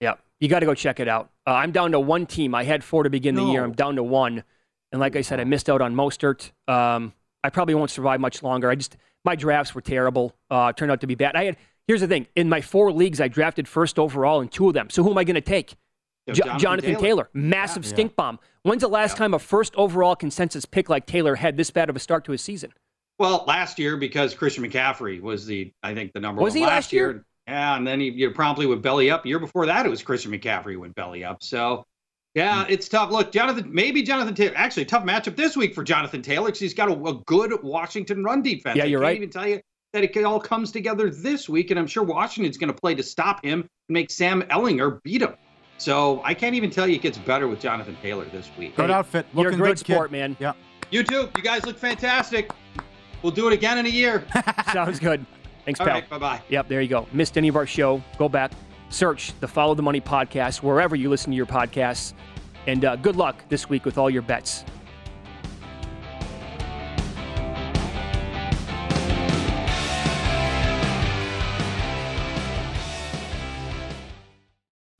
Yeah, 0.00 0.14
you 0.40 0.48
got 0.48 0.60
to 0.60 0.66
go 0.66 0.74
check 0.74 1.00
it 1.00 1.08
out. 1.08 1.30
Uh, 1.46 1.52
I'm 1.52 1.72
down 1.72 1.92
to 1.92 2.00
one 2.00 2.26
team. 2.26 2.54
I 2.54 2.64
had 2.64 2.84
four 2.84 3.02
to 3.02 3.10
begin 3.10 3.34
no. 3.34 3.46
the 3.46 3.52
year. 3.52 3.64
I'm 3.64 3.72
down 3.72 3.96
to 3.96 4.02
one. 4.02 4.44
And 4.92 5.00
like 5.00 5.16
I 5.16 5.22
said, 5.22 5.40
I 5.40 5.44
missed 5.44 5.68
out 5.68 5.80
on 5.80 5.94
Mostert. 5.94 6.50
Um, 6.66 7.12
I 7.42 7.50
probably 7.50 7.74
won't 7.74 7.90
survive 7.90 8.20
much 8.20 8.42
longer. 8.42 8.70
I 8.70 8.74
just 8.74 8.96
my 9.24 9.34
drafts 9.34 9.74
were 9.74 9.80
terrible. 9.80 10.34
Uh, 10.50 10.72
turned 10.72 10.90
out 10.90 11.00
to 11.00 11.06
be 11.06 11.14
bad. 11.14 11.36
I 11.36 11.44
had 11.44 11.56
here's 11.86 12.00
the 12.00 12.08
thing: 12.08 12.26
in 12.36 12.48
my 12.48 12.60
four 12.60 12.92
leagues, 12.92 13.20
I 13.20 13.28
drafted 13.28 13.68
first 13.68 13.98
overall 13.98 14.40
in 14.40 14.48
two 14.48 14.68
of 14.68 14.74
them. 14.74 14.90
So 14.90 15.02
who 15.02 15.10
am 15.10 15.18
I 15.18 15.24
going 15.24 15.34
to 15.34 15.40
take? 15.40 15.76
Jonathan, 16.32 16.58
Jonathan 16.58 16.90
Taylor. 16.90 17.00
Taylor. 17.00 17.28
massive 17.32 17.84
yeah. 17.84 17.88
stink 17.90 18.16
bomb. 18.16 18.38
When's 18.62 18.82
the 18.82 18.88
last 18.88 19.12
yeah. 19.12 19.18
time 19.18 19.34
a 19.34 19.38
first 19.38 19.74
overall 19.76 20.14
consensus 20.14 20.66
pick 20.66 20.88
like 20.88 21.06
Taylor 21.06 21.36
had 21.36 21.56
this 21.56 21.70
bad 21.70 21.88
of 21.88 21.96
a 21.96 21.98
start 21.98 22.24
to 22.26 22.32
his 22.32 22.42
season? 22.42 22.72
Well, 23.18 23.44
last 23.46 23.78
year 23.78 23.96
because 23.96 24.34
Christian 24.34 24.64
McCaffrey 24.64 25.20
was 25.20 25.44
the 25.46 25.72
I 25.82 25.94
think 25.94 26.12
the 26.12 26.20
number 26.20 26.42
was 26.42 26.52
one 26.52 26.58
he 26.58 26.66
last 26.66 26.92
year? 26.92 27.10
year? 27.10 27.24
Yeah, 27.48 27.76
and 27.76 27.86
then 27.86 28.00
he 28.00 28.10
you 28.10 28.30
promptly 28.30 28.66
would 28.66 28.82
belly 28.82 29.10
up. 29.10 29.26
Year 29.26 29.38
before 29.38 29.66
that, 29.66 29.86
it 29.86 29.88
was 29.88 30.02
Christian 30.02 30.32
McCaffrey 30.32 30.78
would 30.78 30.94
belly 30.94 31.24
up. 31.24 31.42
So 31.42 31.84
yeah, 32.34 32.64
hmm. 32.64 32.72
it's 32.72 32.88
tough. 32.88 33.10
Look, 33.10 33.32
Jonathan, 33.32 33.68
maybe 33.72 34.02
Jonathan 34.02 34.34
Taylor. 34.34 34.54
Actually, 34.56 34.84
tough 34.84 35.04
matchup 35.04 35.34
this 35.34 35.56
week 35.56 35.74
for 35.74 35.82
Jonathan 35.82 36.22
Taylor 36.22 36.46
because 36.46 36.60
he's 36.60 36.74
got 36.74 36.88
a, 36.88 37.04
a, 37.04 37.14
good 37.26 37.52
Washington 37.62 38.22
run 38.22 38.42
defense. 38.42 38.76
Yeah, 38.76 38.84
you're 38.84 39.02
I 39.04 39.14
can't 39.14 39.14
right. 39.14 39.16
Even 39.16 39.30
tell 39.30 39.48
you 39.48 39.60
that 39.92 40.04
it 40.04 40.24
all 40.24 40.38
comes 40.38 40.70
together 40.70 41.10
this 41.10 41.48
week, 41.48 41.70
and 41.70 41.80
I'm 41.80 41.86
sure 41.86 42.02
Washington's 42.02 42.58
going 42.58 42.72
to 42.72 42.78
play 42.78 42.94
to 42.94 43.02
stop 43.02 43.44
him 43.44 43.60
and 43.60 43.68
make 43.88 44.10
Sam 44.10 44.42
Ehlinger 44.42 45.02
beat 45.02 45.22
him. 45.22 45.34
So 45.78 46.20
I 46.24 46.34
can't 46.34 46.54
even 46.54 46.70
tell 46.70 46.86
you 46.86 46.96
it 46.96 47.02
gets 47.02 47.18
better 47.18 47.48
with 47.48 47.60
Jonathan 47.60 47.96
Taylor 48.02 48.26
this 48.26 48.50
week. 48.58 48.76
Good 48.76 48.90
outfit. 48.90 49.26
Looking 49.32 49.42
you're 49.42 49.52
a 49.52 49.56
great 49.56 49.68
good, 49.70 49.78
sport, 49.78 50.10
kid. 50.10 50.18
man. 50.18 50.36
Yeah. 50.38 50.52
You 50.90 51.02
too. 51.02 51.28
You 51.36 51.42
guys 51.42 51.64
look 51.66 51.78
fantastic. 51.78 52.50
We'll 53.22 53.32
do 53.32 53.46
it 53.48 53.52
again 53.52 53.78
in 53.78 53.86
a 53.86 53.90
year. 53.90 54.24
Sounds 54.72 54.98
good. 54.98 55.24
Thanks, 55.64 55.80
All 55.80 55.86
pal. 55.86 55.96
Right, 55.96 56.08
bye 56.08 56.18
bye. 56.18 56.42
Yep, 56.48 56.68
there 56.68 56.80
you 56.80 56.88
go. 56.88 57.06
Missed 57.12 57.36
any 57.36 57.48
of 57.48 57.56
our 57.56 57.66
show? 57.66 58.02
Go 58.16 58.28
back, 58.28 58.52
search 58.90 59.38
the 59.40 59.48
Follow 59.48 59.74
the 59.74 59.82
Money 59.82 60.00
podcast 60.00 60.62
wherever 60.62 60.96
you 60.96 61.10
listen 61.10 61.30
to 61.30 61.36
your 61.36 61.46
podcasts. 61.46 62.14
And 62.66 62.84
uh, 62.84 62.96
good 62.96 63.16
luck 63.16 63.42
this 63.48 63.68
week 63.68 63.84
with 63.84 63.98
all 63.98 64.10
your 64.10 64.22
bets. 64.22 64.64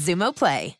Xumo 0.00 0.32
Play. 0.32 0.79